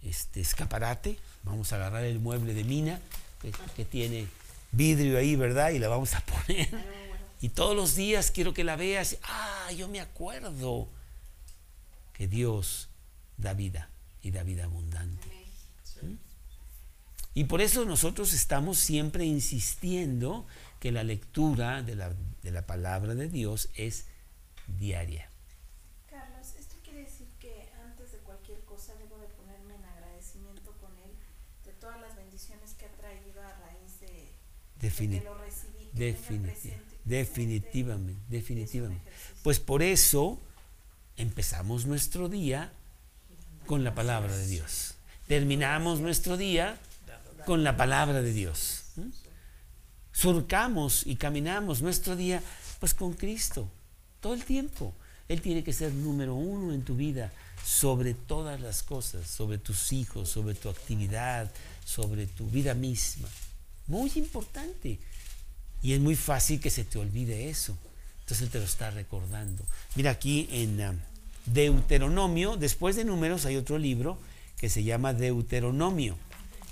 este, 0.03 0.41
escaparate. 0.41 1.17
Vamos 1.45 1.73
a 1.73 1.77
agarrar 1.77 2.03
el 2.03 2.19
mueble 2.19 2.55
de 2.55 2.65
mina 2.65 3.01
que, 3.41 3.53
que 3.77 3.85
tiene 3.85 4.27
vidrio 4.73 5.17
ahí, 5.17 5.37
¿verdad? 5.37 5.71
Y 5.71 5.79
la 5.79 5.87
vamos 5.87 6.15
a 6.15 6.21
poner. 6.27 6.69
Y 7.41 7.51
todos 7.51 7.77
los 7.77 7.95
días 7.95 8.33
quiero 8.33 8.53
que 8.53 8.65
la 8.65 8.75
veas. 8.75 9.19
Ah, 9.23 9.71
yo 9.77 9.87
me 9.87 10.01
acuerdo 10.01 10.89
que 12.13 12.27
Dios 12.27 12.89
da 13.37 13.55
vida 13.55 13.91
y 14.23 14.33
da 14.33 14.43
vida 14.43 14.65
abundante. 14.65 15.29
¿Mm? 16.03 16.15
Y 17.35 17.45
por 17.45 17.61
eso 17.61 17.85
nosotros 17.85 18.33
estamos 18.33 18.79
siempre 18.79 19.25
insistiendo 19.25 20.47
que 20.87 20.93
la 20.93 21.03
lectura 21.03 21.83
de 21.83 21.97
la, 21.97 22.15
de 22.45 22.51
la 22.53 22.65
palabra 22.65 23.17
de 23.17 23.29
Dios 23.29 23.71
es 23.75 24.05
diaria. 24.79 25.29
Carlos, 26.09 26.55
esto 26.57 26.77
quiere 26.85 27.01
decir 27.01 27.27
que 27.41 27.69
antes 27.85 28.13
de 28.13 28.19
cualquier 28.19 28.61
cosa 28.61 28.95
debo 28.95 29.19
de 29.19 29.27
ponerme 29.27 29.75
en 29.75 29.85
agradecimiento 29.85 30.71
con 30.81 30.93
él 30.99 31.11
de 31.65 31.73
todas 31.73 32.01
las 32.01 32.15
bendiciones 32.15 32.75
que 32.75 32.85
ha 32.85 32.93
traído 32.93 33.43
a 33.43 33.53
raíz 33.67 33.99
de, 33.99 34.07
de 34.81 34.89
Defini- 34.89 35.19
que 35.19 35.25
lo 35.25 35.37
recibí. 35.39 35.91
que 35.93 36.13
presente- 36.13 36.99
definitivamente, 37.05 38.23
definitivamente. 38.29 39.11
Pues 39.43 39.59
por 39.59 39.83
eso 39.83 40.41
empezamos 41.17 41.85
nuestro 41.87 42.29
día 42.29 42.71
con 43.67 43.83
la 43.83 43.93
palabra 43.97 44.37
de 44.37 44.47
Dios. 44.47 44.95
Terminamos 45.27 45.99
nuestro 45.99 46.37
día 46.37 46.79
con 47.45 47.65
la 47.65 47.77
palabra 47.77 48.23
de 48.23 48.33
Dios. 48.33 48.85
¿Mm? 48.95 49.26
Surcamos 50.17 51.03
y 51.05 51.17
caminamos 51.17 51.83
nuestro 51.83 52.17
día 52.17 52.43
pues 52.81 52.95
con 52.95 53.13
Cristo 53.13 53.69
todo 54.21 54.33
el 54.33 54.45
tiempo. 54.45 54.95
Él 55.29 55.43
tiene 55.43 55.63
que 55.63 55.75
ser 55.75 55.93
número 55.93 56.35
uno 56.35 56.73
en 56.73 56.85
tu 56.85 56.97
vida 56.97 57.31
sobre 57.63 58.15
todas 58.15 58.59
las 58.63 58.83
cosas, 58.83 59.29
sobre 59.29 59.59
tus 59.59 59.93
hijos, 59.93 60.31
sobre 60.31 60.55
tu 60.55 60.71
actividad, 60.71 61.51
sobre 61.85 62.27
tu 62.27 62.47
vida 62.47 62.73
misma. 62.73 63.29
Muy 63.89 64.11
importante. 64.15 64.99
Y 65.83 65.93
es 65.93 66.01
muy 66.01 66.17
fácil 66.17 66.61
que 66.61 66.71
se 66.71 66.85
te 66.85 66.99
olvide 66.99 67.51
eso. 67.51 67.77
Entonces 68.21 68.47
Él 68.47 68.51
te 68.51 68.59
lo 68.59 68.65
está 68.65 68.91
recordando. 68.91 69.67
Mira 69.97 70.13
aquí 70.13 70.49
en 70.51 70.81
ah, 70.81 70.95
Deuteronomio, 71.45 72.57
después 72.57 72.97
de 72.97 73.05
números 73.05 73.45
hay 73.45 73.57
otro 73.57 73.77
libro 73.77 74.19
que 74.57 74.71
se 74.71 74.83
llama 74.83 75.13
Deuteronomio. 75.13 76.17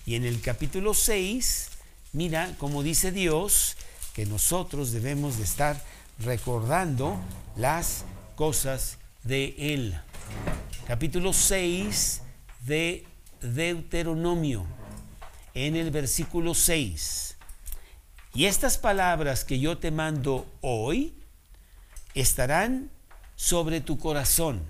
Y 0.06 0.14
en 0.14 0.24
el 0.24 0.40
capítulo 0.40 0.94
6, 0.94 1.68
mira 2.14 2.54
cómo 2.58 2.84
dice 2.84 3.10
Dios 3.10 3.76
que 4.14 4.24
nosotros 4.24 4.92
debemos 4.92 5.36
de 5.36 5.44
estar 5.44 5.82
recordando 6.20 7.18
las 7.56 8.04
cosas 8.36 8.98
de 9.24 9.56
Él. 9.58 10.00
Capítulo 10.86 11.32
6 11.32 12.22
de 12.66 13.04
Deuteronomio, 13.40 14.64
en 15.54 15.74
el 15.74 15.90
versículo 15.90 16.54
6. 16.54 17.36
Y 18.32 18.46
estas 18.46 18.78
palabras 18.78 19.44
que 19.44 19.58
yo 19.58 19.78
te 19.78 19.90
mando 19.90 20.46
hoy 20.60 21.14
estarán 22.14 22.90
sobre 23.34 23.80
tu 23.80 23.98
corazón 23.98 24.62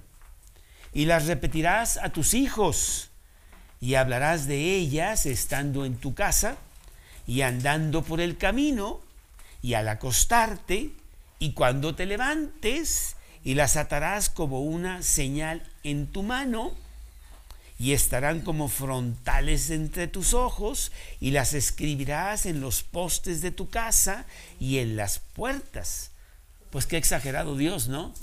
y 0.95 1.05
las 1.05 1.27
repetirás 1.27 1.99
a 1.99 2.09
tus 2.09 2.33
hijos 2.33 3.11
y 3.83 3.97
hablarás 3.97 4.47
de 4.47 4.77
ellas 4.77 5.27
estando 5.27 5.85
en 5.85 5.97
tu 5.97 6.15
casa 6.15 6.57
y 7.27 7.43
andando 7.43 8.03
por 8.03 8.21
el 8.21 8.37
camino 8.37 9.01
y 9.63 9.75
al 9.75 9.89
acostarte 9.89 10.91
y 11.39 11.53
cuando 11.53 11.95
te 11.95 12.07
levantes 12.07 13.17
y 13.45 13.55
las 13.55 13.77
atarás 13.77 14.31
como 14.31 14.61
una 14.61 15.03
señal 15.03 15.63
en 15.83 16.07
tu 16.07 16.23
mano 16.23 16.73
y 17.79 17.93
estarán 17.93 18.41
como 18.41 18.69
frontales 18.69 19.71
entre 19.71 20.07
tus 20.07 20.33
ojos 20.33 20.93
y 21.21 21.33
las 21.33 21.55
escribirás 21.55 22.47
en 22.47 22.61
los 22.61 22.83
postes 22.83 23.43
de 23.43 23.51
tu 23.51 23.69
casa 23.69 24.27
y 24.61 24.79
en 24.79 24.97
las 24.97 25.19
puertas. 25.19 26.11
Pues 26.71 26.87
qué 26.87 26.97
exagerado 26.97 27.57
Dios, 27.57 27.89
¿no? 27.89 28.15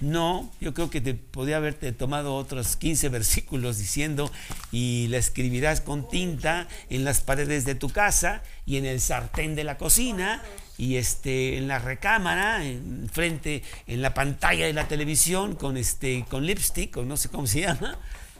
No, 0.00 0.50
yo 0.60 0.74
creo 0.74 0.90
que 0.90 1.00
te 1.00 1.14
podía 1.14 1.56
haberte 1.56 1.92
tomado 1.92 2.36
otros 2.36 2.76
15 2.76 3.08
versículos 3.10 3.78
diciendo 3.78 4.30
y 4.70 5.08
la 5.08 5.18
escribirás 5.18 5.80
con 5.80 6.08
tinta 6.08 6.68
en 6.88 7.04
las 7.04 7.20
paredes 7.20 7.64
de 7.64 7.74
tu 7.74 7.90
casa 7.90 8.42
y 8.66 8.76
en 8.76 8.86
el 8.86 9.00
sartén 9.00 9.54
de 9.54 9.64
la 9.64 9.76
cocina 9.76 10.42
y 10.76 10.96
este 10.96 11.58
en 11.58 11.66
la 11.66 11.80
recámara, 11.80 12.64
en 12.64 13.08
frente 13.12 13.62
en 13.86 14.00
la 14.00 14.14
pantalla 14.14 14.66
de 14.66 14.72
la 14.72 14.86
televisión 14.86 15.56
con 15.56 15.76
este 15.76 16.24
con 16.28 16.46
lipstick 16.46 16.96
o 16.96 17.04
no 17.04 17.16
sé 17.16 17.28
cómo 17.28 17.46
se 17.46 17.62
llama. 17.62 17.98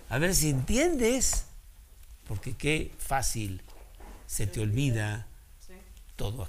A 0.09 0.19
ver 0.19 0.35
si 0.35 0.51
entiendes. 0.51 1.45
Porque 2.27 2.55
qué 2.55 2.93
fácil 2.99 3.63
se 4.27 4.47
te 4.47 4.61
olvida 4.61 5.27
todo 6.15 6.49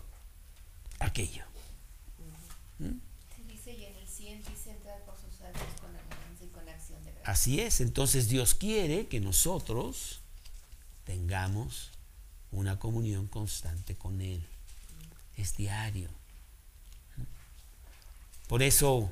aquello. 0.99 1.43
Sí, 2.77 3.43
dice, 3.47 3.71
y 3.71 3.85
en 3.85 3.95
el 3.95 4.07
100 4.07 4.43
dice 4.43 4.71
entrar 4.71 4.99
por 5.05 5.15
sus 5.15 5.39
atrios 5.41 5.71
con 5.79 5.89
alabanza 5.91 6.43
y 6.43 6.47
con 6.47 6.67
acción 6.67 7.03
de 7.05 7.11
gracias. 7.11 7.18
Así 7.29 7.59
es, 7.59 7.79
entonces 7.79 8.27
Dios 8.27 8.55
quiere 8.55 9.05
que 9.07 9.19
nosotros 9.19 10.19
tengamos 11.05 11.91
una 12.51 12.79
comunión 12.79 13.27
constante 13.27 13.93
con 13.95 14.19
Él. 14.21 14.41
Es 15.37 15.55
diario. 15.55 16.09
Por 18.47 18.63
eso 18.63 19.11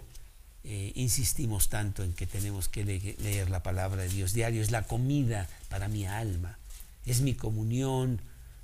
eh, 0.64 0.92
insistimos 0.96 1.70
tanto 1.70 2.04
en 2.04 2.14
que 2.14 2.26
tenemos 2.26 2.68
que 2.68 2.84
le- 2.84 3.16
leer 3.20 3.52
la 3.52 3.62
palabra 3.62 4.02
de 4.02 4.10
Dios 4.10 4.34
diario. 4.34 4.64
Es 4.64 4.72
la 4.72 4.82
comida 4.88 5.48
para 5.70 5.88
mi 5.88 6.06
alma. 6.08 6.58
Es 7.06 7.22
mi 7.22 7.36
comunión 7.36 8.20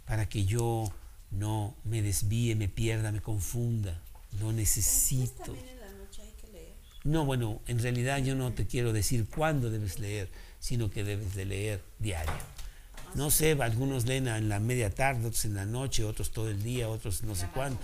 para 0.05 0.27
que 0.27 0.45
yo 0.45 0.91
no 1.29 1.75
me 1.83 2.01
desvíe, 2.01 2.55
me 2.55 2.69
pierda, 2.69 3.11
me 3.11 3.21
confunda. 3.21 4.01
Lo 4.39 4.51
necesito. 4.51 5.43
También 5.43 5.69
en 5.69 5.79
la 5.79 5.91
noche 5.91 6.23
hay 6.23 6.31
que 6.41 6.47
leer. 6.51 6.73
No, 7.03 7.25
bueno, 7.25 7.61
en 7.67 7.79
realidad 7.79 8.19
yo 8.19 8.35
no 8.35 8.53
te 8.53 8.65
quiero 8.65 8.93
decir 8.93 9.27
cuándo 9.27 9.69
debes 9.69 9.99
leer, 9.99 10.29
sino 10.59 10.89
que 10.89 11.03
debes 11.03 11.35
de 11.35 11.45
leer 11.45 11.83
diario. 11.99 12.33
No 13.15 13.29
sé, 13.29 13.51
algunos 13.61 14.05
leen 14.05 14.27
en 14.27 14.49
la 14.49 14.59
media 14.59 14.89
tarde, 14.89 15.27
otros 15.27 15.45
en 15.45 15.55
la 15.55 15.65
noche, 15.65 16.03
otros 16.03 16.31
todo 16.31 16.49
el 16.49 16.63
día, 16.63 16.89
otros 16.89 17.23
no 17.23 17.35
sé 17.35 17.47
cuándo. 17.53 17.79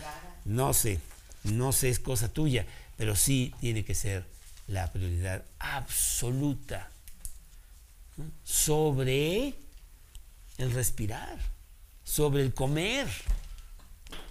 No 0.46 0.74
sé, 0.74 1.00
no 1.44 1.72
sé, 1.72 1.90
es 1.90 2.00
cosa 2.00 2.30
tuya, 2.30 2.66
pero 2.98 3.16
sí 3.16 3.54
tiene 3.60 3.84
que 3.84 3.94
ser 3.94 4.26
la 4.68 4.92
prioridad 4.92 5.44
absoluta 5.60 6.90
sobre 8.44 9.54
el 10.58 10.72
respirar, 10.72 11.38
sobre 12.04 12.44
el 12.44 12.54
comer. 12.54 13.08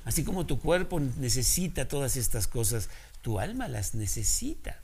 Así 0.04 0.24
como 0.24 0.46
tu 0.46 0.58
cuerpo 0.58 1.00
necesita 1.00 1.86
todas 1.86 2.16
estas 2.16 2.46
cosas, 2.46 2.88
tu 3.28 3.38
alma 3.38 3.68
las 3.68 3.94
necesita. 3.94 4.80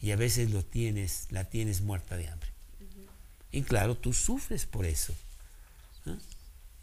Y 0.00 0.12
a 0.12 0.16
veces 0.16 0.52
lo 0.52 0.64
tienes, 0.64 1.26
la 1.30 1.46
tienes 1.46 1.80
muerta 1.80 2.16
de 2.16 2.28
hambre. 2.28 2.48
Y 3.50 3.62
claro, 3.62 3.96
tú 3.96 4.12
sufres 4.12 4.66
por 4.66 4.86
eso. 4.86 5.12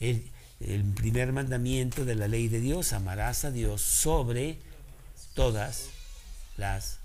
El, 0.01 0.29
el 0.59 0.83
primer 0.83 1.31
mandamiento 1.31 2.03
de 2.03 2.15
la 2.15 2.27
ley 2.27 2.49
de 2.49 2.59
Dios, 2.59 2.91
amarás 2.91 3.45
a 3.45 3.51
Dios 3.51 3.81
sobre 3.81 4.59
todas 5.35 5.85
las 6.57 6.99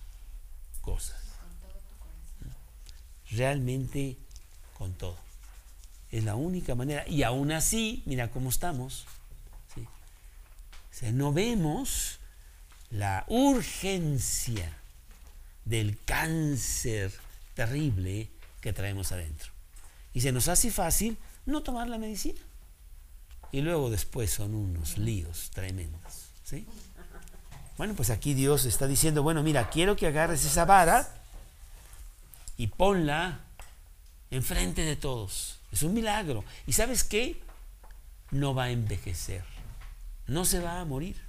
cosas. 0.81 1.22
Realmente 3.31 4.16
con 4.76 4.93
todo. 4.95 5.18
Es 6.11 6.24
la 6.24 6.35
única 6.35 6.74
manera. 6.74 7.07
Y 7.07 7.22
aún 7.22 7.53
así, 7.53 8.03
mira 8.07 8.33
cómo 8.33 8.51
estamos. 8.51 9.07
¿sí? 9.72 9.83
O 9.83 9.87
sea, 10.91 11.12
no 11.12 11.33
vemos 11.33 12.18
la 12.91 13.24
urgencia 13.28 14.72
del 15.64 15.99
cáncer 16.05 17.12
terrible 17.55 18.28
que 18.61 18.72
traemos 18.72 19.12
adentro. 19.12 19.53
Y 20.14 20.20
se 20.20 20.32
nos 20.32 20.49
hace 20.49 20.70
fácil 20.70 21.18
no 21.47 21.62
tomar 21.62 21.89
la 21.89 21.99
medicina. 21.99 22.41
Y 23.53 23.61
luego 23.61 23.91
después 23.91 24.30
son 24.30 24.55
unos 24.55 24.99
líos 24.99 25.51
tremendos. 25.53 26.30
¿sí? 26.45 26.66
Bueno, 27.76 27.95
pues 27.95 28.11
aquí 28.11 28.34
Dios 28.34 28.64
está 28.64 28.86
diciendo, 28.86 29.22
bueno, 29.22 29.43
mira, 29.43 29.70
quiero 29.70 29.97
que 29.97 30.07
agarres 30.07 30.45
esa 30.45 30.64
vara 30.64 31.09
y 32.57 32.66
ponla 32.66 33.41
enfrente 34.30 34.82
de 34.82 34.97
todos. 34.97 35.61
Es 35.72 35.82
un 35.82 35.95
milagro. 35.95 36.45
¿Y 36.66 36.72
sabes 36.72 37.05
qué? 37.05 37.41
No 38.30 38.55
va 38.55 38.64
a 38.64 38.70
envejecer. 38.70 39.45
No 40.26 40.45
se 40.45 40.61
va 40.61 40.80
a 40.80 40.84
morir. 40.84 41.28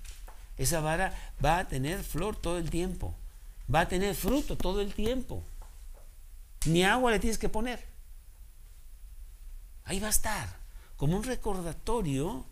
Esa 0.59 0.81
vara 0.81 1.17
va 1.43 1.59
a 1.59 1.67
tener 1.67 2.03
flor 2.03 2.35
todo 2.35 2.57
el 2.57 2.69
tiempo. 2.69 3.15
Va 3.73 3.81
a 3.81 3.87
tener 3.87 4.13
fruto 4.13 4.57
todo 4.57 4.81
el 4.81 4.93
tiempo. 4.93 5.41
Ni 6.65 6.83
agua 6.83 7.11
le 7.11 7.19
tienes 7.19 7.37
que 7.37 7.47
poner. 7.47 7.83
Ahí 9.85 10.01
va 10.01 10.07
a 10.07 10.11
estar. 10.11 10.53
Como 10.97 11.15
un 11.15 11.23
recordatorio 11.23 12.45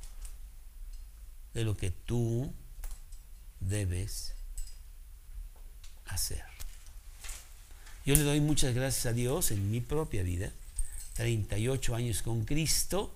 de 1.53 1.65
lo 1.65 1.75
que 1.75 1.91
tú 1.91 2.53
debes 3.59 4.33
hacer. 6.05 6.45
Yo 8.05 8.15
le 8.15 8.23
doy 8.23 8.39
muchas 8.39 8.73
gracias 8.73 9.05
a 9.05 9.11
Dios 9.11 9.51
en 9.51 9.69
mi 9.69 9.81
propia 9.81 10.23
vida, 10.23 10.49
38 11.15 11.93
años 11.93 12.21
con 12.21 12.45
Cristo, 12.45 13.13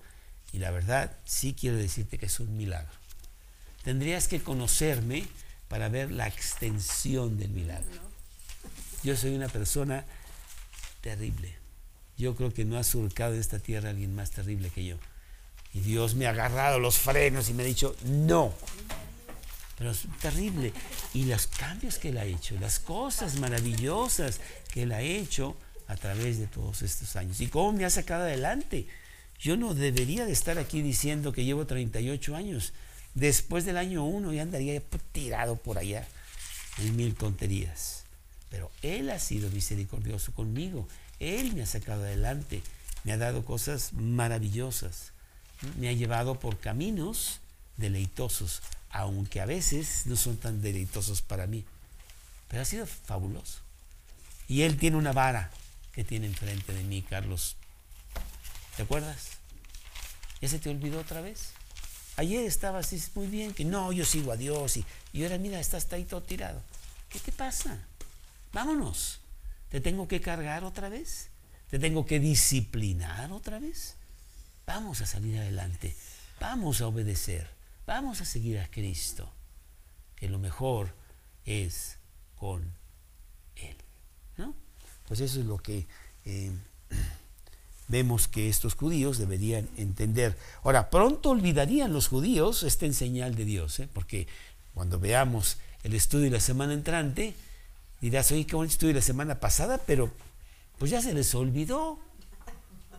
y 0.52 0.58
la 0.58 0.70
verdad 0.70 1.16
sí 1.24 1.54
quiero 1.58 1.78
decirte 1.78 2.18
que 2.18 2.26
es 2.26 2.40
un 2.40 2.54
milagro. 2.58 3.01
Tendrías 3.82 4.28
que 4.28 4.40
conocerme 4.40 5.26
para 5.68 5.88
ver 5.88 6.10
la 6.10 6.28
extensión 6.28 7.38
del 7.38 7.50
milagro. 7.50 8.00
Yo 9.02 9.16
soy 9.16 9.34
una 9.34 9.48
persona 9.48 10.04
terrible. 11.00 11.54
Yo 12.16 12.36
creo 12.36 12.52
que 12.52 12.64
no 12.64 12.78
ha 12.78 12.84
surcado 12.84 13.34
en 13.34 13.40
esta 13.40 13.58
tierra 13.58 13.90
alguien 13.90 14.14
más 14.14 14.30
terrible 14.30 14.70
que 14.70 14.84
yo. 14.84 14.96
Y 15.74 15.80
Dios 15.80 16.14
me 16.14 16.26
ha 16.26 16.30
agarrado 16.30 16.78
los 16.78 16.98
frenos 16.98 17.48
y 17.48 17.54
me 17.54 17.62
ha 17.62 17.66
dicho, 17.66 17.96
no. 18.04 18.52
Pero 19.78 19.90
es 19.90 20.02
terrible. 20.20 20.72
Y 21.14 21.24
los 21.24 21.46
cambios 21.46 21.98
que 21.98 22.10
Él 22.10 22.18
ha 22.18 22.24
hecho, 22.24 22.54
las 22.60 22.78
cosas 22.78 23.40
maravillosas 23.40 24.40
que 24.72 24.82
Él 24.82 24.92
ha 24.92 25.00
hecho 25.00 25.56
a 25.88 25.96
través 25.96 26.38
de 26.38 26.46
todos 26.46 26.82
estos 26.82 27.16
años. 27.16 27.40
Y 27.40 27.48
cómo 27.48 27.72
me 27.72 27.84
ha 27.84 27.90
sacado 27.90 28.24
adelante. 28.24 28.86
Yo 29.40 29.56
no 29.56 29.74
debería 29.74 30.24
de 30.26 30.32
estar 30.32 30.58
aquí 30.58 30.82
diciendo 30.82 31.32
que 31.32 31.44
llevo 31.44 31.66
38 31.66 32.36
años. 32.36 32.72
Después 33.14 33.64
del 33.64 33.76
año 33.76 34.04
1 34.04 34.32
ya 34.32 34.42
andaría 34.42 34.80
tirado 35.12 35.56
por 35.56 35.78
allá 35.78 36.06
en 36.78 36.96
mil 36.96 37.14
tonterías. 37.14 38.04
Pero 38.50 38.70
Él 38.82 39.10
ha 39.10 39.18
sido 39.18 39.50
misericordioso 39.50 40.32
conmigo. 40.32 40.88
Él 41.18 41.54
me 41.54 41.62
ha 41.62 41.66
sacado 41.66 42.02
adelante. 42.02 42.62
Me 43.04 43.12
ha 43.12 43.18
dado 43.18 43.44
cosas 43.44 43.92
maravillosas. 43.92 45.12
Me 45.78 45.88
ha 45.88 45.92
llevado 45.92 46.38
por 46.38 46.58
caminos 46.58 47.40
deleitosos, 47.76 48.62
aunque 48.90 49.40
a 49.40 49.46
veces 49.46 50.06
no 50.06 50.16
son 50.16 50.36
tan 50.36 50.60
deleitosos 50.60 51.22
para 51.22 51.46
mí. 51.46 51.64
Pero 52.48 52.62
ha 52.62 52.66
sido 52.66 52.86
fabuloso. 52.86 53.60
Y 54.48 54.62
Él 54.62 54.76
tiene 54.76 54.96
una 54.96 55.12
vara 55.12 55.50
que 55.92 56.04
tiene 56.04 56.26
enfrente 56.26 56.72
de 56.72 56.82
mí, 56.84 57.02
Carlos. 57.02 57.56
¿Te 58.76 58.82
acuerdas? 58.82 59.28
¿Ya 60.40 60.48
se 60.48 60.58
te 60.58 60.70
olvidó 60.70 61.00
otra 61.00 61.20
vez? 61.20 61.52
Ayer 62.16 62.44
estabas 62.44 62.92
muy 63.14 63.26
bien, 63.26 63.54
que 63.54 63.64
no, 63.64 63.92
yo 63.92 64.04
sigo 64.04 64.32
a 64.32 64.36
Dios 64.36 64.76
y, 64.76 64.84
y 65.12 65.22
ahora 65.22 65.38
mira, 65.38 65.58
estás 65.58 65.90
ahí 65.92 66.04
todo 66.04 66.22
tirado. 66.22 66.60
¿Qué 67.08 67.18
te 67.18 67.32
pasa? 67.32 67.78
Vámonos. 68.52 69.20
¿Te 69.70 69.80
tengo 69.80 70.06
que 70.06 70.20
cargar 70.20 70.64
otra 70.64 70.90
vez? 70.90 71.28
¿Te 71.70 71.78
tengo 71.78 72.04
que 72.04 72.20
disciplinar 72.20 73.32
otra 73.32 73.58
vez? 73.58 73.96
Vamos 74.66 75.00
a 75.00 75.06
salir 75.06 75.38
adelante. 75.38 75.96
Vamos 76.38 76.82
a 76.82 76.86
obedecer. 76.86 77.48
Vamos 77.86 78.20
a 78.20 78.26
seguir 78.26 78.58
a 78.58 78.70
Cristo. 78.70 79.32
Que 80.16 80.28
lo 80.28 80.38
mejor 80.38 80.94
es 81.46 81.96
con 82.36 82.62
Él. 83.56 83.76
¿no? 84.36 84.54
Pues 85.08 85.20
eso 85.20 85.40
es 85.40 85.46
lo 85.46 85.56
que 85.58 85.86
eh, 86.26 86.52
vemos 87.92 88.26
que 88.26 88.48
estos 88.48 88.74
judíos 88.74 89.18
deberían 89.18 89.68
entender. 89.76 90.36
Ahora, 90.64 90.88
pronto 90.88 91.28
olvidarían 91.28 91.92
los 91.92 92.08
judíos 92.08 92.62
esta 92.62 92.90
señal 92.94 93.34
de 93.34 93.44
Dios, 93.44 93.78
¿eh? 93.80 93.88
porque 93.92 94.26
cuando 94.72 94.98
veamos 94.98 95.58
el 95.84 95.92
estudio 95.94 96.24
de 96.24 96.30
la 96.30 96.40
semana 96.40 96.72
entrante, 96.72 97.34
dirás, 98.00 98.32
oye, 98.32 98.46
qué 98.46 98.56
buen 98.56 98.70
estudio 98.70 98.94
la 98.94 99.02
semana 99.02 99.40
pasada, 99.40 99.76
pero 99.86 100.10
pues 100.78 100.90
ya 100.90 101.02
se 101.02 101.12
les 101.12 101.34
olvidó. 101.34 101.98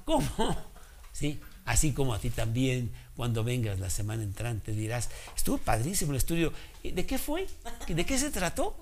¿Cómo? 0.05 0.55
¿Sí? 1.11 1.39
Así 1.65 1.91
como 1.91 2.13
a 2.13 2.19
ti 2.19 2.29
también, 2.29 2.91
cuando 3.15 3.43
vengas 3.43 3.79
la 3.79 3.89
semana 3.89 4.21
entrante, 4.21 4.73
dirás, 4.73 5.09
estuvo 5.35 5.57
padrísimo 5.57 6.11
el 6.11 6.17
estudio. 6.17 6.53
¿De 6.83 7.05
qué 7.07 7.17
fue? 7.17 7.47
¿De 7.87 8.05
qué 8.05 8.19
se 8.19 8.29
trató? 8.29 8.75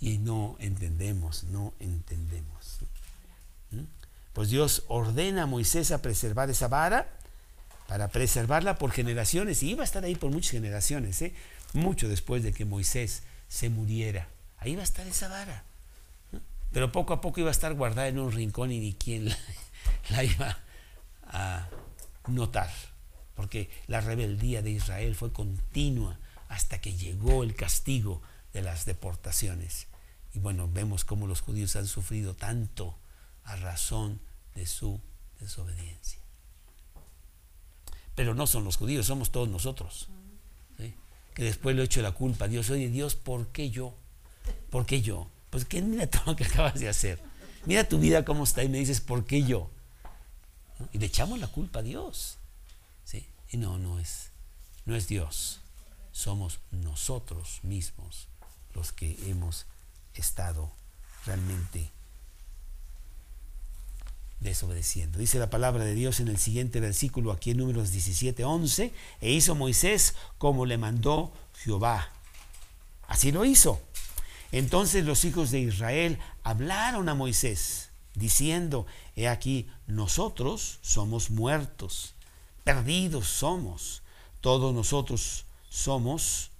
Y 0.00 0.16
no 0.16 0.56
entendemos, 0.60 1.44
no 1.44 1.74
entendemos. 1.78 2.75
Pues 4.36 4.50
Dios 4.50 4.84
ordena 4.88 5.44
a 5.44 5.46
Moisés 5.46 5.92
a 5.92 6.02
preservar 6.02 6.50
esa 6.50 6.68
vara 6.68 7.08
para 7.88 8.08
preservarla 8.08 8.76
por 8.76 8.90
generaciones. 8.90 9.62
Y 9.62 9.70
iba 9.70 9.80
a 9.80 9.86
estar 9.86 10.04
ahí 10.04 10.14
por 10.14 10.30
muchas 10.30 10.50
generaciones, 10.50 11.22
¿eh? 11.22 11.32
mucho 11.72 12.06
después 12.06 12.42
de 12.42 12.52
que 12.52 12.66
Moisés 12.66 13.22
se 13.48 13.70
muriera. 13.70 14.28
Ahí 14.58 14.76
va 14.76 14.82
a 14.82 14.84
estar 14.84 15.06
esa 15.06 15.28
vara. 15.28 15.64
Pero 16.70 16.92
poco 16.92 17.14
a 17.14 17.22
poco 17.22 17.40
iba 17.40 17.48
a 17.48 17.50
estar 17.50 17.72
guardada 17.72 18.08
en 18.08 18.18
un 18.18 18.30
rincón 18.30 18.72
y 18.72 18.78
ni 18.78 18.92
quien 18.92 19.34
la 20.10 20.22
iba 20.22 20.58
a 21.28 21.70
notar. 22.26 22.68
Porque 23.36 23.70
la 23.86 24.02
rebeldía 24.02 24.60
de 24.60 24.68
Israel 24.68 25.14
fue 25.14 25.32
continua 25.32 26.18
hasta 26.50 26.78
que 26.82 26.94
llegó 26.94 27.42
el 27.42 27.54
castigo 27.54 28.20
de 28.52 28.60
las 28.60 28.84
deportaciones. 28.84 29.86
Y 30.34 30.40
bueno, 30.40 30.68
vemos 30.70 31.06
cómo 31.06 31.26
los 31.26 31.40
judíos 31.40 31.74
han 31.74 31.86
sufrido 31.86 32.34
tanto 32.34 32.98
a 33.44 33.56
razón 33.56 34.25
de 34.56 34.66
su 34.66 35.00
desobediencia. 35.38 36.20
Pero 38.16 38.34
no 38.34 38.46
son 38.46 38.64
los 38.64 38.76
judíos, 38.76 39.06
somos 39.06 39.30
todos 39.30 39.48
nosotros. 39.48 40.08
Que 41.34 41.44
después 41.44 41.76
le 41.76 41.82
echo 41.82 42.00
la 42.00 42.12
culpa 42.12 42.46
a 42.46 42.48
Dios. 42.48 42.70
Oye, 42.70 42.88
Dios, 42.88 43.14
¿por 43.14 43.48
qué 43.48 43.68
yo? 43.68 43.94
¿Por 44.70 44.86
qué 44.86 45.02
yo? 45.02 45.30
Pues 45.50 45.66
que 45.66 45.82
mira 45.82 46.06
todo 46.06 46.22
lo 46.28 46.36
que 46.36 46.44
acabas 46.46 46.80
de 46.80 46.88
hacer. 46.88 47.22
Mira 47.66 47.86
tu 47.86 47.98
vida 47.98 48.24
cómo 48.24 48.44
está 48.44 48.64
y 48.64 48.70
me 48.70 48.78
dices, 48.78 49.02
¿por 49.02 49.26
qué 49.26 49.42
yo? 49.42 49.70
Y 50.92 50.98
le 50.98 51.06
echamos 51.06 51.38
la 51.38 51.48
culpa 51.48 51.80
a 51.80 51.82
Dios. 51.82 52.38
¿sí? 53.04 53.28
Y 53.50 53.58
no, 53.58 53.76
no 53.76 53.98
es, 53.98 54.30
no 54.86 54.96
es 54.96 55.08
Dios. 55.08 55.60
Somos 56.10 56.60
nosotros 56.70 57.60
mismos 57.62 58.28
los 58.72 58.92
que 58.92 59.18
hemos 59.28 59.66
estado 60.14 60.72
realmente 61.26 61.92
desobedeciendo. 64.50 65.18
Dice 65.18 65.38
la 65.38 65.50
palabra 65.50 65.84
de 65.84 65.94
Dios 65.94 66.20
en 66.20 66.28
el 66.28 66.38
siguiente 66.38 66.80
versículo, 66.80 67.32
aquí 67.32 67.50
en 67.50 67.58
números 67.58 67.90
17, 67.92 68.44
11, 68.44 68.92
e 69.20 69.30
hizo 69.32 69.54
Moisés 69.54 70.14
como 70.38 70.66
le 70.66 70.78
mandó 70.78 71.32
Jehová. 71.58 72.10
Así 73.06 73.32
lo 73.32 73.44
hizo. 73.44 73.80
Entonces 74.52 75.04
los 75.04 75.24
hijos 75.24 75.50
de 75.50 75.60
Israel 75.60 76.18
hablaron 76.42 77.08
a 77.08 77.14
Moisés, 77.14 77.90
diciendo, 78.14 78.86
he 79.14 79.28
aquí, 79.28 79.68
nosotros 79.86 80.78
somos 80.80 81.30
muertos, 81.30 82.14
perdidos 82.64 83.26
somos, 83.26 84.02
todos 84.40 84.74
nosotros 84.74 85.44
somos 85.68 86.50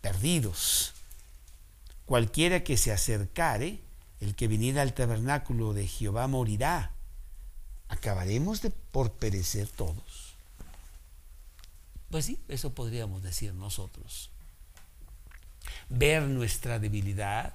perdidos. 0.00 0.92
Cualquiera 2.04 2.64
que 2.64 2.76
se 2.76 2.92
acercare, 2.92 3.80
el 4.20 4.34
que 4.34 4.48
viniera 4.48 4.82
al 4.82 4.94
tabernáculo 4.94 5.74
de 5.74 5.86
Jehová 5.86 6.26
morirá. 6.26 6.92
¿Acabaremos 7.88 8.60
de 8.62 8.70
por 8.70 9.12
perecer 9.12 9.68
todos? 9.68 10.34
Pues 12.10 12.24
sí, 12.24 12.40
eso 12.48 12.74
podríamos 12.74 13.22
decir 13.22 13.54
nosotros. 13.54 14.30
Ver 15.88 16.22
nuestra 16.22 16.78
debilidad, 16.78 17.54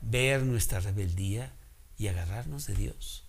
ver 0.00 0.42
nuestra 0.42 0.80
rebeldía 0.80 1.52
y 1.98 2.08
agarrarnos 2.08 2.66
de 2.66 2.74
Dios. 2.74 3.24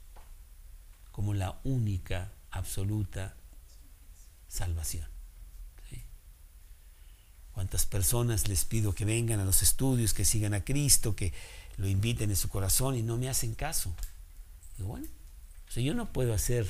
como 1.11 1.35
la 1.35 1.59
única, 1.63 2.31
absoluta 2.49 3.35
salvación. 4.47 5.13
¿Cuántas 7.53 7.85
personas 7.85 8.47
les 8.47 8.65
pido 8.65 8.95
que 8.95 9.05
vengan 9.05 9.39
a 9.39 9.45
los 9.45 9.61
estudios, 9.61 10.15
que 10.15 10.25
sigan 10.25 10.55
a 10.55 10.63
Cristo, 10.63 11.15
que 11.15 11.33
lo 11.77 11.87
inviten 11.87 12.29
en 12.29 12.35
su 12.35 12.49
corazón 12.49 12.95
y 12.95 13.01
no 13.01 13.17
me 13.17 13.29
hacen 13.29 13.53
caso? 13.55 13.93
Digo, 14.77 14.89
bueno, 14.89 15.07
sea, 15.73 15.83
yo 15.83 15.93
no 15.95 16.11
puedo 16.11 16.33
hacer 16.33 16.67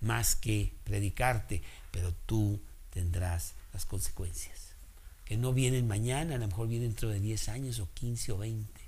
más 0.00 0.36
que 0.36 0.72
predicarte, 0.84 1.62
pero 1.90 2.12
tú 2.26 2.60
tendrás 2.90 3.54
las 3.72 3.86
consecuencias. 3.86 4.74
Que 5.24 5.36
no 5.36 5.52
vienen 5.52 5.88
mañana, 5.88 6.34
a 6.34 6.38
lo 6.38 6.46
mejor 6.46 6.68
vienen 6.68 6.90
dentro 6.90 7.08
de 7.08 7.18
10 7.18 7.48
años 7.48 7.80
o 7.80 7.88
15 7.94 8.32
o 8.32 8.38
20. 8.38 8.80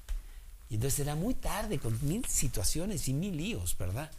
Y 0.71 0.75
entonces 0.75 0.99
será 0.99 1.15
muy 1.15 1.35
tarde 1.35 1.79
con 1.79 1.99
mil 2.07 2.25
situaciones 2.27 3.09
y 3.09 3.15
mil 3.15 3.37
líos, 3.37 3.77
¿verdad? 3.79 4.11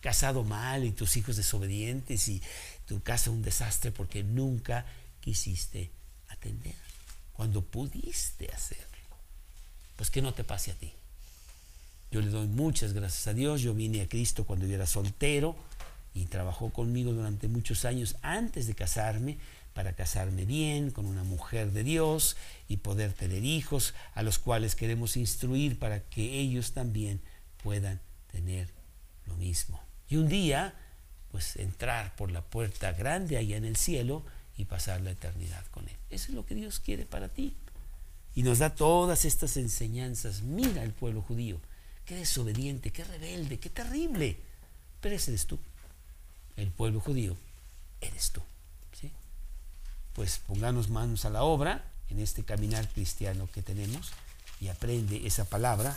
Casado 0.00 0.44
mal 0.44 0.84
y 0.84 0.92
tus 0.92 1.16
hijos 1.18 1.36
desobedientes 1.36 2.26
y 2.28 2.42
tu 2.86 3.02
casa 3.02 3.30
un 3.30 3.42
desastre 3.42 3.92
porque 3.92 4.24
nunca 4.24 4.86
quisiste 5.20 5.90
atender. 6.28 6.74
Cuando 7.34 7.62
pudiste 7.62 8.50
hacerlo. 8.50 8.89
Pues 10.00 10.08
que 10.08 10.22
no 10.22 10.32
te 10.32 10.44
pase 10.44 10.70
a 10.70 10.74
ti. 10.74 10.94
Yo 12.10 12.22
le 12.22 12.30
doy 12.30 12.46
muchas 12.46 12.94
gracias 12.94 13.26
a 13.26 13.34
Dios. 13.34 13.60
Yo 13.60 13.74
vine 13.74 14.00
a 14.00 14.08
Cristo 14.08 14.46
cuando 14.46 14.66
yo 14.66 14.74
era 14.74 14.86
soltero 14.86 15.54
y 16.14 16.24
trabajó 16.24 16.70
conmigo 16.70 17.12
durante 17.12 17.48
muchos 17.48 17.84
años 17.84 18.16
antes 18.22 18.66
de 18.66 18.74
casarme 18.74 19.36
para 19.74 19.92
casarme 19.92 20.46
bien 20.46 20.90
con 20.90 21.04
una 21.04 21.22
mujer 21.22 21.72
de 21.72 21.84
Dios 21.84 22.38
y 22.66 22.78
poder 22.78 23.12
tener 23.12 23.44
hijos 23.44 23.92
a 24.14 24.22
los 24.22 24.38
cuales 24.38 24.74
queremos 24.74 25.18
instruir 25.18 25.78
para 25.78 26.00
que 26.00 26.38
ellos 26.38 26.72
también 26.72 27.20
puedan 27.62 28.00
tener 28.32 28.70
lo 29.26 29.36
mismo. 29.36 29.82
Y 30.08 30.16
un 30.16 30.30
día, 30.30 30.72
pues 31.30 31.56
entrar 31.56 32.16
por 32.16 32.30
la 32.30 32.40
puerta 32.40 32.94
grande 32.94 33.36
allá 33.36 33.58
en 33.58 33.66
el 33.66 33.76
cielo 33.76 34.24
y 34.56 34.64
pasar 34.64 35.02
la 35.02 35.10
eternidad 35.10 35.66
con 35.66 35.86
Él. 35.86 35.96
Eso 36.08 36.28
es 36.28 36.34
lo 36.34 36.46
que 36.46 36.54
Dios 36.54 36.80
quiere 36.80 37.04
para 37.04 37.28
ti. 37.28 37.54
Y 38.34 38.42
nos 38.42 38.58
da 38.58 38.74
todas 38.74 39.24
estas 39.24 39.56
enseñanzas. 39.56 40.42
Mira 40.42 40.82
el 40.82 40.92
pueblo 40.92 41.22
judío, 41.22 41.60
qué 42.04 42.16
desobediente, 42.16 42.92
qué 42.92 43.04
rebelde, 43.04 43.58
qué 43.58 43.70
terrible. 43.70 44.38
Pero 45.00 45.14
ese 45.14 45.32
eres 45.32 45.46
tú. 45.46 45.58
El 46.56 46.70
pueblo 46.70 47.00
judío 47.00 47.36
eres 48.00 48.30
tú 48.30 48.42
pues 50.14 50.38
pongamos 50.46 50.88
manos 50.88 51.24
a 51.24 51.30
la 51.30 51.42
obra 51.42 51.84
en 52.08 52.18
este 52.18 52.44
caminar 52.44 52.88
cristiano 52.88 53.48
que 53.52 53.62
tenemos 53.62 54.10
y 54.60 54.68
aprende 54.68 55.26
esa 55.26 55.44
palabra 55.44 55.96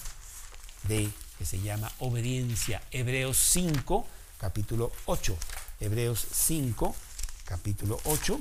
de 0.87 1.09
que 1.37 1.45
se 1.45 1.59
llama 1.59 1.91
obediencia. 1.99 2.81
Hebreos 2.91 3.37
5, 3.37 4.07
capítulo 4.37 4.91
8. 5.05 5.35
Hebreos 5.81 6.25
5, 6.31 6.95
capítulo 7.43 7.99
8. 8.05 8.39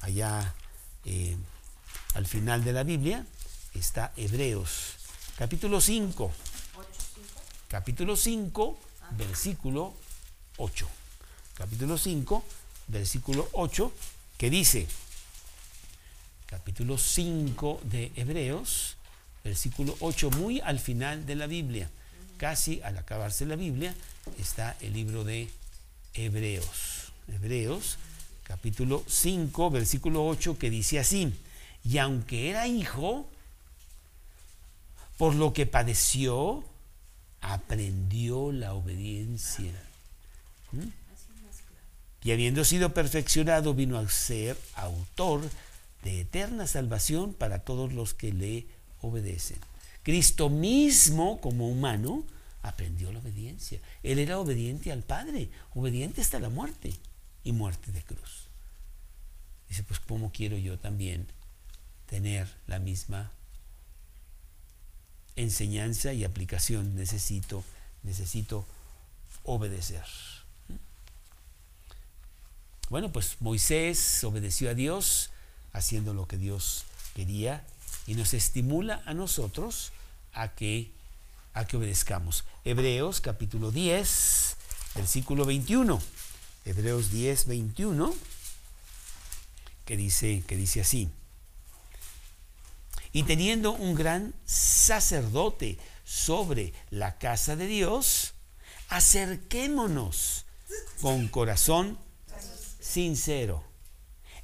Allá 0.00 0.54
eh, 1.04 1.36
al 2.16 2.26
final 2.26 2.64
de 2.64 2.72
la 2.72 2.82
Biblia 2.82 3.26
está 3.74 4.10
Hebreos, 4.16 4.94
capítulo 5.36 5.82
5. 5.82 6.32
Capítulo 7.68 8.16
5, 8.16 8.78
versículo 9.18 9.92
8. 10.56 10.88
Capítulo 11.58 11.98
5, 11.98 12.42
versículo 12.88 13.46
8 13.52 13.92
que 14.38 14.48
dice, 14.48 14.86
capítulo 16.46 16.96
5 16.96 17.80
de 17.84 18.12
Hebreos, 18.16 18.96
versículo 19.44 19.94
8, 20.00 20.30
muy 20.30 20.60
al 20.60 20.80
final 20.80 21.26
de 21.26 21.34
la 21.34 21.46
Biblia, 21.46 21.90
casi 22.38 22.80
al 22.80 22.96
acabarse 22.96 23.44
la 23.44 23.56
Biblia, 23.56 23.94
está 24.38 24.74
el 24.80 24.94
libro 24.94 25.22
de 25.22 25.50
Hebreos. 26.14 27.12
Hebreos, 27.28 27.98
capítulo 28.42 29.04
5, 29.06 29.70
versículo 29.70 30.26
8, 30.26 30.56
que 30.56 30.70
dice 30.70 30.98
así, 30.98 31.34
y 31.86 31.98
aunque 31.98 32.50
era 32.50 32.66
hijo, 32.66 33.28
por 35.18 35.34
lo 35.34 35.52
que 35.52 35.66
padeció, 35.66 36.64
aprendió 37.40 38.50
la 38.52 38.74
obediencia. 38.74 39.72
¿Mm? 40.72 40.88
y 42.24 42.32
habiendo 42.32 42.64
sido 42.64 42.92
perfeccionado 42.92 43.72
vino 43.72 43.98
a 43.98 44.08
ser 44.08 44.58
autor 44.74 45.48
de 46.02 46.22
eterna 46.22 46.66
salvación 46.66 47.34
para 47.34 47.60
todos 47.60 47.92
los 47.92 48.14
que 48.14 48.32
le 48.32 48.66
obedecen. 49.00 49.58
Cristo 50.02 50.50
mismo, 50.50 51.40
como 51.40 51.68
humano, 51.68 52.24
aprendió 52.62 53.12
la 53.12 53.20
obediencia. 53.20 53.78
Él 54.02 54.18
era 54.18 54.40
obediente 54.40 54.90
al 54.90 55.04
Padre, 55.04 55.50
obediente 55.72 56.20
hasta 56.20 56.40
la 56.40 56.48
muerte 56.48 56.94
y 57.44 57.52
muerte 57.52 57.92
de 57.92 58.02
cruz. 58.02 58.48
Dice, 59.68 59.84
pues 59.84 60.00
¿cómo 60.00 60.32
quiero 60.32 60.56
yo 60.56 60.80
también 60.80 61.28
tener 62.06 62.48
la 62.66 62.78
misma 62.78 63.30
enseñanza 65.36 66.12
y 66.12 66.24
aplicación? 66.24 66.96
Necesito, 66.96 67.64
necesito 68.02 68.64
obedecer. 69.44 70.04
Bueno, 72.88 73.10
pues 73.10 73.36
Moisés 73.40 74.22
obedeció 74.24 74.70
a 74.70 74.74
Dios 74.74 75.30
haciendo 75.72 76.14
lo 76.14 76.28
que 76.28 76.38
Dios 76.38 76.84
quería 77.14 77.64
y 78.06 78.14
nos 78.14 78.32
estimula 78.32 79.02
a 79.06 79.14
nosotros 79.14 79.92
a 80.32 80.48
que, 80.54 80.92
a 81.52 81.66
que 81.66 81.76
obedezcamos. 81.76 82.44
Hebreos 82.64 83.20
capítulo 83.20 83.72
10, 83.72 84.56
versículo 84.94 85.44
21. 85.44 86.00
Hebreos 86.64 87.10
10, 87.10 87.46
21, 87.46 88.14
que 89.84 89.96
dice, 89.96 90.44
que 90.46 90.56
dice 90.56 90.80
así. 90.80 91.08
Y 93.16 93.22
teniendo 93.22 93.72
un 93.72 93.94
gran 93.94 94.34
sacerdote 94.44 95.78
sobre 96.04 96.74
la 96.90 97.16
casa 97.16 97.56
de 97.56 97.66
Dios, 97.66 98.34
acerquémonos 98.90 100.44
con 101.00 101.26
corazón 101.28 101.96
sincero, 102.78 103.64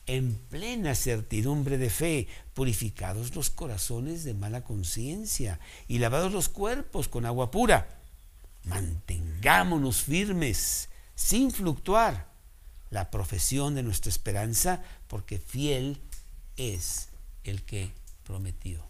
en 0.06 0.32
plena 0.48 0.94
certidumbre 0.94 1.76
de 1.76 1.90
fe, 1.90 2.28
purificados 2.54 3.34
los 3.34 3.50
corazones 3.50 4.24
de 4.24 4.32
mala 4.32 4.64
conciencia 4.64 5.60
y 5.86 5.98
lavados 5.98 6.32
los 6.32 6.48
cuerpos 6.48 7.08
con 7.08 7.26
agua 7.26 7.50
pura. 7.50 8.00
Mantengámonos 8.64 10.00
firmes, 10.00 10.88
sin 11.14 11.50
fluctuar, 11.50 12.26
la 12.88 13.10
profesión 13.10 13.74
de 13.74 13.82
nuestra 13.82 14.08
esperanza, 14.08 14.82
porque 15.08 15.38
fiel 15.38 16.00
es 16.56 17.10
el 17.44 17.64
que 17.64 17.92
prometió. 18.24 18.80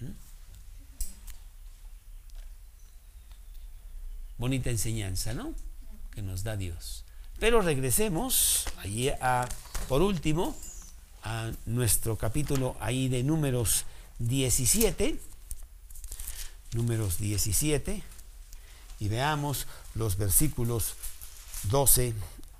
¿Mm? 0.00 0.10
Bonita 4.38 4.70
enseñanza, 4.70 5.34
¿no? 5.34 5.54
Que 6.14 6.22
nos 6.22 6.42
da 6.42 6.56
Dios. 6.56 7.04
Pero 7.38 7.60
regresemos 7.60 8.66
allí 8.78 9.08
a, 9.08 9.48
por 9.88 10.02
último, 10.02 10.56
a 11.24 11.50
nuestro 11.66 12.16
capítulo 12.16 12.76
ahí 12.80 13.08
de 13.08 13.22
números 13.22 13.84
17, 14.18 15.18
números 16.74 17.18
17, 17.18 18.02
y 19.00 19.08
veamos 19.08 19.66
los 19.94 20.16
versículos 20.16 20.94
12 21.64 22.14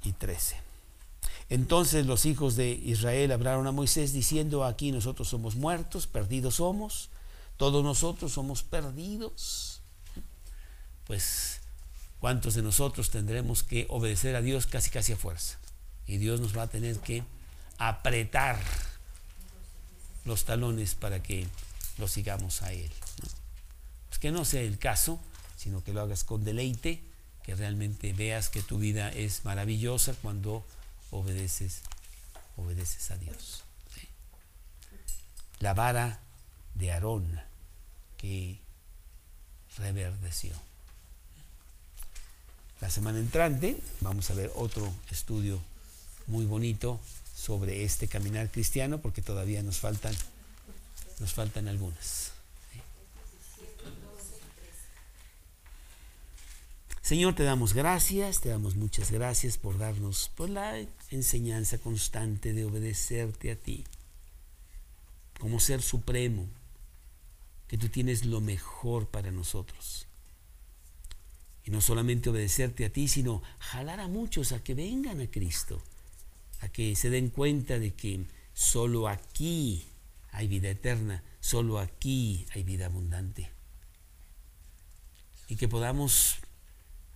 y 0.05 0.13
13. 0.13 0.72
Entonces 1.53 2.07
los 2.07 2.25
hijos 2.25 2.57
de 2.57 2.71
Israel 2.71 3.31
hablaron 3.31 3.67
a 3.67 3.73
Moisés 3.73 4.13
diciendo, 4.13 4.65
aquí 4.65 4.91
nosotros 4.91 5.29
somos 5.29 5.55
muertos, 5.55 6.07
perdidos 6.07 6.57
somos, 6.57 7.11
todos 7.59 7.85
nosotros 7.85 8.33
somos 8.33 8.63
perdidos. 8.63 9.83
Pues 11.07 11.61
¿Cuántos 12.23 12.55
de 12.55 12.63
nosotros 12.63 13.11
tendremos 13.11 13.65
que 13.65 13.87
obedecer 13.91 14.37
a 14.37 14.41
Dios 14.41 14.69
casi 14.69 14.91
casi 14.91 15.13
a 15.13 15.17
fuerza? 15.17 15.59
Y 16.07 16.19
Dios 16.19 16.41
nos 16.41 16.57
va 16.57 16.63
a 16.63 16.67
tener 16.69 17.01
que 17.01 17.25
apretar 17.79 18.57
los 20.25 20.45
talones 20.45 20.95
para 20.95 21.21
que 21.21 21.49
lo 21.99 22.07
sigamos 22.07 22.63
a 22.63 22.73
Él. 22.73 22.93
Pues 24.09 24.21
que 24.21 24.31
no 24.31 24.45
sea 24.45 24.61
el 24.61 24.79
caso, 24.79 25.19
sino 25.57 25.83
que 25.83 25.93
lo 25.93 26.01
hagas 26.01 26.23
con 26.23 26.45
deleite, 26.45 27.03
que 27.43 27.57
realmente 27.57 28.13
veas 28.13 28.51
que 28.51 28.63
tu 28.63 28.79
vida 28.79 29.11
es 29.11 29.45
maravillosa 29.45 30.15
cuando 30.23 30.65
obedeces, 31.13 31.83
obedeces 32.57 33.11
a 33.13 33.17
Dios. 33.17 33.63
La 35.61 35.75
vara 35.75 36.19
de 36.75 36.91
Aarón 36.91 37.41
que 38.19 38.59
reverdeció. 39.79 40.53
La 42.81 42.91
semana 42.91 43.21
entrante 43.21 43.81
vamos 44.01 44.29
a 44.31 44.35
ver 44.35 44.51
otro 44.57 44.93
estudio 45.11 45.63
muy 46.27 46.47
bonito 46.47 46.99
sobre 47.37 47.85
este 47.85 48.09
caminar 48.09 48.51
cristiano 48.51 49.01
porque 49.01 49.23
todavía 49.23 49.63
nos 49.63 49.79
faltan 49.79 50.17
nos 51.21 51.33
faltan 51.33 51.69
algunas. 51.69 52.32
Señor, 57.03 57.35
te 57.35 57.43
damos 57.43 57.75
gracias, 57.75 58.41
te 58.41 58.49
damos 58.49 58.77
muchas 58.77 59.11
gracias 59.11 59.59
por 59.59 59.77
darnos 59.77 60.31
por 60.37 60.49
la 60.49 60.87
enseñanza 61.11 61.79
constante 61.79 62.53
de 62.53 62.65
obedecerte 62.65 63.51
a 63.51 63.57
ti 63.57 63.85
como 65.41 65.59
ser 65.59 65.83
supremo, 65.83 66.47
que 67.67 67.77
tú 67.77 67.89
tienes 67.89 68.25
lo 68.25 68.41
mejor 68.41 69.09
para 69.09 69.33
nosotros. 69.33 70.07
Y 71.65 71.73
no 71.73 71.81
solamente 71.81 72.31
obedecerte 72.31 72.85
a 72.85 72.93
ti, 72.93 73.09
sino 73.09 73.43
jalar 73.59 73.99
a 73.99 74.07
muchos 74.07 74.53
a 74.53 74.63
que 74.63 74.75
vengan 74.75 75.21
a 75.21 75.27
Cristo, 75.27 75.83
a 76.61 76.69
que 76.69 76.95
se 76.95 77.11
den 77.11 77.31
cuenta 77.31 77.81
de 77.81 77.93
que 77.93 78.25
solo 78.55 79.09
aquí 79.09 79.85
hay 80.31 80.47
vida 80.47 80.71
eterna, 80.71 81.25
solo 81.41 81.81
aquí 81.81 82.47
hay 82.55 82.63
vida 82.63 82.87
abundante. 82.87 83.51
Y 85.49 85.57
que 85.57 85.67
podamos 85.67 86.42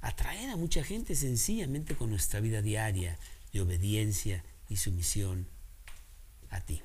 atraer 0.06 0.50
a 0.50 0.56
mucha 0.56 0.84
gente 0.84 1.16
sencillamente 1.16 1.96
con 1.96 2.10
nuestra 2.10 2.38
vida 2.38 2.62
diaria 2.62 3.18
de 3.52 3.60
obediencia 3.60 4.44
y 4.68 4.76
sumisión 4.76 5.48
a 6.48 6.60
ti. 6.60 6.80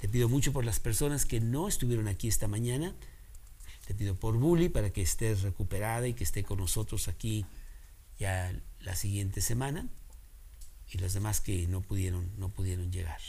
Te 0.00 0.08
pido 0.08 0.28
mucho 0.28 0.52
por 0.52 0.64
las 0.64 0.80
personas 0.80 1.26
que 1.26 1.40
no 1.40 1.68
estuvieron 1.68 2.08
aquí 2.08 2.26
esta 2.26 2.48
mañana. 2.48 2.92
Te 3.86 3.94
pido 3.94 4.16
por 4.16 4.36
Bully 4.36 4.68
para 4.68 4.90
que 4.90 5.02
estés 5.02 5.42
recuperada 5.42 6.08
y 6.08 6.14
que 6.14 6.24
esté 6.24 6.42
con 6.42 6.58
nosotros 6.58 7.06
aquí 7.06 7.46
ya 8.18 8.52
la 8.80 8.96
siguiente 8.96 9.40
semana. 9.40 9.86
Y 10.90 10.98
los 10.98 11.14
demás 11.14 11.40
que 11.40 11.68
no 11.68 11.82
pudieron, 11.82 12.28
no 12.36 12.48
pudieron 12.48 12.90
llegar. 12.90 13.20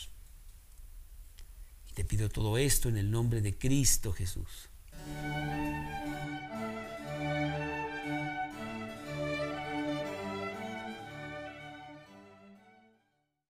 Y 1.90 1.94
te 1.94 2.04
pido 2.04 2.30
todo 2.30 2.58
esto 2.58 2.90
en 2.90 2.98
el 2.98 3.12
nombre 3.12 3.42
de 3.42 3.56
Cristo 3.56 4.12
Jesús. 4.12 4.70